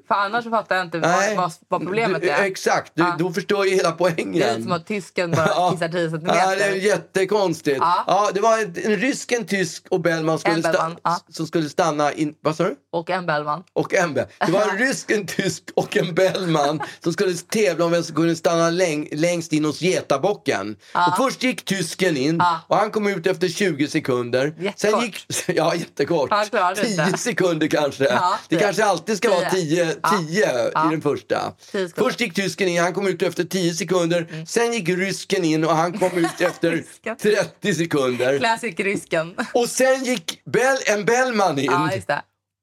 För 0.09 0.15
annars 0.15 0.45
så 0.45 0.51
fattar 0.51 0.77
jag 0.77 0.85
inte 0.85 0.99
Nej. 0.99 1.37
vad, 1.37 1.53
vad 1.69 1.81
problemet 1.81 2.23
du, 2.23 2.29
är. 2.29 2.43
Exakt, 2.45 2.93
du, 2.95 3.03
Ja. 3.03 3.17
då 3.19 3.33
förstår 3.33 3.67
jag 3.67 3.75
hela 3.77 3.93
poängen. 3.93 4.33
Det 4.33 4.43
är 4.45 4.61
som 4.63 4.73
att 4.73 4.87
tysken 4.87 5.31
bara 5.31 5.47
Ja. 5.57 5.71
kissar 5.73 5.89
10 5.89 6.01
Ja, 6.01 6.07
det 6.07 6.11
centimeter. 6.11 6.71
är 6.71 6.75
jättekonstigt. 6.77 7.79
Ja. 7.81 8.05
Ja. 8.07 8.31
det 8.35 8.41
var 8.41 8.59
en, 8.59 8.75
en 8.85 8.97
rysk, 8.97 9.33
en 9.33 9.47
tysk 9.47 9.87
och 9.91 10.01
Bellman 10.01 10.39
skulle, 10.39 10.55
En 10.55 10.63
Bellman, 10.63 10.97
ja. 11.03 11.19
som 11.29 11.47
skulle 11.47 11.69
stanna 11.69 12.13
in... 12.13 12.35
Vad 12.41 12.57
sa 12.57 12.65
du? 12.65 12.77
Och 12.93 13.11
en 13.11 13.27
Bellman. 13.27 13.63
Och 13.73 13.95
en 13.95 14.15
Bell. 14.15 14.27
Det 14.47 14.53
var 14.53 14.63
en 14.69 14.79
rysk, 14.87 15.11
en 15.11 15.27
tysk 15.27 15.63
och 15.77 15.97
en 15.97 16.15
Bellman 16.15 16.81
som 17.03 17.13
skulle 17.13 17.35
tävla 17.35 17.85
om 17.85 17.91
vem 17.91 18.03
som 18.03 18.17
kunde 18.17 18.37
stanna 18.37 18.71
läng, 18.71 19.09
längst 19.13 19.53
in 19.53 19.65
hos 19.65 19.82
getabocken. 19.83 20.77
Och 20.93 21.17
först 21.17 21.43
gick 21.43 21.65
tysken 21.65 22.17
in 22.17 22.37
Ja. 22.39 22.61
och 22.69 22.77
han 22.77 22.91
kom 22.91 23.07
ut 23.07 23.27
efter 23.27 23.49
20 23.49 23.89
sekunder. 23.89 24.55
Jättekort. 24.61 24.77
Sen 24.81 25.01
gick, 25.01 25.27
ja, 25.57 25.75
jättekort. 25.75 26.31
Han 26.31 26.47
klarade 26.47 26.85
10 26.85 27.07
inte. 27.07 27.19
sekunder 27.19 27.67
kanske. 27.67 28.05
Ja, 28.05 28.39
det 28.49 28.57
kanske 28.57 28.85
alltid 28.85 29.17
ska 29.17 29.31
vara 29.31 29.51
10 29.51 29.63
Tio. 29.63 29.95
Ja. 30.03 30.11
10 30.29 30.71
Ja. 30.75 30.87
i 30.89 30.91
den 30.91 31.03
första. 31.03 31.53
Först 31.97 32.21
gick 32.21 32.35
tysken 32.35 32.69
in, 32.69 32.83
han 32.83 32.95
kom 32.95 33.07
ut 33.07 33.23
efter 33.23 33.45
10 33.45 33.75
sekunder. 33.75 34.45
Sen 34.49 34.73
gick 34.73 34.89
rysken 34.89 35.45
in 35.45 35.65
och 35.65 35.77
han 35.77 35.99
kom 35.99 36.11
ut 36.19 36.27
efter 36.41 36.71
Rysken. 36.71 37.17
30 37.17 37.75
sekunder. 37.75 38.39
Classic 38.39 38.75
rysken. 38.79 39.35
Och 39.55 39.69
sen 39.69 40.05
gick 40.05 40.41
Bell, 40.45 40.77
en 40.87 41.05
Bellman 41.05 41.59
in. 41.59 41.71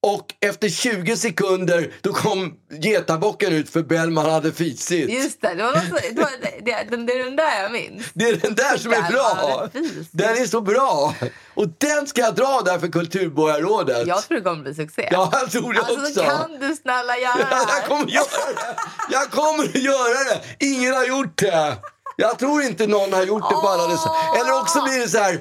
Och 0.02 0.26
efter 0.42 0.70
20 0.70 1.18
sekunder 1.18 1.94
då 2.02 2.14
kom 2.14 2.54
getabocken 2.82 3.54
ut 3.54 3.70
för 3.70 3.82
Bellman 3.82 4.26
hade 4.32 4.52
fisit. 4.52 5.10
Just 5.10 5.42
det. 5.42 5.54
Det, 5.54 5.64
var 5.64 5.72
något, 5.72 5.84
så- 5.90 6.10
det, 6.14 6.22
var, 6.22 6.30
det, 6.42 6.66
det, 6.66 6.72
är 6.72 7.24
den 7.26 7.36
där 7.36 7.62
jag 7.62 7.72
minns. 7.72 8.06
Det 8.14 8.26
är 8.30 8.36
den 8.36 8.56
där 8.56 8.78
som 8.78 8.94
är 8.94 9.12
bra. 9.12 9.68
Den 10.12 10.38
är 10.38 10.46
så 10.46 10.62
bra. 10.62 11.16
Och 11.54 11.68
den 11.78 12.08
ska 12.08 12.22
jag 12.22 12.36
dra 12.36 12.62
där 12.66 12.80
för 12.80 12.88
Kulturborgarrådet. 12.88 14.08
Jag 14.08 14.24
tror 14.24 14.38
det 14.38 14.44
kommer 14.44 14.64
bli 14.64 14.76
succé. 14.76 15.10
Ja, 15.12 15.30
jag 15.32 15.52
tror 15.52 15.74
det 15.74 15.80
alltså, 15.80 16.00
också. 16.00 16.24
kan 16.24 16.60
du 16.60 16.76
snälla 16.76 17.18
göra 17.26 17.36
det 17.38 17.66
Jag 17.78 17.86
kommer 17.86 18.08
göra 18.12 18.54
det. 18.56 18.76
Jag 19.12 19.32
kommer 19.32 19.64
att 19.64 19.76
göra 19.76 20.24
det. 20.24 20.66
Ingen 20.66 20.94
har 20.94 21.06
gjort 21.06 21.38
det. 21.38 21.78
Jag 22.18 22.40
tror 22.40 22.62
inte 22.62 22.88
någon 22.88 23.14
har 23.14 23.24
gjort 23.24 23.50
det 23.50 23.56
på 23.56 23.68
alla 23.68 23.88
dessa. 23.88 24.10
Eller 24.40 24.60
också 24.62 24.82
blir 24.84 25.00
det 25.00 25.10
så 25.10 25.18
här. 25.18 25.40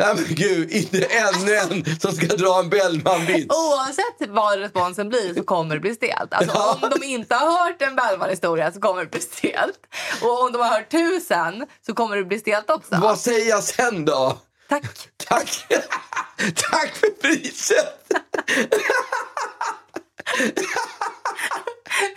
Nej 0.00 0.14
men 0.14 0.34
gud, 0.34 0.70
inte 0.70 1.04
ännu 1.04 1.54
en 1.56 2.00
som 2.00 2.12
ska 2.12 2.26
dra 2.26 2.58
en 2.58 2.70
Bellman-vits. 2.70 3.54
Oavsett 3.56 4.28
vad 4.28 4.58
responsen 4.58 5.08
blir 5.08 5.34
så 5.34 5.42
kommer 5.42 5.74
det 5.74 5.80
bli 5.80 5.94
stelt. 5.94 6.34
Alltså, 6.34 6.56
Ja. 6.56 6.78
Om 6.82 6.90
de 7.00 7.06
inte 7.06 7.34
har 7.34 7.64
hört 7.64 7.82
en 7.82 7.96
Bellman-historia 7.96 8.72
så 8.72 8.80
kommer 8.80 9.00
det 9.04 9.10
bli 9.10 9.20
stelt. 9.20 9.78
Och 10.22 10.42
om 10.42 10.52
de 10.52 10.58
har 10.58 10.68
hört 10.68 10.90
tusen 10.90 11.66
så 11.86 11.94
kommer 11.94 12.16
det 12.16 12.24
bli 12.24 12.38
stelt 12.38 12.70
också. 12.70 12.96
Vad 13.00 13.18
säger 13.18 13.48
jag 13.48 13.62
sen 13.62 14.04
då? 14.04 14.38
Tack. 14.68 15.08
Tack! 15.28 15.66
Tack 16.70 16.96
för 16.96 17.08
priset! 17.22 18.12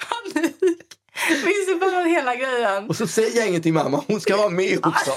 Panik. 0.10 0.82
Minns 1.30 1.80
du 1.82 2.10
hela 2.10 2.36
grejen? 2.36 2.90
Och 2.90 2.96
så 2.96 3.08
säger 3.08 3.38
jag 3.38 3.48
ingenting 3.48 3.74
mamma, 3.74 4.04
hon 4.08 4.22
ska 4.22 4.38
vara 4.38 4.50
med 4.50 4.86
också. 4.86 5.12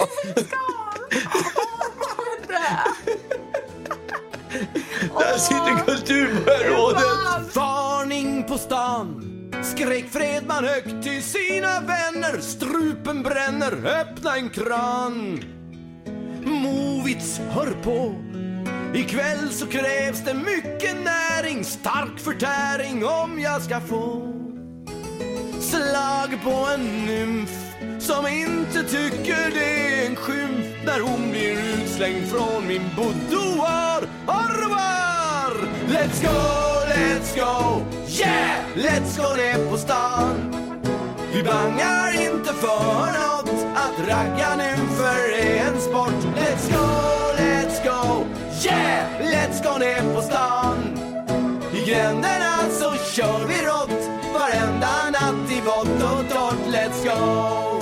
Där 5.19 5.39
sitter 5.39 5.85
kulturborgarrådet. 5.85 7.57
Varning 7.57 8.45
på 8.45 8.59
stan. 8.59 9.23
Skrek 9.63 10.11
Fredman 10.13 10.65
högt 10.65 11.03
till 11.03 11.23
sina 11.23 11.81
vänner. 11.81 12.41
Strupen 12.41 13.23
bränner, 13.23 14.01
öppna 14.01 14.37
en 14.37 14.51
kran. 14.51 15.41
Movits 16.45 17.41
hör 17.51 17.77
på. 17.83 18.15
Ikväll 18.95 19.53
så 19.53 19.67
krävs 19.67 20.25
det 20.25 20.35
mycket 20.35 20.97
näring. 21.05 21.65
Stark 21.65 22.19
förtäring 22.19 23.05
om 23.07 23.41
jag 23.41 23.63
ska 23.63 23.81
få 23.81 24.33
Slag 25.61 26.39
på 26.45 26.69
en 26.75 27.07
nymf 27.07 27.66
som 28.07 28.27
inte 28.27 28.83
tycker 28.83 29.51
det 29.55 30.03
är 30.03 30.07
en 30.07 30.17
skymf 30.17 30.67
när 30.85 31.01
hon 31.01 31.31
blir 31.31 31.59
utslängd 31.75 32.29
från 32.29 32.67
min 32.67 32.83
boudoir. 32.97 34.09
Au! 34.27 34.47
Let's 35.89 36.21
go, 36.23 36.31
let's 36.89 37.35
go, 37.35 37.83
yeah! 38.09 38.65
Let's 38.75 39.17
go 39.17 39.37
ner 39.37 39.71
på 39.71 39.77
stan. 39.77 40.55
Vi 41.33 41.43
bangar 41.43 42.23
inte 42.23 42.53
för 42.53 43.07
något, 43.07 43.67
att 43.75 44.09
ragga 44.09 44.57
nymfer 44.57 45.39
är 45.39 45.67
en 45.67 45.81
sport. 45.81 46.35
Let's 46.37 46.73
go, 46.73 46.87
let's 47.39 47.85
go, 47.85 48.27
yeah! 48.65 49.21
Let's 49.21 49.63
go 49.63 49.79
ner 49.79 50.15
på 50.15 50.23
stan. 50.23 50.99
I 51.73 51.91
gränderna 51.91 52.57
så 52.71 52.89
alltså 52.89 53.13
kör 53.15 53.47
vi 53.49 53.67
rått 53.67 54.11
Varenda 54.35 55.11
natt 55.11 55.51
i 55.51 55.61
vått 55.61 56.03
och 56.03 56.31
torrt 56.31 56.75
Let's 56.75 57.05
go 57.05 57.76